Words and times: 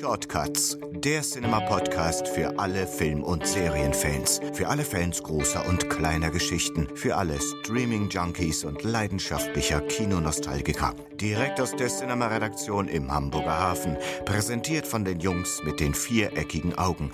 Shortcuts, 0.00 0.78
der 0.92 1.22
Cinema-Podcast 1.22 2.28
für 2.28 2.56
alle 2.58 2.86
Film- 2.86 3.24
und 3.24 3.44
Serienfans. 3.44 4.40
Für 4.52 4.68
alle 4.68 4.84
Fans 4.84 5.20
großer 5.22 5.68
und 5.68 5.90
kleiner 5.90 6.30
Geschichten. 6.30 6.86
Für 6.94 7.16
alle 7.16 7.40
Streaming-Junkies 7.40 8.64
und 8.64 8.84
leidenschaftlicher 8.84 9.80
Kinonostalgiker. 9.80 10.94
Direkt 11.20 11.60
aus 11.60 11.74
der 11.74 11.88
Cinema-Redaktion 11.88 12.86
im 12.86 13.10
Hamburger 13.10 13.58
Hafen. 13.58 13.96
Präsentiert 14.24 14.86
von 14.86 15.04
den 15.04 15.18
Jungs 15.18 15.60
mit 15.64 15.80
den 15.80 15.92
viereckigen 15.92 16.78
Augen. 16.78 17.10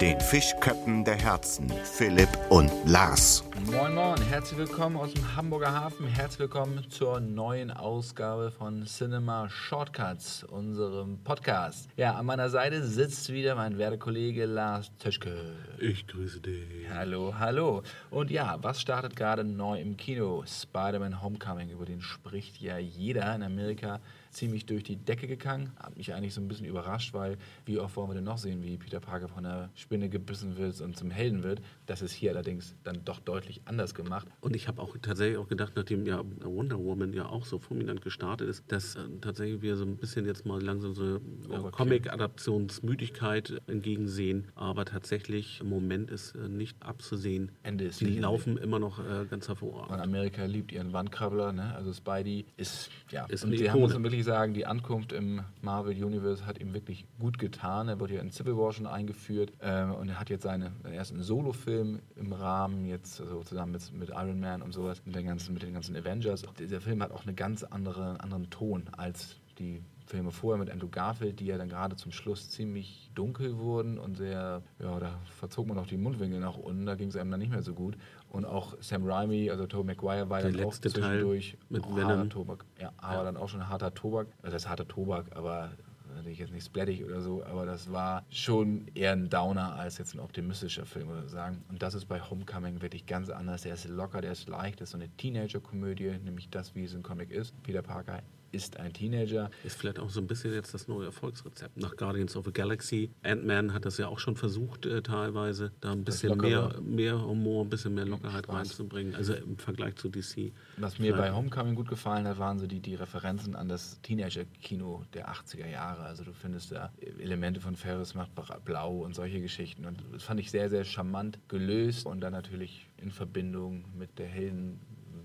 Den 0.00 0.20
Fischköppen 0.20 1.04
der 1.04 1.16
Herzen. 1.16 1.68
Philipp 1.82 2.28
und 2.50 2.70
Lars. 2.86 3.42
Moin 3.66 3.92
Moin, 3.94 4.22
herzlich 4.22 4.58
willkommen 4.58 4.96
aus 4.96 5.12
dem 5.12 5.36
Hamburger 5.36 5.74
Hafen. 5.74 6.06
Herzlich 6.06 6.38
willkommen 6.38 6.88
zur 6.88 7.18
neuen 7.18 7.72
Ausgabe 7.72 8.52
von 8.52 8.86
Cinema 8.86 9.48
Shortcuts, 9.50 10.44
unserem 10.44 11.18
Podcast. 11.24 11.88
Ja, 11.96 12.14
an 12.14 12.26
meiner 12.26 12.50
Seite 12.50 12.86
sitzt 12.86 13.32
wieder 13.32 13.56
mein 13.56 13.76
Werdekollege 13.76 14.46
Lars 14.46 14.92
Töschke. 14.98 15.56
Ich 15.80 16.06
grüße 16.06 16.40
dich. 16.40 16.88
Hallo, 16.94 17.34
hallo. 17.36 17.82
Und 18.10 18.30
ja, 18.30 18.56
was 18.62 18.80
startet 18.80 19.16
gerade 19.16 19.42
neu 19.42 19.80
im 19.80 19.96
Kino? 19.96 20.44
Spider-Man 20.46 21.20
Homecoming, 21.20 21.70
über 21.70 21.84
den 21.84 22.00
spricht 22.00 22.60
ja 22.60 22.78
jeder 22.78 23.34
in 23.34 23.42
Amerika 23.48 24.00
ziemlich 24.30 24.66
durch 24.66 24.84
die 24.84 24.96
Decke 24.96 25.26
gegangen. 25.26 25.72
Hat 25.76 25.96
mich 25.96 26.14
eigentlich 26.14 26.34
so 26.34 26.40
ein 26.40 26.48
bisschen 26.48 26.66
überrascht, 26.66 27.14
weil 27.14 27.36
wie 27.64 27.78
oft 27.78 27.96
wollen 27.96 28.10
wir 28.10 28.14
denn 28.14 28.24
noch 28.24 28.38
sehen, 28.38 28.62
wie 28.62 28.76
Peter 28.76 29.00
Parker 29.00 29.28
von 29.28 29.44
einer 29.44 29.70
Spinne 29.74 30.08
gebissen 30.08 30.56
wird 30.56 30.80
und 30.80 30.96
zum 30.96 31.10
Helden 31.10 31.42
wird. 31.42 31.60
Das 31.86 32.02
ist 32.02 32.12
hier 32.12 32.30
allerdings 32.30 32.74
dann 32.84 33.04
doch 33.04 33.20
deutlich 33.20 33.60
anders 33.64 33.94
gemacht. 33.94 34.28
Und 34.40 34.54
ich 34.54 34.68
habe 34.68 34.82
auch 34.82 34.96
tatsächlich 35.00 35.38
auch 35.38 35.48
gedacht, 35.48 35.72
nachdem 35.76 36.06
ja 36.06 36.22
Wonder 36.42 36.78
Woman 36.78 37.12
ja 37.12 37.26
auch 37.26 37.44
so 37.44 37.58
fulminant 37.58 38.02
gestartet 38.02 38.48
ist, 38.48 38.64
dass 38.68 38.96
äh, 38.96 39.00
tatsächlich 39.20 39.62
wir 39.62 39.76
so 39.76 39.84
ein 39.84 39.96
bisschen 39.96 40.26
jetzt 40.26 40.46
mal 40.46 40.62
langsam 40.62 40.94
so 40.94 41.16
äh, 41.16 41.70
Comic-Adaptionsmüdigkeit 41.70 43.60
entgegensehen. 43.66 44.48
Aber 44.54 44.84
tatsächlich 44.84 45.60
im 45.60 45.68
Moment 45.68 46.10
ist 46.10 46.34
äh, 46.34 46.48
nicht 46.48 46.76
abzusehen. 46.82 47.52
Ende 47.62 47.86
ist 47.86 48.00
Die 48.00 48.18
laufen 48.18 48.56
immer 48.56 48.78
noch 48.78 48.98
äh, 48.98 49.26
ganz 49.28 49.48
hervorragend. 49.48 49.92
Und 49.92 50.00
Amerika 50.00 50.44
liebt 50.44 50.72
ihren 50.72 50.92
Wandkrabbler, 50.92 51.52
ne? 51.52 51.74
also 51.74 51.92
Spidey 51.92 52.46
ist, 52.56 52.90
ja, 53.10 53.26
Ist 53.26 53.44
und 53.44 53.52
wir 53.52 53.72
haben 53.72 53.82
uns 53.82 53.94
wirklich 54.02 54.17
sagen, 54.22 54.54
die 54.54 54.66
Ankunft 54.66 55.12
im 55.12 55.42
Marvel 55.60 55.92
Universe 55.92 56.46
hat 56.46 56.60
ihm 56.60 56.74
wirklich 56.74 57.06
gut 57.18 57.38
getan. 57.38 57.88
Er 57.88 58.00
wurde 58.00 58.14
ja 58.14 58.20
in 58.20 58.30
Civil 58.30 58.56
War 58.56 58.72
schon 58.72 58.86
eingeführt 58.86 59.52
ähm, 59.60 59.92
und 59.94 60.08
er 60.08 60.20
hat 60.20 60.30
jetzt 60.30 60.42
seine, 60.42 60.72
seinen 60.82 60.94
ersten 60.94 61.22
Solo-Film 61.22 62.00
im 62.16 62.32
Rahmen, 62.32 62.86
jetzt 62.86 63.20
also 63.20 63.42
zusammen 63.42 63.72
mit, 63.72 63.92
mit 63.92 64.08
Iron 64.10 64.40
Man 64.40 64.62
und 64.62 64.72
sowas, 64.72 65.02
mit 65.04 65.14
den 65.14 65.26
ganzen, 65.26 65.54
mit 65.54 65.62
den 65.62 65.74
ganzen 65.74 65.96
Avengers. 65.96 66.42
Dieser 66.58 66.80
Film 66.80 67.02
hat 67.02 67.12
auch 67.12 67.26
einen 67.26 67.36
ganz 67.36 67.62
andere, 67.64 68.20
anderen 68.20 68.50
Ton 68.50 68.84
als 68.96 69.36
die 69.58 69.82
Filme 70.08 70.30
vorher 70.30 70.58
mit 70.58 70.70
Andrew 70.70 70.88
Garfield, 70.88 71.38
die 71.40 71.46
ja 71.46 71.58
dann 71.58 71.68
gerade 71.68 71.96
zum 71.96 72.12
Schluss 72.12 72.48
ziemlich 72.50 73.10
dunkel 73.14 73.58
wurden 73.58 73.98
und 73.98 74.16
sehr, 74.16 74.62
ja, 74.78 74.98
da 74.98 75.18
verzog 75.38 75.66
man 75.66 75.78
auch 75.78 75.86
die 75.86 75.98
Mundwinkel 75.98 76.40
nach 76.40 76.56
unten, 76.56 76.86
da 76.86 76.94
ging 76.94 77.08
es 77.08 77.16
einem 77.16 77.30
dann 77.30 77.40
nicht 77.40 77.50
mehr 77.50 77.62
so 77.62 77.74
gut. 77.74 77.96
Und 78.30 78.44
auch 78.44 78.76
Sam 78.80 79.06
Raimi, 79.06 79.50
also 79.50 79.66
Tobey 79.66 79.86
Maguire 79.94 80.28
war 80.30 80.40
Der 80.40 80.50
dann 80.50 80.60
auch 80.60 80.64
letzte 80.66 80.90
Teil 80.90 81.02
zwischendurch 81.02 81.56
mit 81.68 81.84
harter 81.86 82.28
Tobak. 82.28 82.64
Ja, 82.80 82.92
aber 82.96 83.14
Ja. 83.18 83.24
dann 83.24 83.36
auch 83.36 83.48
schon 83.48 83.68
harter 83.68 83.94
Tobak. 83.94 84.28
Also 84.42 84.54
das 84.54 84.62
ist 84.64 84.68
harter 84.68 84.88
Tobak, 84.88 85.26
aber 85.36 85.70
natürlich 86.14 86.38
jetzt 86.38 86.52
nicht 86.52 86.64
splattig 86.66 87.04
oder 87.04 87.20
so, 87.20 87.44
aber 87.44 87.64
das 87.66 87.92
war 87.92 88.24
schon 88.30 88.88
eher 88.94 89.12
ein 89.12 89.28
Downer 89.28 89.74
als 89.76 89.98
jetzt 89.98 90.14
ein 90.14 90.20
optimistischer 90.20 90.84
Film, 90.84 91.08
würde 91.08 91.26
ich 91.26 91.30
sagen. 91.30 91.62
Und 91.68 91.82
das 91.82 91.94
ist 91.94 92.06
bei 92.06 92.20
Homecoming 92.20 92.80
wirklich 92.82 93.06
ganz 93.06 93.30
anders. 93.30 93.62
Der 93.62 93.74
ist 93.74 93.86
locker, 93.88 94.20
der 94.20 94.32
ist 94.32 94.48
leicht, 94.48 94.80
das 94.80 94.88
ist 94.88 94.92
so 94.92 94.98
eine 94.98 95.08
Teenager-Komödie, 95.16 96.18
nämlich 96.24 96.48
das, 96.50 96.74
wie 96.74 96.84
es 96.84 96.94
im 96.94 97.02
Comic 97.02 97.30
ist. 97.30 97.54
Peter 97.62 97.82
Parker 97.82 98.22
ist 98.52 98.78
ein 98.78 98.92
Teenager. 98.92 99.50
Ist 99.64 99.76
vielleicht 99.76 99.98
auch 99.98 100.10
so 100.10 100.20
ein 100.20 100.26
bisschen 100.26 100.52
jetzt 100.54 100.74
das 100.74 100.88
neue 100.88 101.06
Erfolgsrezept. 101.06 101.76
Nach 101.76 101.96
Guardians 101.96 102.36
of 102.36 102.46
the 102.46 102.52
Galaxy, 102.52 103.10
Ant-Man 103.22 103.72
hat 103.74 103.84
das 103.84 103.98
ja 103.98 104.08
auch 104.08 104.18
schon 104.18 104.36
versucht, 104.36 104.86
äh, 104.86 105.02
teilweise, 105.02 105.72
da 105.80 105.92
ein 105.92 106.04
bisschen 106.04 106.36
mehr, 106.38 106.74
mehr 106.82 107.20
Humor, 107.20 107.64
ein 107.64 107.70
bisschen 107.70 107.94
mehr 107.94 108.06
Lockerheit 108.06 108.44
Spaß. 108.44 108.56
reinzubringen. 108.56 109.14
Also 109.14 109.34
im 109.34 109.58
Vergleich 109.58 109.96
zu 109.96 110.08
DC. 110.08 110.52
Was 110.76 110.98
mir 110.98 111.14
bei 111.14 111.32
Homecoming 111.32 111.74
gut 111.74 111.88
gefallen 111.88 112.26
hat, 112.26 112.38
waren 112.38 112.58
so 112.58 112.66
die, 112.66 112.80
die 112.80 112.94
Referenzen 112.94 113.54
an 113.54 113.68
das 113.68 114.00
Teenager-Kino 114.02 115.04
der 115.14 115.28
80er 115.30 115.68
Jahre. 115.68 116.02
Also 116.02 116.24
du 116.24 116.32
findest 116.32 116.72
da 116.72 116.92
Elemente 117.18 117.60
von 117.60 117.76
Ferris 117.76 118.14
macht 118.14 118.30
blau 118.64 118.98
und 118.98 119.14
solche 119.14 119.40
Geschichten. 119.40 119.84
Und 119.84 120.02
das 120.12 120.22
fand 120.22 120.40
ich 120.40 120.50
sehr, 120.50 120.70
sehr 120.70 120.84
charmant 120.84 121.38
gelöst 121.48 122.06
und 122.06 122.20
dann 122.20 122.32
natürlich 122.32 122.88
in 122.96 123.10
Verbindung 123.10 123.84
mit 123.96 124.18
der 124.18 124.28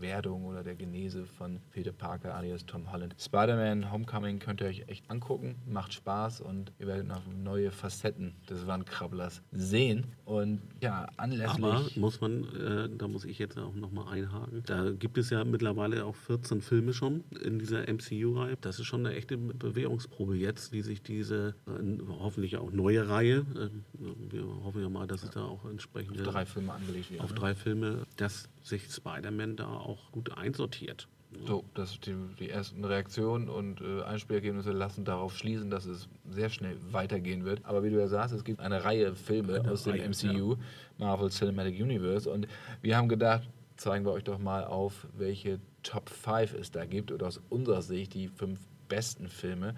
Heldenwerdung 0.03 0.45
oder 0.45 0.63
der 0.63 0.75
Genese 0.75 1.25
von 1.25 1.59
Peter 1.71 1.91
Parker 1.91 2.35
alias 2.35 2.65
Tom 2.65 2.91
Holland. 2.91 3.15
Spider-Man 3.19 3.91
Homecoming 3.91 4.39
könnt 4.39 4.61
ihr 4.61 4.67
euch 4.67 4.83
echt 4.87 5.09
angucken, 5.09 5.55
macht 5.65 5.93
Spaß 5.93 6.41
und 6.41 6.71
ihr 6.79 6.87
werdet 6.87 7.07
noch 7.07 7.21
neue 7.27 7.71
Facetten 7.71 8.35
des 8.49 8.67
Wandkrabblers 8.67 9.41
sehen. 9.51 10.05
Und 10.25 10.61
ja, 10.81 11.07
anlässlich... 11.17 11.63
Aber 11.63 11.85
muss 11.95 12.21
man, 12.21 12.43
äh, 12.55 12.89
da 12.97 13.07
muss 13.07 13.25
ich 13.25 13.39
jetzt 13.39 13.57
auch 13.57 13.73
nochmal 13.75 14.13
einhaken, 14.13 14.63
da 14.65 14.91
gibt 14.91 15.17
es 15.17 15.29
ja 15.29 15.43
mittlerweile 15.43 16.05
auch 16.05 16.15
14 16.15 16.61
Filme 16.61 16.93
schon 16.93 17.23
in 17.43 17.59
dieser 17.59 17.87
MCU-Reihe. 17.87 18.57
Das 18.61 18.79
ist 18.79 18.85
schon 18.85 19.05
eine 19.05 19.15
echte 19.15 19.37
Bewährungsprobe 19.37 20.35
jetzt, 20.35 20.73
die 20.73 20.81
sich 20.81 21.01
diese 21.01 21.55
äh, 21.67 21.97
hoffentlich 22.19 22.57
auch 22.57 22.71
neue 22.71 23.07
Reihe, 23.07 23.45
äh, 23.55 23.69
wir 24.31 24.43
hoffen 24.63 24.81
ja 24.81 24.89
mal, 24.89 25.07
dass 25.07 25.23
es 25.23 25.29
da 25.31 25.43
auch 25.43 25.65
entsprechend 25.65 26.19
auf 26.19 26.27
drei 26.27 26.45
Filme 26.45 26.73
angelegt 26.73 27.11
wird. 27.11 27.21
auf 27.21 27.31
ne? 27.31 27.35
drei 27.35 27.55
Filme, 27.55 28.03
dass 28.17 28.49
sich 28.63 28.89
Spider-Man 28.89 29.55
da 29.55 29.67
auch 29.67 29.92
gut 30.11 30.37
einsortiert. 30.37 31.07
So, 31.45 31.63
dass 31.73 31.99
die, 31.99 32.15
die 32.39 32.49
ersten 32.49 32.85
Reaktionen 32.85 33.49
und 33.49 33.81
äh, 33.81 34.03
Einspielergebnisse 34.03 34.71
lassen 34.71 35.03
darauf 35.03 35.35
schließen, 35.35 35.69
dass 35.69 35.85
es 35.85 36.07
sehr 36.29 36.49
schnell 36.49 36.77
weitergehen 36.91 37.43
wird. 37.43 37.65
Aber 37.65 37.83
wie 37.83 37.89
du 37.89 37.99
ja 37.99 38.07
sagst, 38.07 38.33
es 38.33 38.43
gibt 38.43 38.59
eine 38.59 38.83
Reihe 38.83 39.15
Filme 39.15 39.59
Eine 39.59 39.71
aus 39.71 39.83
dem 39.83 39.93
Reihe, 39.93 40.09
MCU, 40.09 40.55
Marvel 40.97 41.29
Cinematic 41.29 41.81
Universe. 41.81 42.29
Und 42.29 42.47
wir 42.81 42.95
haben 42.95 43.09
gedacht, 43.09 43.49
zeigen 43.75 44.05
wir 44.05 44.11
euch 44.11 44.23
doch 44.23 44.39
mal 44.39 44.63
auf, 44.63 45.07
welche 45.17 45.59
Top 45.81 46.09
5 46.09 46.53
es 46.53 46.71
da 46.71 46.85
gibt 46.85 47.11
oder 47.11 47.27
aus 47.27 47.41
unserer 47.49 47.81
Sicht 47.81 48.13
die 48.13 48.27
fünf 48.27 48.59
besten 48.87 49.27
Filme. 49.27 49.75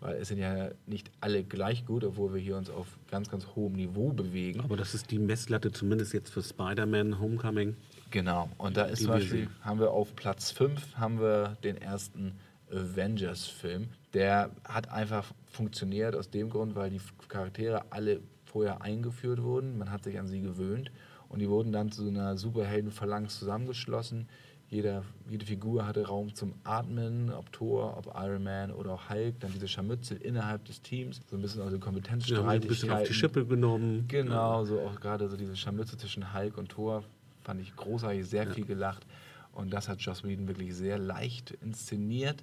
Weil 0.00 0.16
es 0.16 0.28
sind 0.28 0.38
ja 0.38 0.70
nicht 0.86 1.10
alle 1.20 1.44
gleich 1.44 1.84
gut, 1.84 2.02
obwohl 2.04 2.34
wir 2.34 2.40
hier 2.40 2.56
uns 2.56 2.70
auf 2.70 2.98
ganz, 3.08 3.30
ganz 3.30 3.46
hohem 3.54 3.74
Niveau 3.74 4.12
bewegen. 4.12 4.60
Aber 4.60 4.76
das 4.76 4.94
ist 4.94 5.10
die 5.10 5.18
Messlatte 5.18 5.70
zumindest 5.70 6.12
jetzt 6.12 6.30
für 6.30 6.42
Spider-Man 6.42 7.20
Homecoming. 7.20 7.76
Genau, 8.12 8.50
und 8.58 8.76
da 8.76 8.84
ist 8.84 9.00
zum 9.02 9.08
Beispiel, 9.08 9.48
haben 9.62 9.80
wir 9.80 9.90
auf 9.90 10.14
Platz 10.14 10.50
5 10.50 10.96
haben 10.96 11.18
wir 11.18 11.56
den 11.64 11.78
ersten 11.78 12.34
Avengers-Film. 12.70 13.88
Der 14.12 14.50
hat 14.64 14.90
einfach 14.90 15.32
funktioniert 15.46 16.14
aus 16.14 16.30
dem 16.30 16.50
Grund, 16.50 16.74
weil 16.74 16.90
die 16.90 17.00
Charaktere 17.28 17.84
alle 17.90 18.20
vorher 18.44 18.82
eingeführt 18.82 19.42
wurden. 19.42 19.78
Man 19.78 19.90
hat 19.90 20.04
sich 20.04 20.18
an 20.18 20.26
sie 20.26 20.42
gewöhnt 20.42 20.90
und 21.28 21.38
die 21.38 21.48
wurden 21.48 21.72
dann 21.72 21.90
zu 21.90 22.06
einer 22.06 22.36
Superhelden-Phalanx 22.36 23.38
zusammengeschlossen. 23.38 24.28
Jeder, 24.68 25.04
jede 25.28 25.44
Figur 25.44 25.86
hatte 25.86 26.06
Raum 26.06 26.34
zum 26.34 26.54
Atmen, 26.64 27.30
ob 27.30 27.52
Thor, 27.52 27.94
ob 27.98 28.14
Iron 28.14 28.42
Man 28.42 28.70
oder 28.70 28.92
auch 28.92 29.10
Hulk. 29.10 29.40
Dann 29.40 29.52
diese 29.52 29.68
Scharmützel 29.68 30.16
innerhalb 30.18 30.64
des 30.64 30.80
Teams, 30.80 31.20
so 31.28 31.36
ein 31.36 31.42
bisschen 31.42 31.60
also 31.60 31.76
Sie 31.76 31.76
haben 31.76 31.88
ein 31.88 31.94
Kompetenzstreitigkeiten. 31.94 32.68
bisschen 32.68 32.90
auf 32.90 33.02
die 33.02 33.14
Schippe 33.14 33.44
genommen. 33.46 34.06
Genau, 34.08 34.64
so 34.64 34.80
auch 34.80 34.98
gerade 34.98 35.28
so 35.28 35.36
diese 35.36 35.56
Scharmützel 35.56 35.98
zwischen 35.98 36.34
Hulk 36.34 36.56
und 36.56 36.70
Thor 36.70 37.04
fand 37.44 37.60
ich 37.60 37.74
großartig, 37.76 38.26
sehr 38.26 38.46
viel 38.48 38.64
gelacht. 38.64 39.06
Und 39.52 39.72
das 39.72 39.88
hat 39.88 40.00
Joss 40.00 40.24
Whedon 40.24 40.48
wirklich 40.48 40.74
sehr 40.74 40.98
leicht 40.98 41.52
inszeniert, 41.62 42.42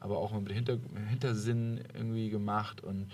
aber 0.00 0.18
auch 0.18 0.32
mit 0.38 0.52
Hinter 0.52 0.78
Hintersinn 1.08 1.80
irgendwie 1.94 2.30
gemacht. 2.30 2.82
Und 2.82 3.08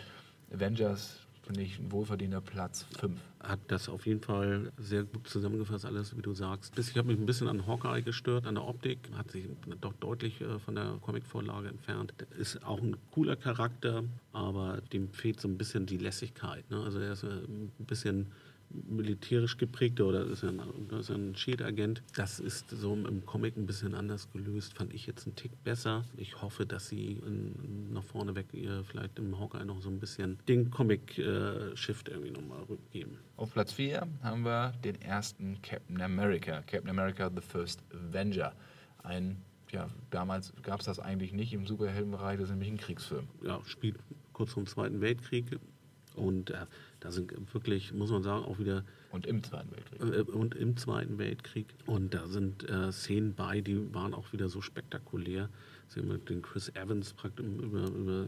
Avengers 0.53 1.25
finde 1.45 1.63
ich 1.63 1.79
ein 1.79 1.93
wohlverdienter 1.93 2.41
Platz 2.41 2.87
5. 2.99 3.21
hat 3.41 3.61
das 3.69 3.89
auf 3.89 4.07
jeden 4.07 4.21
Fall 4.21 4.73
sehr 4.79 5.05
gut 5.05 5.29
zusammengefasst, 5.29 5.85
alles, 5.85 6.17
wie 6.17 6.23
du 6.23 6.33
sagst. 6.33 6.79
Ich 6.79 6.97
habe 6.97 7.09
mich 7.09 7.19
ein 7.19 7.27
bisschen 7.27 7.49
an 7.49 7.67
Hawkeye 7.67 8.03
gestört, 8.03 8.47
an 8.47 8.55
der 8.55 8.65
Optik, 8.65 8.99
hat 9.15 9.31
sich 9.31 9.45
doch 9.81 9.93
deutlich 9.95 10.41
äh, 10.41 10.59
von 10.59 10.75
der 10.75 10.99
Comicvorlage 11.03 11.69
entfernt. 11.69 12.15
Ist 12.39 12.65
auch 12.65 12.81
ein 12.81 12.97
cooler 13.13 13.37
Charakter, 13.37 14.05
aber 14.33 14.81
dem 14.93 15.11
fehlt 15.11 15.41
so 15.41 15.49
ein 15.49 15.59
bisschen 15.59 15.87
die 15.87 15.99
Lässigkeit. 15.99 16.69
Ne? 16.71 16.83
Also 16.83 16.99
er 16.99 17.13
ist 17.13 17.25
äh, 17.25 17.27
ein 17.27 17.71
bisschen 17.79 18.33
militärisch 18.89 19.57
geprägter 19.57 20.07
oder 20.07 20.25
ist 20.25 20.45
ein, 20.45 20.61
ist 20.99 21.11
ein 21.11 21.35
Shield-Agent. 21.37 22.03
Das 22.17 22.41
ist 22.41 22.71
so 22.71 22.95
im 22.95 23.25
Comic 23.27 23.57
ein 23.57 23.67
bisschen 23.67 23.95
anders 23.95 24.31
gelöst, 24.33 24.75
fand 24.75 24.93
ich 24.93 25.07
jetzt 25.07 25.27
einen 25.27 25.37
Tick 25.37 25.53
besser. 25.65 26.05
Ich 26.17 26.41
hoffe, 26.43 26.67
dass 26.67 26.89
sie 26.89 27.21
in, 27.27 27.93
nach 27.93 28.05
vorne 28.05 28.35
weg 28.35 28.47
ihr 28.53 28.85
vielleicht 28.85 29.19
im 29.19 29.39
Hawkeye 29.39 29.65
noch 29.65 29.81
so 29.81 29.89
ein 29.89 30.01
bisschen 30.01 30.39
den 30.49 30.71
Comic-Shift 30.71 32.09
irgendwie 32.09 32.31
nochmal 32.31 32.63
rückgeben. 32.65 33.19
Auf 33.37 33.53
Platz 33.53 33.73
4 33.73 34.07
haben 34.23 34.45
wir 34.45 34.73
den 34.85 35.01
ersten 35.03 35.61
Captain 35.63 36.01
America. 36.01 36.63
Captain 36.63 36.91
America 36.91 37.31
The 37.35 37.41
First 37.41 37.83
Avenger. 37.93 38.53
Ein, 39.03 39.43
ja, 39.71 39.89
damals 40.11 40.53
gab 40.63 40.81
es 40.81 40.87
das 40.87 40.99
eigentlich 40.99 41.33
nicht 41.33 41.53
im 41.53 41.67
Superheldenbereich, 41.67 42.39
das 42.39 42.45
ist 42.45 42.51
nämlich 42.51 42.71
ein 42.71 42.79
Kriegsfilm. 42.79 43.29
ja, 43.43 43.61
spielt 43.67 43.97
kurz 44.33 44.53
vor 44.53 44.63
dem 44.63 44.67
Zweiten 44.67 45.01
Weltkrieg. 45.01 45.59
Und 46.15 46.51
äh, 46.51 46.67
da 47.05 47.11
sind 47.11 47.33
wirklich, 47.53 47.93
muss 47.93 48.11
man 48.11 48.23
sagen, 48.23 48.47
auch 48.47 48.59
wieder 48.59 48.83
Und 49.13 49.27
im 49.27 49.43
Zweiten 49.43 49.71
Weltkrieg. 49.73 50.01
äh, 50.01 50.33
und 50.33 50.55
im 50.55 50.77
Zweiten 50.79 51.19
Weltkrieg. 51.19 51.67
Und 51.85 52.15
da 52.15 52.27
sind 52.27 52.69
äh, 52.69 52.91
Szenen 52.93 53.35
bei, 53.35 53.61
die 53.61 53.93
waren 53.95 54.15
auch 54.15 54.33
wieder 54.33 54.49
so 54.49 54.63
spektakulär. 54.63 55.51
Sie 55.89 56.01
haben 56.01 56.25
den 56.25 56.41
Chris 56.41 56.71
Evans 56.75 57.15
über, 57.37 57.89
über 57.89 58.27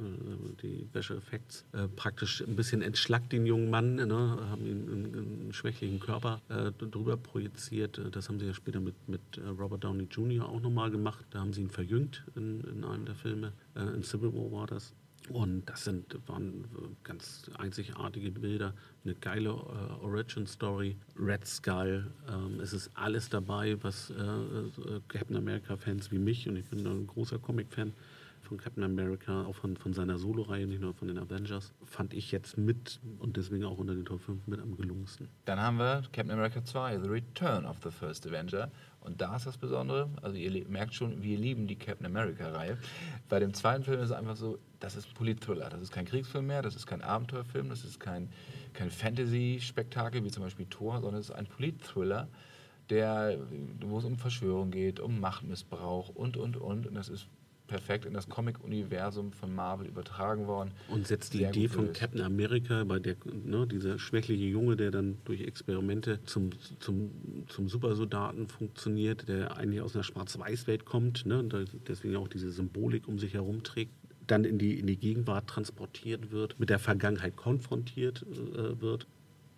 die 0.62 0.86
Special 0.90 1.18
Effects 1.18 1.64
äh, 1.72 1.88
praktisch 1.88 2.42
ein 2.42 2.54
bisschen 2.54 2.82
entschlackt, 2.82 3.32
den 3.32 3.46
jungen 3.46 3.70
Mann, 3.70 3.94
ne? 3.94 4.38
haben 4.50 4.66
ihn 4.66 4.88
einen, 4.92 5.52
schwächlichen 5.54 5.98
Körper 5.98 6.42
äh, 6.50 6.70
drüber 6.72 7.16
projiziert. 7.16 7.98
Das 8.12 8.28
haben 8.28 8.38
sie 8.38 8.46
ja 8.46 8.52
später 8.52 8.80
mit, 8.80 8.94
mit 9.08 9.22
äh, 9.38 9.48
Robert 9.48 9.84
Downey 9.84 10.06
Jr. 10.10 10.46
auch 10.46 10.60
nochmal 10.60 10.90
gemacht. 10.90 11.24
Da 11.30 11.40
haben 11.40 11.54
sie 11.54 11.62
ihn 11.62 11.70
verjüngt 11.70 12.24
in, 12.34 12.60
in 12.60 12.84
einem 12.84 13.06
der 13.06 13.14
Filme. 13.14 13.54
Äh, 13.74 13.94
in 13.94 14.02
Civil 14.02 14.34
War 14.34 14.52
war 14.52 14.66
das. 14.66 14.92
Und 15.28 15.68
das 15.68 15.84
sind, 15.84 16.16
waren 16.28 16.64
ganz 17.02 17.50
einzigartige 17.58 18.30
Bilder, 18.30 18.74
eine 19.04 19.14
geile 19.14 19.48
äh, 19.48 20.04
Origin-Story, 20.04 20.96
Red 21.18 21.44
Skull. 21.44 22.10
Ähm, 22.28 22.60
es 22.60 22.72
ist 22.72 22.90
alles 22.94 23.28
dabei, 23.28 23.76
was 23.82 24.10
äh, 24.10 24.14
äh 24.14 25.00
Captain 25.08 25.36
America-Fans 25.36 26.10
wie 26.12 26.18
mich, 26.18 26.48
und 26.48 26.56
ich 26.56 26.66
bin 26.66 26.86
ein 26.86 27.06
großer 27.06 27.38
Comic-Fan, 27.38 27.92
von 28.46 28.58
Captain 28.58 28.84
America, 28.84 29.44
auch 29.44 29.54
von, 29.54 29.76
von 29.76 29.92
seiner 29.92 30.18
Solo-Reihe, 30.18 30.66
nicht 30.66 30.80
nur 30.80 30.94
von 30.94 31.08
den 31.08 31.18
Avengers, 31.18 31.74
fand 31.84 32.14
ich 32.14 32.32
jetzt 32.32 32.56
mit 32.56 33.00
und 33.18 33.36
deswegen 33.36 33.64
auch 33.64 33.78
unter 33.78 33.94
den 33.94 34.04
Top 34.04 34.20
5 34.20 34.46
mit 34.46 34.60
am 34.60 34.76
gelungensten. 34.76 35.28
Dann 35.44 35.60
haben 35.60 35.78
wir 35.78 36.02
Captain 36.12 36.30
America 36.30 36.64
2, 36.64 37.00
The 37.00 37.08
Return 37.08 37.66
of 37.66 37.78
the 37.82 37.90
First 37.90 38.26
Avenger. 38.26 38.70
Und 39.00 39.20
da 39.20 39.36
ist 39.36 39.46
das 39.46 39.56
Besondere, 39.56 40.10
also 40.22 40.36
ihr 40.36 40.66
merkt 40.68 40.94
schon, 40.94 41.22
wir 41.22 41.38
lieben 41.38 41.66
die 41.68 41.76
Captain 41.76 42.06
America-Reihe. 42.06 42.76
Bei 43.28 43.38
dem 43.38 43.54
zweiten 43.54 43.84
Film 43.84 44.00
ist 44.00 44.06
es 44.06 44.12
einfach 44.12 44.36
so, 44.36 44.58
das 44.80 44.96
ist 44.96 45.14
Polit-Thriller. 45.14 45.68
Das 45.68 45.80
ist 45.80 45.92
kein 45.92 46.06
Kriegsfilm 46.06 46.46
mehr, 46.46 46.62
das 46.62 46.74
ist 46.74 46.86
kein 46.86 47.02
Abenteuerfilm, 47.02 47.68
das 47.68 47.84
ist 47.84 48.00
kein, 48.00 48.30
kein 48.72 48.90
Fantasy-Spektakel 48.90 50.24
wie 50.24 50.30
zum 50.30 50.42
Beispiel 50.42 50.66
Thor, 50.66 51.00
sondern 51.00 51.20
es 51.20 51.30
ist 51.30 51.34
ein 51.36 51.46
Polit-Thriller, 51.46 52.28
der, 52.90 53.38
wo 53.80 53.98
es 53.98 54.04
um 54.04 54.16
Verschwörung 54.16 54.70
geht, 54.70 54.98
um 55.00 55.20
Machtmissbrauch 55.20 56.08
und, 56.08 56.36
und, 56.36 56.56
und. 56.56 56.86
Und 56.86 56.94
das 56.94 57.08
ist 57.08 57.28
perfekt 57.66 58.04
in 58.04 58.14
das 58.14 58.28
Comic-Universum 58.28 59.32
von 59.32 59.54
Marvel 59.54 59.86
übertragen 59.86 60.46
worden. 60.46 60.72
Und 60.88 61.06
setzt 61.06 61.34
die 61.34 61.42
Idee 61.42 61.68
von 61.68 61.92
Captain 61.92 62.20
America, 62.20 62.84
bei 62.84 62.98
der 62.98 63.16
ne, 63.24 63.66
dieser 63.66 63.98
schwächliche 63.98 64.44
Junge, 64.44 64.76
der 64.76 64.90
dann 64.90 65.18
durch 65.24 65.42
Experimente 65.42 66.22
zum, 66.24 66.50
zum, 66.80 67.10
zum 67.48 67.68
Supersoldaten 67.68 68.48
funktioniert, 68.48 69.28
der 69.28 69.56
eigentlich 69.56 69.80
aus 69.80 69.94
einer 69.94 70.04
Schwarz-Weiß-Welt 70.04 70.84
kommt, 70.84 71.26
ne, 71.26 71.38
und 71.38 71.54
deswegen 71.88 72.16
auch 72.16 72.28
diese 72.28 72.50
Symbolik 72.50 73.08
um 73.08 73.18
sich 73.18 73.34
herum 73.34 73.62
trägt, 73.62 73.92
dann 74.26 74.44
in 74.44 74.58
die, 74.58 74.78
in 74.78 74.86
die 74.86 74.96
Gegenwart 74.96 75.46
transportiert 75.46 76.30
wird, 76.32 76.58
mit 76.58 76.70
der 76.70 76.78
Vergangenheit 76.78 77.36
konfrontiert 77.36 78.24
äh, 78.54 78.80
wird 78.80 79.06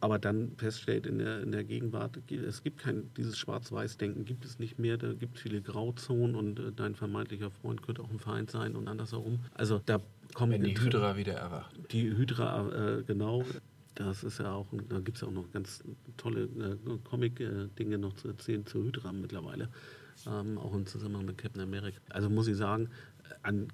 aber 0.00 0.18
dann 0.18 0.52
feststellt 0.56 1.06
in 1.06 1.18
der, 1.18 1.42
in 1.42 1.50
der 1.50 1.64
Gegenwart, 1.64 2.18
es 2.30 2.62
gibt 2.62 2.78
kein, 2.78 3.10
dieses 3.16 3.36
Schwarz-Weiß-Denken 3.36 4.24
gibt 4.24 4.44
es 4.44 4.58
nicht 4.58 4.78
mehr, 4.78 4.96
da 4.96 5.12
gibt 5.12 5.36
es 5.36 5.42
viele 5.42 5.60
Grauzonen 5.60 6.36
und 6.36 6.60
äh, 6.60 6.72
dein 6.74 6.94
vermeintlicher 6.94 7.50
Freund 7.50 7.82
könnte 7.82 8.02
auch 8.02 8.10
ein 8.10 8.20
Feind 8.20 8.50
sein 8.50 8.76
und 8.76 8.86
andersherum. 8.88 9.40
Also 9.54 9.80
da 9.84 10.00
kommt... 10.34 10.52
Wenn 10.52 10.62
die 10.62 10.78
Hydra 10.78 11.16
wieder 11.16 11.34
erwacht. 11.34 11.74
Die 11.90 12.16
Hydra, 12.16 12.98
äh, 12.98 13.02
genau. 13.02 13.44
Das 13.96 14.22
ist 14.22 14.38
ja 14.38 14.52
auch, 14.52 14.66
da 14.88 15.00
gibt 15.00 15.16
es 15.16 15.22
ja 15.22 15.28
auch 15.28 15.32
noch 15.32 15.50
ganz 15.50 15.82
tolle 16.16 16.44
äh, 16.44 16.98
Comic-Dinge 17.02 17.98
noch 17.98 18.14
zu 18.14 18.28
erzählen 18.28 18.64
zur 18.64 18.84
Hydra 18.84 19.12
mittlerweile, 19.12 19.68
ähm, 20.28 20.56
auch 20.58 20.72
im 20.74 20.86
Zusammenhang 20.86 21.26
mit 21.26 21.38
Captain 21.38 21.62
America. 21.62 21.98
Also 22.10 22.30
muss 22.30 22.46
ich 22.46 22.56
sagen, 22.56 22.90
an 23.42 23.66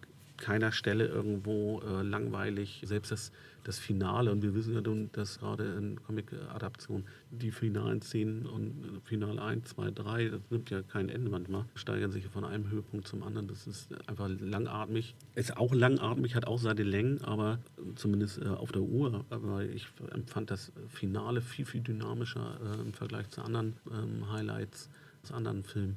keiner 0.44 0.72
Stelle 0.72 1.06
irgendwo 1.06 1.80
äh, 1.80 2.02
langweilig, 2.02 2.82
selbst 2.84 3.10
das 3.10 3.32
das 3.64 3.78
Finale, 3.78 4.30
und 4.30 4.42
wir 4.42 4.54
wissen 4.54 4.74
ja, 4.74 4.82
dass 5.12 5.38
gerade 5.38 5.64
in 5.64 6.00
Comic-Adaptionen 6.02 7.06
die 7.30 7.50
finalen 7.50 8.02
Szenen 8.02 8.46
und 8.46 9.00
Finale 9.04 9.42
1, 9.42 9.70
2, 9.70 9.90
3, 9.90 10.28
das 10.28 10.40
nimmt 10.50 10.70
ja 10.70 10.82
kein 10.82 11.08
Ende 11.08 11.30
manchmal, 11.30 11.64
steigern 11.74 12.12
sich 12.12 12.26
von 12.26 12.44
einem 12.44 12.70
Höhepunkt 12.70 13.08
zum 13.08 13.22
anderen. 13.22 13.48
Das 13.48 13.66
ist 13.66 13.88
einfach 14.06 14.28
langatmig. 14.28 15.14
Ist 15.34 15.56
auch 15.56 15.74
langatmig, 15.74 16.34
hat 16.34 16.46
auch 16.46 16.58
seine 16.58 16.82
Längen, 16.82 17.24
aber 17.24 17.58
zumindest 17.96 18.40
äh, 18.42 18.48
auf 18.48 18.70
der 18.70 18.82
Uhr. 18.82 19.24
Aber 19.30 19.64
ich 19.64 19.88
empfand 20.12 20.50
das 20.50 20.70
Finale 20.88 21.40
viel, 21.40 21.64
viel 21.64 21.80
dynamischer 21.80 22.58
äh, 22.62 22.80
im 22.82 22.92
Vergleich 22.92 23.30
zu 23.30 23.42
anderen 23.42 23.74
ähm, 23.90 24.30
Highlights, 24.30 24.90
zu 25.22 25.34
anderen 25.34 25.64
Filmen. 25.64 25.96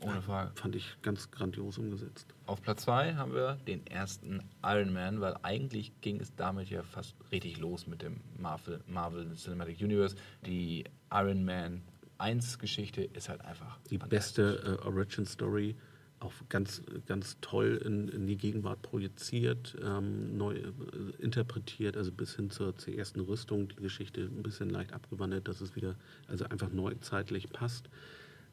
Ohne 0.00 0.22
Frage. 0.22 0.52
Fand 0.54 0.76
ich 0.76 0.96
ganz 1.02 1.30
grandios 1.30 1.78
umgesetzt. 1.78 2.34
Auf 2.46 2.62
Platz 2.62 2.82
2 2.82 3.14
haben 3.14 3.34
wir 3.34 3.58
den 3.66 3.86
ersten 3.86 4.42
Iron 4.62 4.92
Man, 4.92 5.20
weil 5.20 5.36
eigentlich 5.42 5.92
ging 6.00 6.20
es 6.20 6.34
damit 6.36 6.70
ja 6.70 6.82
fast 6.82 7.16
richtig 7.32 7.58
los 7.58 7.86
mit 7.86 8.02
dem 8.02 8.20
Marvel, 8.38 8.80
Marvel 8.86 9.34
Cinematic 9.34 9.80
Universe. 9.80 10.14
Die 10.46 10.84
Iron 11.10 11.44
Man 11.44 11.82
1 12.18 12.58
Geschichte 12.58 13.02
ist 13.02 13.28
halt 13.28 13.44
einfach. 13.44 13.78
Die 13.90 13.98
beste 13.98 14.78
äh, 14.82 14.86
Origin 14.86 15.26
Story, 15.26 15.76
auch 16.20 16.32
ganz, 16.48 16.82
ganz 17.06 17.36
toll 17.40 17.80
in, 17.84 18.08
in 18.08 18.26
die 18.26 18.36
Gegenwart 18.36 18.82
projiziert, 18.82 19.76
ähm, 19.82 20.36
neu 20.36 20.54
äh, 20.54 20.72
interpretiert, 21.18 21.96
also 21.96 22.12
bis 22.12 22.36
hin 22.36 22.50
zur, 22.50 22.76
zur 22.76 22.94
ersten 22.94 23.20
Rüstung, 23.20 23.68
die 23.68 23.82
Geschichte 23.82 24.22
ein 24.22 24.42
bisschen 24.42 24.70
leicht 24.70 24.92
abgewandelt, 24.92 25.48
dass 25.48 25.60
es 25.60 25.74
wieder 25.74 25.96
also 26.28 26.44
einfach 26.44 26.70
neuzeitlich 26.70 27.50
passt 27.50 27.88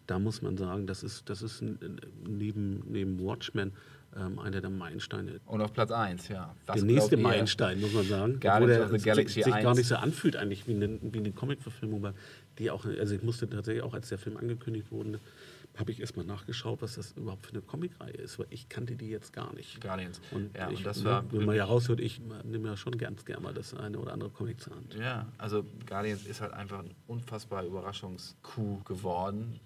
da 0.07 0.19
muss 0.19 0.42
man 0.42 0.57
sagen, 0.57 0.88
das 0.88 1.04
ist, 1.04 1.30
das 1.30 1.42
ist 1.42 1.63
neben, 2.28 2.84
neben 2.88 3.19
Watchmen 3.19 3.74
ähm, 4.16 4.40
einer 4.40 4.62
der 4.62 4.69
Meilensteine. 4.69 5.40
Und 5.46 5.62
auf 5.62 5.74
Platz 5.74 5.92
1, 5.92 6.30
ja. 6.30 6.56
Was 6.66 6.78
der 6.78 6.86
nächste 6.86 7.18
Meilenstein, 7.18 7.81
muss 7.81 7.94
man 7.94 8.06
sagen. 8.06 8.40
Guardians 8.40 8.90
der 8.90 9.00
the 9.00 9.06
Galaxy 9.06 9.44
sich 9.44 9.54
1. 9.54 9.63
gar 9.63 9.75
nicht 9.75 9.88
so 9.88 9.96
anfühlt 9.96 10.36
eigentlich 10.36 10.68
wie 10.68 10.75
eine, 10.75 11.00
wie 11.02 11.19
eine 11.19 11.31
Comic-Verfilmung, 11.31 12.13
die 12.57 12.72
auch, 12.72 12.86
also 12.86 13.16
ich 13.16 13.24
musste 13.24 13.50
tatsächlich 13.50 13.84
auch, 13.84 13.94
als 13.94 14.10
der 14.10 14.18
Film 14.18 14.38
angekündigt 14.38 14.92
wurde, 14.92 15.19
habe 15.77 15.92
ich 15.92 16.00
erstmal 16.00 16.25
nachgeschaut, 16.25 16.81
was 16.81 16.95
das 16.95 17.12
überhaupt 17.13 17.45
für 17.45 17.54
eine 17.54 17.62
Comicreihe 17.62 18.12
ist, 18.12 18.39
weil 18.39 18.48
ich 18.50 18.69
kannte 18.69 18.95
die 18.95 19.10
jetzt 19.10 19.33
gar 19.33 19.54
nicht. 19.54 19.81
Guardians. 19.81 20.22
Und, 20.31 20.56
ja, 20.56 20.69
ich, 20.69 20.77
und 20.77 20.86
das 20.86 21.00
ne, 21.00 21.06
war 21.06 21.31
wenn 21.31 21.45
man 21.45 21.56
ja 21.56 21.66
raushört, 21.66 22.00
ich 22.00 22.22
nehme 22.44 22.69
ja 22.69 22.77
schon 22.77 22.98
ganz 22.98 23.25
gerne 23.25 23.44
mal 23.44 23.54
das 23.54 23.74
eine 23.74 24.00
oder 24.00 24.13
andere 24.13 24.30
Comic 24.30 24.62
zur 24.62 24.75
Hand. 24.75 24.94
Ja, 24.95 25.27
also 25.38 25.66
Guardians 25.86 26.25
ist 26.25 26.42
halt 26.42 26.54
einfach 26.54 26.80
ein 26.80 26.95
unfassbar 27.07 27.66
Überraschungskuh 27.66 28.83
geworden. 28.83 29.60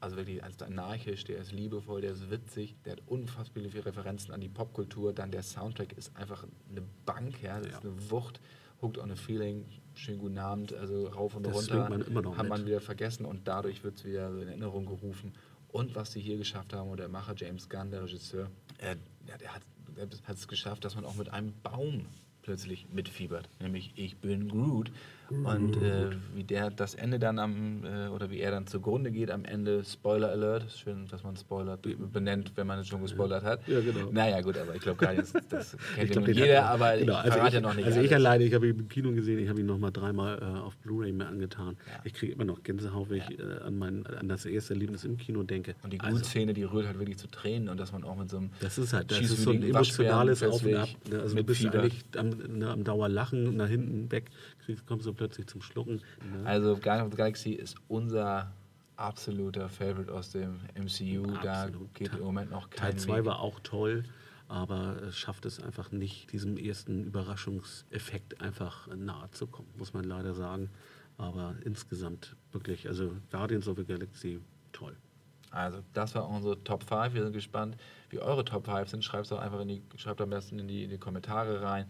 Also 0.00 0.16
wirklich 0.16 0.42
als 0.42 0.62
anarchisch, 0.62 1.24
der 1.24 1.38
ist 1.38 1.52
liebevoll, 1.52 2.00
der 2.00 2.12
ist 2.12 2.30
witzig, 2.30 2.76
der 2.84 2.92
hat 2.92 3.02
unfassbar 3.06 3.62
viele 3.64 3.84
Referenzen 3.84 4.32
an 4.32 4.40
die 4.40 4.48
Popkultur. 4.48 5.12
Dann 5.12 5.30
der 5.30 5.42
Soundtrack 5.42 5.92
ist 5.92 6.16
einfach 6.16 6.44
eine 6.70 6.82
Bank, 7.04 7.42
ja, 7.42 7.58
das 7.58 7.70
ja. 7.70 7.78
ist 7.78 7.84
eine 7.84 8.10
Wucht. 8.10 8.40
Hooked 8.80 8.98
on 8.98 9.10
a 9.10 9.16
Feeling, 9.16 9.66
schönen 9.94 10.18
guten 10.18 10.38
Abend, 10.38 10.72
also 10.72 11.06
rauf 11.08 11.34
und 11.34 11.44
das 11.44 11.70
runter, 11.70 11.88
man 11.88 12.36
hat 12.36 12.48
man 12.48 12.66
wieder 12.66 12.80
vergessen 12.80 13.26
und 13.26 13.46
dadurch 13.46 13.84
wird 13.84 13.96
es 13.96 14.04
wieder 14.04 14.30
in 14.40 14.48
Erinnerung 14.48 14.86
gerufen. 14.86 15.32
Und 15.68 15.94
was 15.94 16.12
sie 16.12 16.20
hier 16.20 16.36
geschafft 16.36 16.72
haben, 16.72 16.90
und 16.90 16.98
der 16.98 17.08
Macher 17.08 17.34
James 17.36 17.68
Gunn, 17.68 17.90
der 17.90 18.02
Regisseur, 18.02 18.50
ja, 18.80 18.94
der 19.38 19.54
hat 19.54 20.36
es 20.36 20.48
geschafft, 20.48 20.84
dass 20.84 20.94
man 20.94 21.04
auch 21.04 21.14
mit 21.14 21.28
einem 21.28 21.52
Baum 21.62 22.06
plötzlich 22.42 22.88
mitfiebert, 22.90 23.48
nämlich 23.60 23.92
ich 23.96 24.16
bin 24.16 24.48
Groot. 24.48 24.90
Und 25.30 25.76
äh, 25.76 26.10
wie 26.34 26.42
der 26.42 26.70
das 26.70 26.94
Ende 26.94 27.18
dann 27.18 27.38
am, 27.38 27.84
äh, 27.84 28.08
oder 28.08 28.30
wie 28.30 28.40
er 28.40 28.50
dann 28.50 28.66
zugrunde 28.66 29.12
geht 29.12 29.30
am 29.30 29.44
Ende, 29.44 29.84
Spoiler 29.84 30.30
Alert, 30.30 30.70
schön, 30.72 31.06
dass 31.08 31.22
man 31.22 31.36
Spoiler 31.36 31.76
benennt, 31.76 32.52
wenn 32.56 32.66
man 32.66 32.80
es 32.80 32.88
schon 32.88 33.00
gespoilert 33.00 33.44
hat. 33.44 33.66
Ja, 33.68 33.80
genau. 33.80 34.10
Naja, 34.10 34.40
gut, 34.40 34.58
aber 34.58 34.74
ich 34.74 34.82
glaube 34.82 34.98
gar 34.98 35.12
nicht, 35.12 35.32
das 35.48 35.76
kennt 35.94 36.10
glaub, 36.10 36.26
jeder, 36.26 36.64
hat, 36.64 36.74
aber 36.74 36.96
genau, 36.96 37.20
ich 37.24 37.32
also 37.32 37.46
ich, 37.46 37.54
ja 37.54 37.60
noch 37.60 37.74
nicht. 37.74 37.86
Also 37.86 37.98
alles. 37.98 38.10
ich 38.10 38.14
alleine, 38.14 38.44
ich 38.44 38.54
habe 38.54 38.68
ihn 38.68 38.78
im 38.78 38.88
Kino 38.88 39.12
gesehen, 39.12 39.38
ich 39.38 39.48
habe 39.48 39.60
ihn 39.60 39.66
noch 39.66 39.78
mal 39.78 39.92
dreimal 39.92 40.38
äh, 40.40 40.58
auf 40.60 40.76
Blu-ray 40.78 41.12
mir 41.12 41.26
angetan. 41.26 41.76
Ja. 41.86 42.00
Ich 42.04 42.14
kriege 42.14 42.32
immer 42.32 42.44
noch 42.44 42.62
Gänsehaut, 42.64 43.10
wenn 43.10 43.18
ich 43.18 43.38
äh, 43.38 43.42
an, 43.64 43.78
mein, 43.78 44.06
an 44.06 44.28
das 44.28 44.44
erste 44.46 44.74
Erlebnis 44.74 45.04
im 45.04 45.16
Kino 45.16 45.44
denke. 45.44 45.74
Und 45.82 45.92
die 45.92 46.00
also, 46.00 46.18
Szene, 46.24 46.54
die 46.54 46.64
rührt 46.64 46.86
halt 46.86 46.98
wirklich 46.98 47.18
zu 47.18 47.28
Tränen 47.28 47.68
und 47.68 47.78
dass 47.78 47.92
man 47.92 48.02
auch 48.02 48.16
mit 48.16 48.30
so 48.30 48.38
einem 48.38 48.50
Das 48.60 48.78
ist 48.78 48.92
halt, 48.92 49.10
das 49.10 49.20
ist 49.20 49.42
so 49.42 49.50
ein 49.50 49.62
emotionales 49.62 50.42
Auf 50.42 50.64
und 50.64 50.74
Ab. 50.74 50.88
Ne? 51.08 51.20
Also 51.20 51.36
du 51.36 51.44
bist 51.44 51.64
eigentlich 51.66 52.04
am, 52.16 52.30
ne, 52.30 52.68
am 52.68 52.84
Dauer 52.84 53.08
lachen, 53.08 53.56
nach 53.56 53.68
hinten 53.68 54.10
weg, 54.10 54.30
kriegst, 54.60 54.86
kommst 54.86 55.06
du 55.06 55.12
plötzlich 55.12 55.46
zum 55.46 55.62
Schlucken. 55.62 55.96
Ne? 55.96 56.46
Also 56.46 56.74
Guardians 56.74 57.06
of 57.06 57.12
the 57.12 57.16
Galaxy 57.16 57.50
ist 57.52 57.76
unser 57.88 58.52
absoluter 58.96 59.68
Favorite 59.68 60.12
aus 60.12 60.30
dem 60.30 60.60
MCU. 60.74 61.34
Absolut. 61.34 61.42
Da 61.44 61.68
geht 61.94 62.14
im 62.14 62.20
Moment 62.20 62.50
noch 62.50 62.70
kein 62.70 62.92
Teil 62.92 62.96
2 62.96 63.24
war 63.24 63.40
auch 63.40 63.60
toll, 63.60 64.04
aber 64.48 65.02
es 65.02 65.16
schafft 65.16 65.46
es 65.46 65.60
einfach 65.62 65.90
nicht, 65.90 66.32
diesem 66.32 66.56
ersten 66.56 67.04
Überraschungseffekt 67.04 68.40
einfach 68.40 68.88
nahe 68.94 69.30
zu 69.30 69.46
kommen, 69.46 69.68
muss 69.78 69.94
man 69.94 70.04
leider 70.04 70.34
sagen. 70.34 70.70
Aber 71.16 71.54
insgesamt 71.64 72.36
wirklich, 72.52 72.88
also 72.88 73.12
Guardians 73.30 73.68
of 73.68 73.76
the 73.76 73.84
Galaxy, 73.84 74.40
toll. 74.72 74.96
Also, 75.50 75.80
das 75.92 76.14
war 76.14 76.28
unsere 76.28 76.62
Top 76.62 76.84
5. 76.84 77.12
Wir 77.12 77.22
sind 77.24 77.32
gespannt, 77.32 77.76
wie 78.08 78.20
eure 78.20 78.44
Top 78.44 78.66
5 78.66 78.88
sind. 78.88 79.04
Schreibt 79.04 79.24
es 79.24 79.30
doch 79.30 79.40
einfach 79.40 79.60
in 79.60 79.68
die, 79.68 79.82
schreibt 79.96 80.20
am 80.20 80.30
besten 80.30 80.58
in 80.58 80.68
die, 80.68 80.84
in 80.84 80.90
die 80.90 80.98
Kommentare 80.98 81.60
rein. 81.62 81.86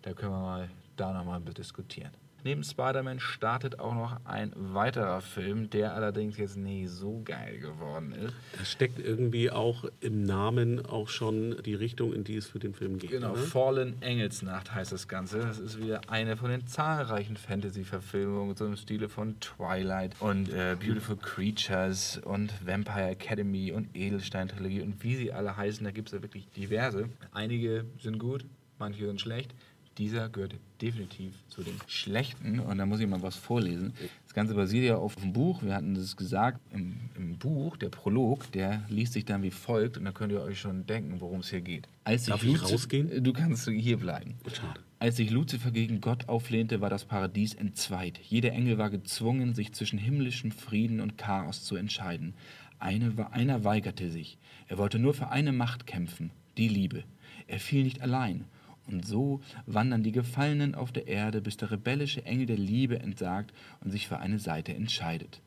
Da 0.00 0.14
können 0.14 0.32
wir 0.32 0.40
mal 0.40 0.70
da 0.96 1.12
nochmal 1.12 1.40
diskutieren. 1.40 2.10
neben 2.44 2.64
Spider-Man 2.64 3.20
startet 3.20 3.78
auch 3.78 3.94
noch 3.94 4.16
ein 4.24 4.52
weiterer 4.56 5.20
Film, 5.20 5.70
der 5.70 5.94
allerdings 5.94 6.36
jetzt 6.38 6.56
nicht 6.56 6.90
so 6.90 7.22
geil 7.24 7.58
geworden 7.58 8.12
ist. 8.12 8.34
Da 8.58 8.64
steckt 8.64 8.98
irgendwie 8.98 9.50
auch 9.50 9.84
im 10.00 10.24
Namen 10.24 10.84
auch 10.84 11.08
schon 11.08 11.56
die 11.64 11.74
Richtung, 11.74 12.12
in 12.12 12.24
die 12.24 12.36
es 12.36 12.46
für 12.46 12.58
den 12.58 12.74
Film 12.74 12.98
geht. 12.98 13.10
Genau, 13.10 13.36
ne? 13.36 13.38
Fallen 13.38 14.00
Engelsnacht 14.02 14.74
heißt 14.74 14.92
das 14.92 15.08
Ganze. 15.08 15.38
Das 15.38 15.58
ist 15.58 15.80
wieder 15.80 16.00
eine 16.08 16.36
von 16.36 16.50
den 16.50 16.66
zahlreichen 16.66 17.36
Fantasy-Verfilmungen, 17.36 18.56
so 18.56 18.66
im 18.66 18.76
Stile 18.76 19.08
von 19.08 19.38
Twilight 19.40 20.14
und 20.20 20.52
äh, 20.52 20.76
Beautiful 20.78 21.16
Creatures 21.16 22.20
und 22.24 22.52
Vampire 22.66 23.10
Academy 23.10 23.72
und 23.72 23.88
Edelstein-Trilogie 23.94 24.82
und 24.82 25.02
wie 25.02 25.14
sie 25.14 25.32
alle 25.32 25.56
heißen. 25.56 25.84
Da 25.84 25.92
gibt 25.92 26.08
es 26.08 26.14
ja 26.14 26.22
wirklich 26.22 26.48
diverse. 26.50 27.08
Einige 27.30 27.84
sind 28.00 28.18
gut, 28.18 28.44
manche 28.78 29.06
sind 29.06 29.20
schlecht. 29.20 29.54
Dieser 29.98 30.28
gehört 30.30 30.54
definitiv 30.80 31.34
zu 31.48 31.62
den 31.62 31.74
schlechten. 31.86 32.60
Und 32.60 32.78
da 32.78 32.86
muss 32.86 33.00
ich 33.00 33.06
mal 33.06 33.20
was 33.22 33.36
vorlesen. 33.36 33.92
Das 34.24 34.32
Ganze 34.34 34.54
basiert 34.54 34.84
ja 34.84 34.96
auf 34.96 35.18
einem 35.18 35.32
Buch. 35.32 35.62
Wir 35.62 35.74
hatten 35.74 35.94
das 35.94 36.16
gesagt. 36.16 36.60
Im, 36.72 36.96
Im 37.16 37.36
Buch, 37.38 37.76
der 37.76 37.90
Prolog, 37.90 38.50
der 38.52 38.82
liest 38.88 39.12
sich 39.12 39.24
dann 39.26 39.42
wie 39.42 39.50
folgt. 39.50 39.98
Und 39.98 40.04
da 40.06 40.12
könnt 40.12 40.32
ihr 40.32 40.40
euch 40.40 40.58
schon 40.60 40.86
denken, 40.86 41.20
worum 41.20 41.40
es 41.40 41.50
hier 41.50 41.60
geht. 41.60 41.88
Als 42.04 42.24
Darf 42.24 42.40
sich 42.40 42.54
ich 42.54 42.60
Luzi- 42.60 42.72
rausgehen? 42.72 43.22
Du 43.22 43.32
kannst 43.34 43.68
hier 43.68 43.98
bleiben. 43.98 44.34
Schade. 44.52 44.80
Als 44.98 45.16
sich 45.16 45.30
Luzifer 45.30 45.70
gegen 45.72 46.00
Gott 46.00 46.28
auflehnte, 46.28 46.80
war 46.80 46.88
das 46.88 47.04
Paradies 47.04 47.54
entzweit. 47.54 48.18
Jeder 48.22 48.52
Engel 48.52 48.78
war 48.78 48.88
gezwungen, 48.88 49.54
sich 49.54 49.72
zwischen 49.72 49.98
himmlischem 49.98 50.52
Frieden 50.52 51.00
und 51.00 51.18
Chaos 51.18 51.64
zu 51.64 51.76
entscheiden. 51.76 52.34
Eine, 52.78 53.12
einer 53.32 53.62
weigerte 53.64 54.10
sich. 54.10 54.38
Er 54.68 54.78
wollte 54.78 54.98
nur 54.98 55.12
für 55.12 55.28
eine 55.28 55.52
Macht 55.52 55.86
kämpfen, 55.86 56.30
die 56.56 56.68
Liebe. 56.68 57.04
Er 57.46 57.58
fiel 57.60 57.82
nicht 57.84 58.00
allein. 58.00 58.44
Und 58.86 59.06
so 59.06 59.40
wandern 59.66 60.02
die 60.02 60.12
Gefallenen 60.12 60.74
auf 60.74 60.92
der 60.92 61.06
Erde, 61.06 61.40
bis 61.40 61.56
der 61.56 61.70
rebellische 61.70 62.24
Engel 62.24 62.46
der 62.46 62.58
Liebe 62.58 62.98
entsagt 62.98 63.52
und 63.80 63.90
sich 63.90 64.08
für 64.08 64.18
eine 64.18 64.38
Seite 64.38 64.74
entscheidet. 64.74 65.40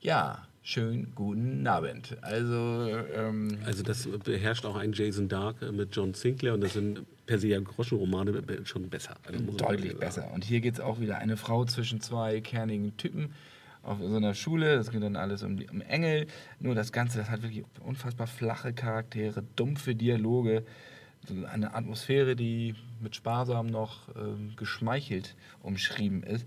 Ja, 0.00 0.46
schön 0.62 1.12
guten 1.14 1.66
Abend. 1.66 2.16
Also, 2.22 2.88
ähm, 3.14 3.58
Also 3.64 3.82
das 3.82 4.08
beherrscht 4.24 4.64
auch 4.64 4.76
ein 4.76 4.92
Jason 4.92 5.28
Dark 5.28 5.60
mit 5.72 5.94
John 5.96 6.14
Sinclair 6.14 6.54
und 6.54 6.60
das 6.60 6.74
sind 6.74 7.04
per 7.26 7.38
se 7.38 7.48
ja 7.48 7.60
Groschenromane 7.60 8.42
schon 8.64 8.88
besser. 8.88 9.16
Also 9.26 9.40
Deutlich 9.56 9.96
besser. 9.96 10.30
Und 10.32 10.44
hier 10.44 10.60
geht 10.60 10.74
es 10.74 10.80
auch 10.80 11.00
wieder 11.00 11.18
eine 11.18 11.36
Frau 11.36 11.64
zwischen 11.64 12.00
zwei 12.00 12.40
kernigen 12.40 12.96
Typen 12.96 13.30
auf 13.82 13.98
so 14.00 14.16
einer 14.16 14.34
Schule. 14.34 14.76
Das 14.76 14.90
geht 14.90 15.02
dann 15.02 15.16
alles 15.16 15.42
um, 15.42 15.56
die, 15.56 15.68
um 15.68 15.80
Engel. 15.80 16.26
Nur 16.60 16.74
das 16.74 16.92
Ganze, 16.92 17.18
das 17.18 17.30
hat 17.30 17.42
wirklich 17.42 17.64
unfassbar 17.80 18.26
flache 18.26 18.72
Charaktere, 18.72 19.42
dumpfe 19.54 19.94
Dialoge, 19.94 20.64
eine 21.50 21.74
Atmosphäre, 21.74 22.36
die 22.36 22.74
mit 23.00 23.16
sparsam 23.16 23.66
noch 23.66 24.08
ähm, 24.16 24.54
geschmeichelt 24.56 25.34
umschrieben 25.62 26.22
ist. 26.22 26.46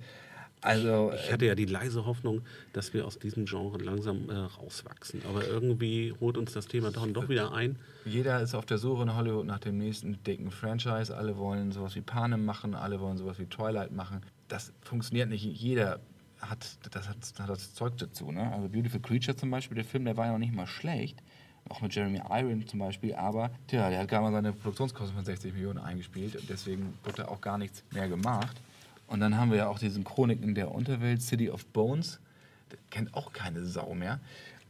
Also, 0.61 1.13
Ich 1.15 1.31
hatte 1.31 1.45
ja 1.45 1.55
die 1.55 1.65
leise 1.65 2.05
Hoffnung, 2.05 2.41
dass 2.73 2.93
wir 2.93 3.05
aus 3.05 3.17
diesem 3.17 3.45
Genre 3.45 3.77
langsam 3.77 4.29
äh, 4.29 4.33
rauswachsen. 4.35 5.21
Aber 5.27 5.47
irgendwie 5.47 6.13
holt 6.19 6.37
uns 6.37 6.51
das 6.51 6.67
Thema 6.67 6.91
dann 6.91 7.13
doch 7.13 7.29
wieder 7.29 7.53
ein. 7.53 7.77
Jeder 8.03 8.41
ist 8.41 8.55
auf 8.55 8.65
der 8.65 8.77
Suche 8.77 9.03
in 9.03 9.15
Hollywood 9.15 9.45
nach 9.45 9.59
dem 9.59 9.77
nächsten 9.77 10.21
dicken 10.23 10.51
Franchise. 10.51 11.15
Alle 11.15 11.37
wollen 11.37 11.71
sowas 11.71 11.95
wie 11.95 12.01
Panem 12.01 12.43
machen, 12.43 12.75
alle 12.75 12.99
wollen 12.99 13.17
sowas 13.17 13.39
wie 13.39 13.45
Twilight 13.45 13.91
machen. 13.91 14.21
Das 14.49 14.73
funktioniert 14.81 15.29
nicht. 15.29 15.45
Jeder 15.45 16.01
hat 16.41 16.77
das, 16.91 17.07
hat, 17.07 17.17
hat 17.39 17.49
das 17.49 17.73
Zeug 17.73 17.97
dazu. 17.97 18.31
Ne? 18.31 18.51
Also 18.51 18.67
Beautiful 18.67 19.01
Creature 19.01 19.37
zum 19.37 19.51
Beispiel, 19.51 19.75
der 19.75 19.85
Film, 19.85 20.05
der 20.05 20.17
war 20.17 20.25
ja 20.25 20.33
noch 20.33 20.39
nicht 20.39 20.53
mal 20.53 20.67
schlecht. 20.67 21.21
Auch 21.69 21.81
mit 21.81 21.93
Jeremy 21.93 22.21
Iron 22.29 22.67
zum 22.67 22.79
Beispiel. 22.79 23.13
Aber 23.15 23.51
tja, 23.67 23.89
der 23.89 23.99
hat 23.99 24.07
gerade 24.07 24.23
mal 24.23 24.31
seine 24.31 24.53
Produktionskosten 24.53 25.15
von 25.15 25.25
60 25.25 25.53
Millionen 25.53 25.79
eingespielt. 25.79 26.35
Und 26.35 26.49
deswegen 26.49 26.93
wird 27.03 27.19
da 27.19 27.27
auch 27.27 27.41
gar 27.41 27.57
nichts 27.57 27.83
mehr 27.91 28.07
gemacht. 28.07 28.57
Und 29.07 29.19
dann 29.19 29.37
haben 29.37 29.51
wir 29.51 29.57
ja 29.57 29.67
auch 29.67 29.79
diesen 29.79 30.03
Chroniken 30.03 30.53
der 30.55 30.71
Unterwelt, 30.71 31.21
City 31.21 31.49
of 31.49 31.65
Bones. 31.67 32.19
Der 32.71 32.77
kennt 32.89 33.13
auch 33.13 33.33
keine 33.33 33.65
Sau 33.65 33.93
mehr. 33.93 34.19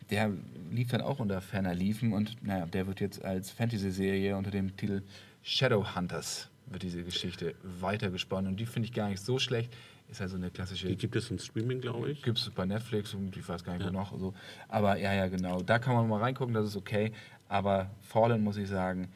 Der 0.09 0.31
lief 0.71 0.89
dann 0.89 1.01
auch 1.01 1.19
unter 1.19 1.41
ferner 1.41 1.75
Liefen 1.75 2.13
und 2.13 2.41
naja, 2.43 2.65
der 2.65 2.87
wird 2.87 2.99
jetzt 2.99 3.23
als 3.23 3.51
Fantasy-Serie 3.51 4.35
unter 4.35 4.49
dem 4.49 4.75
Titel 4.75 5.03
Shadowhunters 5.43 6.49
wird 6.67 6.83
diese 6.83 7.03
Geschichte 7.03 7.55
weitergesponnen 7.63 8.51
und 8.51 8.59
die 8.59 8.65
finde 8.65 8.87
ich 8.87 8.93
gar 8.93 9.09
nicht 9.09 9.23
so 9.23 9.39
schlecht. 9.39 9.73
Ist 10.09 10.21
also 10.21 10.37
eine 10.37 10.49
klassische 10.49 10.87
Die 10.87 10.97
gibt 10.97 11.15
es 11.15 11.29
im 11.29 11.37
Streaming, 11.37 11.81
glaube 11.81 12.11
ich. 12.11 12.23
gibt 12.23 12.39
es 12.39 12.49
bei 12.49 12.65
Netflix 12.65 13.13
und 13.13 13.35
ich 13.37 13.47
weiß 13.47 13.63
gar 13.63 13.77
nicht, 13.77 13.85
wo 13.85 13.91
noch. 13.91 14.17
So. 14.19 14.33
Aber 14.67 14.97
ja, 14.97 15.13
ja, 15.13 15.27
genau. 15.27 15.61
Da 15.61 15.77
kann 15.79 15.93
man 15.95 16.07
mal 16.07 16.19
reingucken, 16.19 16.53
das 16.53 16.65
ist 16.67 16.75
okay. 16.75 17.11
Aber 17.47 17.91
Fallen 18.01 18.43
muss 18.43 18.57
ich 18.57 18.67
sagen, 18.67 19.09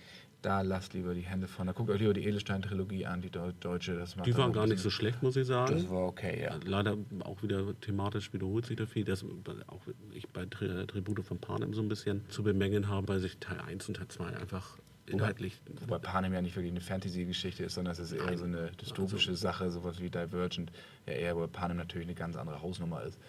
da 0.43 0.61
lasst 0.61 0.93
lieber 0.93 1.13
die 1.13 1.21
Hände 1.21 1.47
von. 1.47 1.65
Da 1.67 1.73
guckt 1.73 1.89
euch 1.89 1.99
lieber 1.99 2.13
die 2.13 2.25
Edelstein-Trilogie 2.25 3.05
an, 3.05 3.21
die 3.21 3.29
Deu- 3.29 3.53
deutsche. 3.61 3.95
Das 3.95 4.15
macht 4.17 4.27
Die 4.27 4.31
dann 4.31 4.41
war 4.41 4.49
auch 4.49 4.53
gar 4.53 4.67
nicht 4.67 4.81
so 4.81 4.89
schlecht, 4.89 5.23
muss 5.23 5.35
ich 5.37 5.47
sagen. 5.47 5.73
Das 5.73 5.89
war 5.89 6.05
okay, 6.05 6.43
ja. 6.43 6.59
Leider 6.65 6.97
auch 7.21 7.41
wieder 7.41 7.79
thematisch 7.79 8.31
wiederholt 8.33 8.65
sich 8.65 8.75
da 8.75 8.85
viel, 8.85 9.05
dass 9.05 9.23
auch 9.67 9.81
ich 10.11 10.27
bei 10.29 10.45
Tri 10.45 10.85
Tribute 10.85 11.23
von 11.25 11.39
Panem 11.39 11.73
so 11.73 11.81
ein 11.81 11.87
bisschen 11.87 12.27
zu 12.29 12.43
bemängeln 12.43 12.87
habe, 12.89 13.07
weil 13.07 13.19
sich 13.19 13.37
Teil 13.37 13.61
1 13.61 13.87
und 13.87 13.95
Teil 13.97 14.09
2 14.09 14.25
einfach 14.37 14.77
inhaltlich 15.07 15.59
Wobei 15.81 15.99
Panem 15.99 16.33
ja 16.33 16.41
nicht 16.41 16.55
wirklich 16.55 16.71
eine 16.71 16.81
Fantasy-Geschichte 16.81 17.63
ist, 17.65 17.75
sondern 17.75 17.93
es 17.93 17.99
ist 17.99 18.13
eher 18.13 18.37
so 18.37 18.45
eine 18.45 18.71
dystopische 18.71 19.35
Sache, 19.35 19.69
sowas 19.71 19.99
wie 19.99 20.09
Divergent. 20.09 20.71
Ja, 21.05 21.13
eher, 21.13 21.35
wo 21.35 21.45
Panem 21.47 21.77
natürlich 21.77 22.07
eine 22.07 22.15
ganz 22.15 22.35
andere 22.35 22.61
Hausnummer 22.61 23.03
ist. 23.03 23.19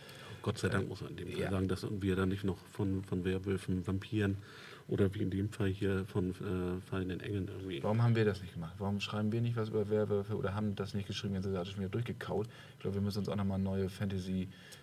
Gott 0.43 0.59
sei 0.59 0.69
Dank 0.69 0.89
muss 0.89 1.01
man 1.01 1.11
in 1.13 1.17
dem 1.17 1.29
Fall 1.29 1.41
ja. 1.41 1.51
sagen, 1.51 1.69
dass 1.69 1.87
wir 1.91 2.17
da 2.17 2.27
nicht 2.27 2.45
noch 2.45 2.59
von, 2.73 3.03
von 3.03 3.25
Werwölfen, 3.25 3.87
Vampiren 3.87 4.37
oder 4.89 5.13
wie 5.15 5.23
in 5.23 5.31
dem 5.31 5.49
Fall 5.49 5.69
hier 5.69 6.05
von 6.05 6.31
äh, 6.33 6.81
fallenden 6.83 7.21
Engeln 7.21 7.49
irgendwie. 7.49 7.83
Warum 7.83 8.03
haben 8.03 8.15
wir 8.15 8.27
das 8.27 8.43
nicht 8.43 8.53
gemacht? 8.53 8.75
Warum 8.79 9.01
schreiben 9.01 9.33
wir 9.33 9.41
nicht 9.41 9.57
was 9.57 9.71
über 9.71 9.89
Werwölfe 9.89 10.37
oder 10.37 10.55
haben 10.55 10.75
das 10.75 10.93
nicht 10.93 11.07
geschrieben, 11.07 11.35
wenn 11.35 11.43
sie 11.43 11.53
das 11.53 11.69
schon 11.69 11.79
wieder 11.79 11.89
durchgekaut? 11.89 12.47
Ich 12.75 12.81
glaube, 12.81 12.97
wir 12.97 13.01
müssen 13.01 13.21
uns 13.21 13.29
auch 13.31 13.37
nochmal 13.37 13.59
neue 13.59 13.89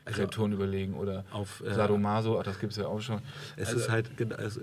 Fantasy-Kreaturen 0.05 0.53
überlegen 0.53 0.93
oder 0.95 1.25
auf, 1.31 1.63
äh, 1.65 1.73
Sadomaso, 1.73 2.39
ach, 2.39 2.43
das 2.43 2.59
gibt 2.59 2.71
es 2.71 2.77
ja 2.77 2.87
auch 2.87 3.01
schon. 3.01 3.21
Es 3.55 3.69
Also, 3.69 3.79
ist 3.81 3.89
halt, 3.89 4.11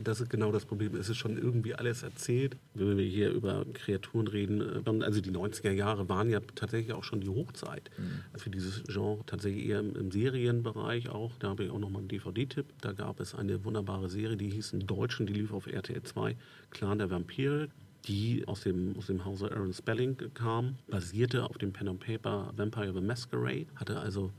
das 0.05 0.21
ist 0.21 0.31
genau 0.31 0.53
das 0.53 0.65
Problem. 0.65 0.97
Es 0.97 1.09
ist 1.09 1.17
schon 1.17 1.37
irgendwie 1.37 1.75
alles 1.75 2.03
erzählt. 2.03 2.57
Wenn 2.75 2.97
wir 2.97 3.05
hier 3.05 3.31
über 3.31 3.65
Kreaturen 3.75 4.27
reden, 4.29 4.61
äh, 4.61 5.05
also 5.05 5.21
die 5.21 5.31
90er 5.31 5.71
Jahre 5.71 6.09
waren 6.09 6.31
ja 6.31 6.41
tatsächlich 6.55 6.93
auch 6.93 7.05
schon 7.05 7.21
die 7.21 7.29
Hochzeit 7.29 7.91
für 8.37 8.51
dieses 8.51 8.83
Genre. 8.85 9.25
Tatsächlich 9.27 9.67
eher 9.67 9.81
im, 9.81 9.95
im 9.97 10.11
Serienbereich 10.11 11.09
auch. 11.09 11.33
Da 11.39 11.51
habe 11.51 11.65
ich 11.65 11.71
auch 11.71 11.79
nochmal 11.79 12.01
einen 12.01 12.09
DVD-Tipp. 12.09 12.67
Da 12.81 12.93
gab 12.93 13.21
es 13.21 13.35
eine 13.35 13.65
wunderbare 13.65 14.09
Serie, 14.09 14.37
die 14.37 14.51
hieß 14.51 14.73
in 14.73 14.87
Deutschen, 14.87 15.27
die 15.27 15.33
lief 15.35 15.53
auf 15.53 15.67
RTL 15.67 16.03
2, 16.03 16.37
Clan 16.71 16.99
der 16.99 17.11
Vampire 17.11 17.69
die 18.07 18.45
aus 18.47 18.63
dem, 18.63 18.97
aus 18.97 19.07
dem 19.09 19.25
Hause 19.25 19.51
Aaron 19.51 19.73
Spelling 19.73 20.17
kam, 20.33 20.77
basierte 20.89 21.45
auf 21.45 21.59
dem 21.59 21.73
Pen 21.73 21.89
and 21.89 22.01
Paper 22.01 22.53
Vampire 22.57 22.93
the 22.95 23.01
Masquerade, 23.01 23.67
hatte 23.75 23.99
also 23.99 24.31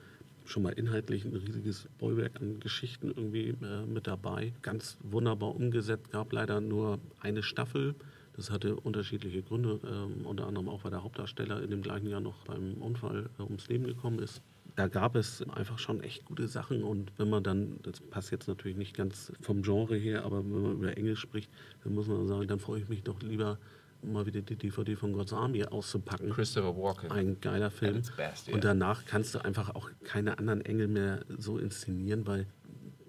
schon 0.50 0.64
mal 0.64 0.74
inhaltlich 0.74 1.26
ein 1.26 1.36
riesiges 1.36 1.88
Bollwerk 1.98 2.42
an 2.42 2.60
Geschichten 2.60 3.12
irgendwie 3.16 3.50
äh, 3.50 3.86
mit 3.86 4.08
dabei. 4.08 4.54
Ganz 4.62 4.98
wunderbar 5.02 5.56
umgesetzt, 5.56 6.12
gab 6.12 6.34
leider 6.34 6.60
nur 6.60 7.00
eine 7.20 7.44
Staffel. 7.44 7.96
Das 8.36 8.52
hatte 8.52 8.76
unterschiedliche 8.76 9.44
Gründe, 9.44 9.80
ähm, 9.84 10.26
unter 10.26 10.48
anderem 10.48 10.70
auch, 10.70 10.84
weil 10.84 10.92
der 10.92 11.04
Hauptdarsteller 11.04 11.62
in 11.62 11.70
dem 11.70 11.82
gleichen 11.82 12.10
Jahr 12.10 12.22
noch 12.22 12.46
beim 12.46 12.74
Unfall 12.82 13.30
äh, 13.38 13.44
ums 13.44 13.68
Leben 13.68 13.86
gekommen 13.86 14.20
ist. 14.20 14.42
Da 14.76 14.88
gab 14.88 15.16
es 15.16 15.44
einfach 15.50 15.78
schon 15.78 16.02
echt 16.02 16.26
gute 16.26 16.48
Sachen 16.48 16.84
und 16.84 17.12
wenn 17.18 17.30
man 17.30 17.44
dann, 17.44 17.80
das 17.84 18.00
passt 18.00 18.32
jetzt 18.32 18.48
natürlich 18.48 18.78
nicht 18.78 18.96
ganz 18.96 19.34
vom 19.42 19.62
Genre 19.62 19.98
her, 19.98 20.24
aber 20.24 20.38
wenn 20.38 20.62
man 20.62 20.72
über 20.74 20.96
Englisch 20.96 21.20
spricht, 21.20 21.52
dann 21.84 21.96
muss 21.96 22.08
man 22.08 22.26
sagen, 22.28 22.48
dann 22.48 22.60
freue 22.60 22.80
ich 22.80 22.88
mich 22.88 23.04
doch 23.04 23.22
lieber 23.22 23.58
mal 24.02 24.26
wieder 24.26 24.42
die 24.42 24.56
DVD 24.56 24.96
von 24.96 25.14
God's 25.14 25.34
Army 25.34 25.64
auszupacken. 25.64 26.30
Christopher 26.30 26.76
Walken. 26.76 27.12
Ein 27.12 27.40
geiler 27.42 27.72
Film. 27.72 28.02
best, 28.16 28.48
ja. 28.48 28.54
Und 28.54 28.64
danach 28.64 29.06
kannst 29.06 29.36
du 29.36 29.40
einfach 29.44 29.76
auch 29.76 29.90
keine 30.04 30.38
anderen 30.38 30.62
Engel 30.62 30.88
mehr 30.88 31.26
so 31.38 31.58
inszenieren, 31.58 32.26
weil 32.26 32.48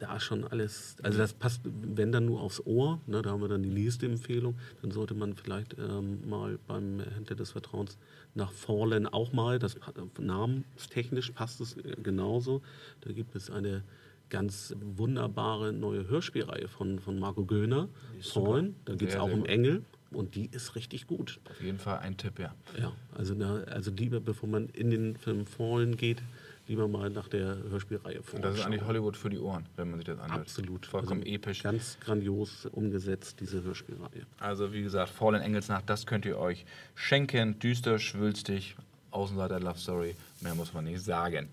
da 0.00 0.18
schon 0.18 0.44
alles, 0.44 0.96
also 1.02 1.18
das 1.18 1.34
passt, 1.34 1.60
wenn 1.64 2.10
dann 2.10 2.24
nur 2.24 2.40
aufs 2.40 2.64
Ohr, 2.64 3.00
ne, 3.06 3.22
da 3.22 3.30
haben 3.30 3.42
wir 3.42 3.48
dann 3.48 3.62
die 3.62 3.70
nächste 3.70 4.06
Empfehlung, 4.06 4.58
dann 4.80 4.90
sollte 4.90 5.14
man 5.14 5.34
vielleicht 5.34 5.76
ähm, 5.78 6.28
mal 6.28 6.58
beim 6.66 7.00
Händler 7.00 7.36
des 7.36 7.52
Vertrauens 7.52 7.98
nach 8.34 8.50
Fallen 8.50 9.06
auch 9.06 9.32
mal, 9.32 9.58
das 9.58 9.76
namenstechnisch 10.18 11.32
passt 11.32 11.60
es 11.60 11.76
äh, 11.76 11.96
genauso, 12.02 12.62
da 13.02 13.12
gibt 13.12 13.36
es 13.36 13.50
eine 13.50 13.84
ganz 14.30 14.74
wunderbare 14.80 15.72
neue 15.72 16.08
Hörspielreihe 16.08 16.68
von, 16.68 16.98
von 17.00 17.18
Marco 17.18 17.44
Göhner, 17.44 17.88
Fallen, 18.22 18.76
da 18.86 18.94
geht 18.94 19.10
es 19.10 19.16
auch 19.16 19.30
um. 19.30 19.44
Engel 19.44 19.84
und 20.12 20.34
die 20.34 20.46
ist 20.46 20.74
richtig 20.74 21.06
gut. 21.06 21.40
Auf 21.48 21.60
jeden 21.60 21.78
Fall 21.78 21.98
ein 22.00 22.16
Tipp, 22.16 22.38
ja. 22.38 22.54
Ja, 22.78 22.92
also, 23.16 23.34
na, 23.36 23.62
also 23.64 23.90
lieber, 23.90 24.20
bevor 24.20 24.48
man 24.48 24.68
in 24.70 24.90
den 24.90 25.16
Film 25.16 25.46
Fallen 25.46 25.96
geht, 25.96 26.22
lieber 26.66 26.88
mal 26.88 27.10
nach 27.10 27.28
der 27.28 27.56
Hörspielreihe 27.68 28.20
Und 28.32 28.44
das 28.44 28.58
ist 28.58 28.64
eigentlich 28.64 28.84
Hollywood 28.84 29.16
für 29.16 29.30
die 29.30 29.38
Ohren, 29.38 29.66
wenn 29.76 29.90
man 29.90 29.98
sich 29.98 30.06
das 30.06 30.18
anhört. 30.20 30.42
Absolut. 30.42 30.86
Vollkommen 30.86 31.22
Also 31.22 31.32
episch. 31.32 31.62
Ganz 31.62 31.98
grandios 32.00 32.66
umgesetzt, 32.66 33.38
diese 33.40 33.62
Hörspielreihe. 33.62 34.26
Also 34.38 34.72
wie 34.72 34.82
gesagt, 34.82 35.10
Fallen 35.10 35.42
Engelsnacht, 35.42 35.88
das 35.88 36.06
könnt 36.06 36.24
ihr 36.24 36.38
euch 36.38 36.64
schenken. 36.94 37.58
Düster, 37.58 37.98
schwülstig, 37.98 38.76
Außenseiter 39.10 39.60
Love 39.60 39.78
Story. 39.78 40.16
Mehr 40.40 40.54
muss 40.54 40.72
man 40.72 40.84
nicht 40.84 41.02
sagen. 41.02 41.48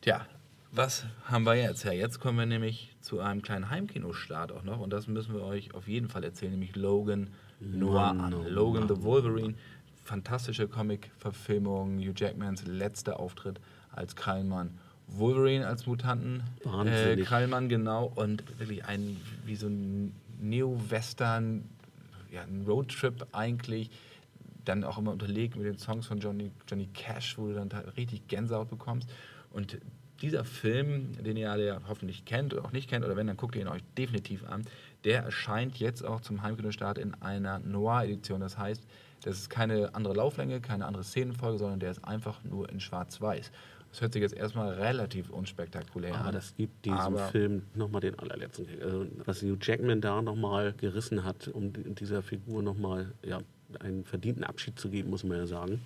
Tja, 0.00 0.26
was 0.70 1.04
haben 1.24 1.44
wir 1.44 1.54
jetzt? 1.54 1.84
Ja, 1.84 1.92
jetzt 1.92 2.20
kommen 2.20 2.38
wir 2.38 2.46
nämlich 2.46 2.94
zu 3.00 3.20
einem 3.20 3.42
kleinen 3.42 3.70
Heimkinostart 3.70 4.52
auch 4.52 4.62
noch. 4.62 4.80
Und 4.80 4.90
das 4.90 5.06
müssen 5.06 5.34
wir 5.34 5.42
euch 5.42 5.74
auf 5.74 5.88
jeden 5.88 6.08
Fall 6.08 6.24
erzählen, 6.24 6.52
nämlich 6.52 6.76
Logan 6.76 7.30
Noir 7.60 8.10
an. 8.10 8.34
oh 8.34 8.44
Logan 8.48 8.88
the 8.88 9.02
Wolverine. 9.02 9.54
fantastische 10.04 10.68
Comic-Verfilmung, 10.68 11.98
Hugh 11.98 12.14
Jackmans 12.14 12.66
letzter 12.66 13.18
Auftritt 13.18 13.60
als 13.92 14.16
Krallmann. 14.16 14.78
Wolverine 15.06 15.66
als 15.66 15.86
Mutanten, 15.86 16.42
äh. 16.86 17.16
Krallmann 17.22 17.68
genau 17.68 18.10
und 18.14 18.42
wirklich 18.58 18.84
ein 18.84 19.16
wie 19.44 19.56
so 19.56 19.66
ein 19.66 20.14
Neo-Western, 20.40 21.64
ja, 22.32 22.42
ein 22.42 22.64
Roadtrip 22.66 23.26
eigentlich, 23.32 23.90
dann 24.64 24.82
auch 24.84 24.98
immer 24.98 25.12
unterlegt 25.12 25.56
mit 25.56 25.66
den 25.66 25.78
Songs 25.78 26.06
von 26.06 26.18
Johnny, 26.18 26.50
Johnny 26.66 26.88
Cash, 26.94 27.38
wo 27.38 27.48
du 27.48 27.54
dann 27.54 27.68
da 27.68 27.80
richtig 27.96 28.26
Gänsehaut 28.28 28.70
bekommst. 28.70 29.08
Und 29.50 29.78
dieser 30.22 30.44
Film, 30.44 31.12
den 31.22 31.36
ihr 31.36 31.50
alle 31.50 31.66
ja 31.66 31.80
hoffentlich 31.86 32.24
kennt 32.24 32.54
oder 32.54 32.64
auch 32.64 32.72
nicht 32.72 32.88
kennt, 32.88 33.04
oder 33.04 33.16
wenn, 33.16 33.26
dann 33.26 33.36
guckt 33.36 33.56
ihr 33.56 33.62
ihn 33.62 33.68
euch 33.68 33.82
definitiv 33.96 34.44
an, 34.48 34.64
der 35.04 35.22
erscheint 35.22 35.78
jetzt 35.78 36.04
auch 36.04 36.20
zum 36.20 36.42
Heimkinostart 36.42 36.98
in 36.98 37.14
einer 37.22 37.58
Noir-Edition. 37.58 38.40
Das 38.40 38.56
heißt, 38.58 38.82
das 39.22 39.38
ist 39.38 39.50
keine 39.50 39.94
andere 39.94 40.14
Lauflänge, 40.14 40.60
keine 40.60 40.86
andere 40.86 41.04
Szenenfolge, 41.04 41.58
sondern 41.58 41.80
der 41.80 41.90
ist 41.90 42.04
einfach 42.04 42.42
nur 42.44 42.68
in 42.70 42.80
Schwarz-Weiß. 42.80 43.50
Das 43.90 44.00
hört 44.00 44.12
sich 44.12 44.22
jetzt 44.22 44.34
erstmal 44.34 44.70
relativ 44.74 45.30
unspektakulär 45.30 46.14
Aber 46.16 46.28
an. 46.28 46.34
das 46.34 46.56
gibt 46.56 46.84
diesem 46.84 46.98
Aber- 46.98 47.28
Film 47.28 47.62
nochmal 47.74 48.00
den 48.00 48.18
allerletzten 48.18 48.66
Kick. 48.66 48.82
Also, 48.82 49.06
was 49.24 49.40
Hugh 49.42 49.56
Jackman 49.60 50.00
da 50.00 50.20
nochmal 50.20 50.72
gerissen 50.78 51.22
hat, 51.24 51.46
um 51.48 51.72
di- 51.72 51.94
dieser 51.94 52.20
Figur 52.22 52.62
nochmal 52.62 53.12
ja, 53.22 53.40
einen 53.80 54.04
verdienten 54.04 54.42
Abschied 54.42 54.78
zu 54.78 54.88
geben, 54.88 55.10
muss 55.10 55.22
man 55.22 55.38
ja 55.38 55.46
sagen. 55.46 55.80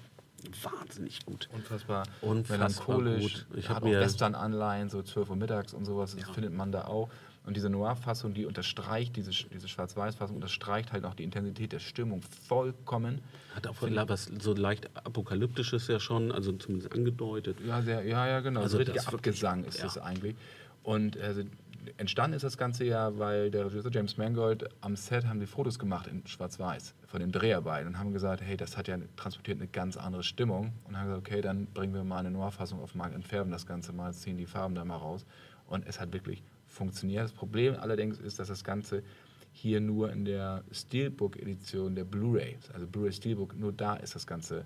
Wahnsinnig 0.62 1.24
gut. 1.26 1.48
Unfassbar, 1.52 2.04
Unfassbar 2.20 2.98
melancholisch. 2.98 3.22
gut. 3.22 3.46
Ich 3.52 3.58
Ich 3.58 3.68
hab 3.68 3.76
habe 3.76 3.86
auch 3.86 3.90
mir- 3.90 4.00
Western-Anleihen, 4.00 4.88
so 4.88 5.02
12 5.02 5.30
Uhr 5.30 5.36
mittags 5.36 5.74
und 5.74 5.84
sowas, 5.84 6.16
das 6.16 6.30
findet 6.30 6.52
man 6.52 6.72
da 6.72 6.84
auch. 6.86 7.08
Und 7.44 7.56
diese 7.56 7.70
Noir-Fassung, 7.70 8.34
die 8.34 8.44
unterstreicht, 8.44 9.16
diese, 9.16 9.30
diese 9.30 9.68
Schwarz-Weiß-Fassung 9.68 10.36
unterstreicht 10.36 10.92
halt 10.92 11.04
auch 11.06 11.14
die 11.14 11.24
Intensität 11.24 11.72
der 11.72 11.78
Stimmung 11.78 12.20
vollkommen. 12.46 13.22
Hat 13.54 13.66
auch 13.66 13.74
was 13.80 14.30
so 14.40 14.52
leicht 14.54 14.90
Apokalyptisches 14.94 15.88
ja 15.88 15.98
schon, 15.98 16.30
also 16.30 16.52
zumindest 16.52 16.92
angedeutet. 16.92 17.56
Ja, 17.66 17.80
sehr, 17.80 18.04
ja, 18.04 18.26
ja, 18.26 18.40
genau. 18.40 18.60
Also 18.60 18.78
Also 18.78 18.90
richtiger 18.92 19.14
Abgesang 19.14 19.64
ist 19.64 19.78
ja. 19.78 19.84
das 19.84 19.96
eigentlich. 19.96 20.36
Und 20.82 21.16
also, 21.18 21.42
entstanden 21.96 22.36
ist 22.36 22.42
das 22.42 22.56
Ganze 22.56 22.84
ja, 22.84 23.18
weil 23.18 23.50
der 23.50 23.66
Regisseur 23.66 23.90
James 23.92 24.16
Mangold 24.16 24.68
am 24.80 24.96
Set 24.96 25.26
haben 25.26 25.40
die 25.40 25.46
Fotos 25.46 25.78
gemacht 25.78 26.06
in 26.06 26.26
Schwarz-Weiß 26.26 26.94
von 27.06 27.20
den 27.20 27.32
Dreharbeiten 27.32 27.88
und 27.88 27.98
haben 27.98 28.12
gesagt, 28.12 28.42
hey, 28.42 28.56
das 28.56 28.76
hat 28.76 28.88
ja 28.88 28.98
transportiert 29.16 29.58
eine 29.58 29.68
ganz 29.68 29.96
andere 29.96 30.22
Stimmung. 30.22 30.72
Und 30.84 30.96
haben 30.96 31.06
gesagt, 31.06 31.26
okay, 31.26 31.40
dann 31.40 31.66
bringen 31.66 31.94
wir 31.94 32.04
mal 32.04 32.18
eine 32.18 32.30
Noir-Fassung 32.30 32.80
auf 32.80 32.92
den 32.92 32.98
Markt, 32.98 33.14
entfärben 33.14 33.50
das 33.50 33.66
Ganze 33.66 33.92
mal, 33.92 34.12
ziehen 34.12 34.36
die 34.36 34.46
Farben 34.46 34.74
da 34.74 34.84
mal 34.84 34.96
raus. 34.96 35.24
Und 35.66 35.86
es 35.86 36.00
hat 36.00 36.12
wirklich 36.12 36.42
funktioniert. 36.66 37.24
Das 37.24 37.32
Problem 37.32 37.76
allerdings 37.78 38.18
ist, 38.18 38.38
dass 38.38 38.48
das 38.48 38.64
Ganze 38.64 39.02
hier 39.52 39.80
nur 39.80 40.12
in 40.12 40.24
der 40.24 40.62
Steelbook-Edition 40.70 41.94
der 41.94 42.04
Blu-ray, 42.04 42.58
also 42.72 42.86
Blu-ray 42.86 43.12
Steelbook, 43.12 43.56
nur 43.58 43.72
da 43.72 43.96
ist 43.96 44.14
das 44.14 44.26
Ganze 44.26 44.64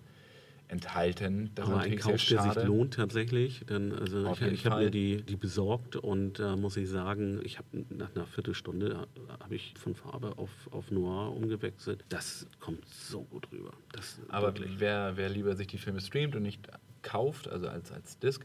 enthalten. 0.73 1.51
Das 1.55 1.69
Aber 1.69 1.81
ein 1.81 1.97
Kauf, 1.99 2.25
der 2.25 2.43
sich 2.43 2.65
lohnt 2.65 2.95
tatsächlich. 2.95 3.65
Denn, 3.67 3.93
also 3.93 4.27
Auf 4.27 4.41
ich 4.41 4.53
ich 4.53 4.67
habe 4.67 4.85
mir 4.85 4.91
die, 4.91 5.23
die 5.23 5.37
besorgt 5.37 5.97
und 5.97 6.41
äh, 6.41 6.57
muss 6.57 6.77
ich 6.79 6.89
sagen, 6.89 7.41
ich 7.45 7.59
habe 7.59 7.85
nach 7.91 8.15
einer 8.15 8.27
Viertelstunde 8.27 9.07
äh, 9.29 9.43
habe 9.43 9.55
ich 9.55 9.75
von 9.79 9.95
Farbe 9.95 10.39
auf, 10.39 10.51
auf 10.71 10.91
Noir 10.91 11.37
umgewechselt. 11.37 12.05
Das 12.09 12.47
kommt 12.59 12.89
so 12.89 13.23
gut 13.25 13.47
rüber. 13.53 13.73
Das, 13.93 14.19
Aber 14.29 14.49
wirklich. 14.49 14.73
wer, 14.79 15.17
wer 15.17 15.29
lieber 15.29 15.55
sich 15.55 15.67
die 15.67 15.79
Filme 15.79 16.01
streamt 16.01 16.35
und 16.35 16.43
nicht 16.43 16.67
kauft, 17.03 17.49
also 17.49 17.69
als, 17.69 17.93
als 17.93 18.19
Disc, 18.19 18.43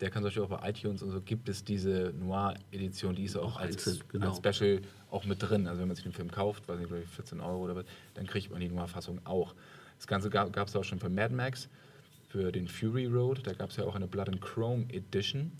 der 0.00 0.10
kann 0.10 0.22
zum 0.22 0.26
Beispiel 0.26 0.42
auch 0.44 0.60
bei 0.60 0.70
iTunes 0.70 1.02
und 1.02 1.10
so 1.10 1.20
gibt 1.20 1.48
es 1.48 1.64
diese 1.64 2.12
Noir-Edition, 2.18 3.16
die 3.16 3.24
ist 3.24 3.36
auch 3.36 3.56
Auch 3.56 3.60
als, 3.60 3.86
einzeln, 3.86 4.04
genau. 4.08 4.28
als 4.28 4.56
Special 4.56 4.80
auch 5.10 5.24
mit 5.24 5.42
drin. 5.42 5.66
Also 5.66 5.80
wenn 5.80 5.88
man 5.88 5.96
sich 5.96 6.04
den 6.04 6.12
Film 6.12 6.30
kauft, 6.30 6.68
weiß 6.68 6.78
nicht, 6.78 6.88
glaube 6.88 7.02
ich, 7.02 7.10
14 7.10 7.40
Euro 7.40 7.64
oder 7.64 7.76
was, 7.76 7.84
dann 8.14 8.26
kriegt 8.26 8.50
man 8.50 8.60
die 8.60 8.68
Noir-Fassung 8.68 9.20
auch. 9.24 9.54
Das 10.04 10.08
Ganze 10.08 10.28
gab 10.28 10.68
es 10.68 10.76
auch 10.76 10.84
schon 10.84 10.98
für 10.98 11.08
Mad 11.08 11.34
Max, 11.34 11.70
für 12.28 12.52
den 12.52 12.68
Fury 12.68 13.06
Road, 13.06 13.40
da 13.46 13.54
gab 13.54 13.70
es 13.70 13.76
ja 13.76 13.84
auch 13.84 13.94
eine 13.94 14.06
Blood 14.06 14.28
and 14.28 14.42
Chrome 14.42 14.84
Edition 14.92 15.50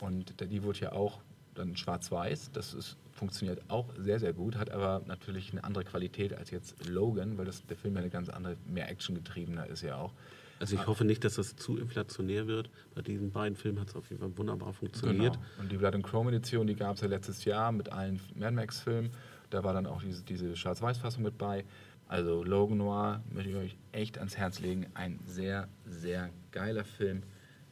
und 0.00 0.38
die 0.38 0.62
wurde 0.62 0.80
ja 0.80 0.92
auch 0.92 1.22
dann 1.54 1.78
schwarz-weiß. 1.78 2.50
Das 2.52 2.74
ist, 2.74 2.98
funktioniert 3.12 3.62
auch 3.68 3.88
sehr, 3.98 4.20
sehr 4.20 4.34
gut, 4.34 4.56
hat 4.56 4.70
aber 4.70 5.00
natürlich 5.06 5.50
eine 5.52 5.64
andere 5.64 5.84
Qualität 5.84 6.34
als 6.34 6.50
jetzt 6.50 6.86
Logan, 6.86 7.38
weil 7.38 7.46
das, 7.46 7.64
der 7.64 7.78
Film 7.78 7.94
ja 7.94 8.00
eine 8.00 8.10
ganz 8.10 8.28
andere, 8.28 8.58
mehr 8.66 8.90
actiongetriebener 8.90 9.66
ist 9.66 9.80
ja 9.80 9.96
auch. 9.96 10.12
Also 10.60 10.76
ich 10.76 10.86
hoffe 10.86 11.06
nicht, 11.06 11.24
dass 11.24 11.36
das 11.36 11.56
zu 11.56 11.78
inflationär 11.78 12.46
wird. 12.46 12.68
Bei 12.94 13.00
diesen 13.00 13.30
beiden 13.30 13.56
Filmen 13.56 13.80
hat 13.80 13.88
es 13.88 13.96
auf 13.96 14.10
jeden 14.10 14.20
Fall 14.20 14.36
wunderbar 14.36 14.74
funktioniert. 14.74 15.32
Genau. 15.32 15.62
Und 15.62 15.72
die 15.72 15.78
Blood 15.78 15.94
and 15.94 16.04
Chrome 16.04 16.28
Edition, 16.28 16.66
die 16.66 16.76
gab 16.76 16.96
es 16.96 17.00
ja 17.00 17.08
letztes 17.08 17.46
Jahr 17.46 17.72
mit 17.72 17.90
allen 17.90 18.20
Mad 18.34 18.54
Max-Filmen. 18.54 19.10
Da 19.48 19.64
war 19.64 19.72
dann 19.72 19.86
auch 19.86 20.02
diese, 20.02 20.22
diese 20.22 20.54
Schwarz-Weiß-Fassung 20.54 21.22
mit 21.22 21.38
bei. 21.38 21.64
Also 22.08 22.44
Logan 22.44 22.78
Noir 22.78 23.22
möchte 23.30 23.50
ich 23.50 23.56
euch 23.56 23.76
echt 23.92 24.18
ans 24.18 24.36
Herz 24.36 24.60
legen. 24.60 24.86
Ein 24.94 25.18
sehr, 25.26 25.68
sehr 25.84 26.30
geiler 26.52 26.84
Film. 26.84 27.22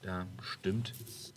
Da 0.03 0.27
stimmt 0.43 0.93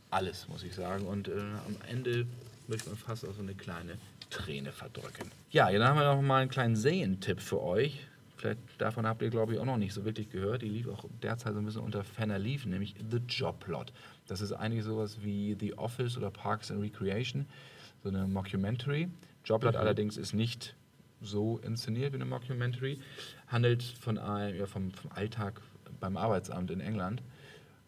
alles, 0.10 0.48
muss 0.48 0.63
ich 0.63 0.74
sagen. 0.74 1.06
Und 1.06 1.28
äh, 1.28 1.34
am 1.34 1.76
Ende 1.88 2.26
möchte 2.67 2.89
man 2.89 2.98
fast 2.98 3.28
auch 3.28 3.34
so 3.34 3.41
eine 3.41 3.56
kleine 3.56 3.98
Träne 4.30 4.72
verdrücken. 4.72 5.32
Ja, 5.52 5.72
dann 5.72 5.84
haben 5.84 6.00
wir 6.00 6.15
noch 6.15 6.22
mal 6.22 6.41
einen 6.41 6.50
kleinen 6.50 6.76
Serientipp 6.76 7.39
für 7.39 7.62
euch. 7.62 8.08
Vielleicht 8.36 8.60
davon 8.78 9.08
habt 9.08 9.22
ihr, 9.22 9.30
glaube 9.30 9.54
ich, 9.54 9.60
auch 9.60 9.65
noch 9.65 9.78
nicht 9.78 9.93
so 9.93 10.06
wirklich 10.06 10.30
gehört. 10.30 10.62
Die 10.62 10.69
lief 10.69 10.88
auch 10.88 11.06
derzeit 11.24 11.54
so 11.54 11.60
ein 11.60 11.65
bisschen 11.65 11.82
unter 11.82 12.04
Fenner 12.04 12.38
Leaf, 12.38 12.65
nämlich 12.65 12.95
The 13.10 13.17
Job 13.28 13.62
Plot. 13.62 13.93
Das 14.28 14.41
ist 14.41 14.52
eigentlich 14.52 14.84
sowas 14.84 15.17
wie 15.24 15.56
The 15.60 15.78
Office 15.78 16.17
oder 16.17 16.30
Parks 16.30 16.69
and 16.69 16.82
Recreation, 16.82 17.48
so 18.04 18.10
eine 18.10 18.28
Mockumentary. 18.28 19.10
Joblot 19.43 19.76
allerdings 19.76 20.17
ist 20.17 20.34
nicht 20.34 20.76
so 21.21 21.60
inszeniert 21.63 22.13
wie 22.13 22.17
eine 22.17 22.25
Mockumentary, 22.25 22.99
handelt 23.47 23.84
von 23.84 24.17
einem, 24.17 24.58
ja, 24.58 24.65
vom, 24.65 24.91
vom 24.91 25.12
Alltag 25.12 25.62
beim 25.99 26.17
Arbeitsamt 26.17 26.71
in 26.71 26.80
England. 26.80 27.21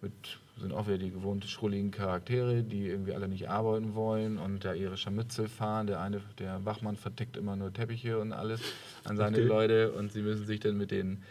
Mit, 0.01 0.39
sind 0.57 0.71
auch 0.71 0.87
wieder 0.87 0.97
die 0.97 1.11
gewohnt 1.11 1.43
schrulligen 1.43 1.91
Charaktere, 1.91 2.63
die 2.63 2.87
irgendwie 2.87 3.13
alle 3.13 3.27
nicht 3.27 3.49
arbeiten 3.49 3.95
wollen 3.95 4.37
und 4.37 4.63
da 4.63 4.73
ihre 4.73 4.95
Scharmützel 4.95 5.49
fahren. 5.49 5.87
Der 5.87 5.99
eine, 5.99 6.21
der 6.37 6.63
Wachmann 6.63 6.95
vertickt 6.95 7.35
immer 7.35 7.57
nur 7.57 7.73
Teppiche 7.73 8.17
und 8.17 8.31
alles 8.31 8.61
an 9.03 9.17
seine 9.17 9.37
Okay. 9.37 9.45
Leute 9.45 9.91
und 9.91 10.13
sie 10.13 10.21
müssen 10.21 10.45
sich 10.45 10.61
dann 10.61 10.77
mit 10.77 10.91
den 10.91 11.23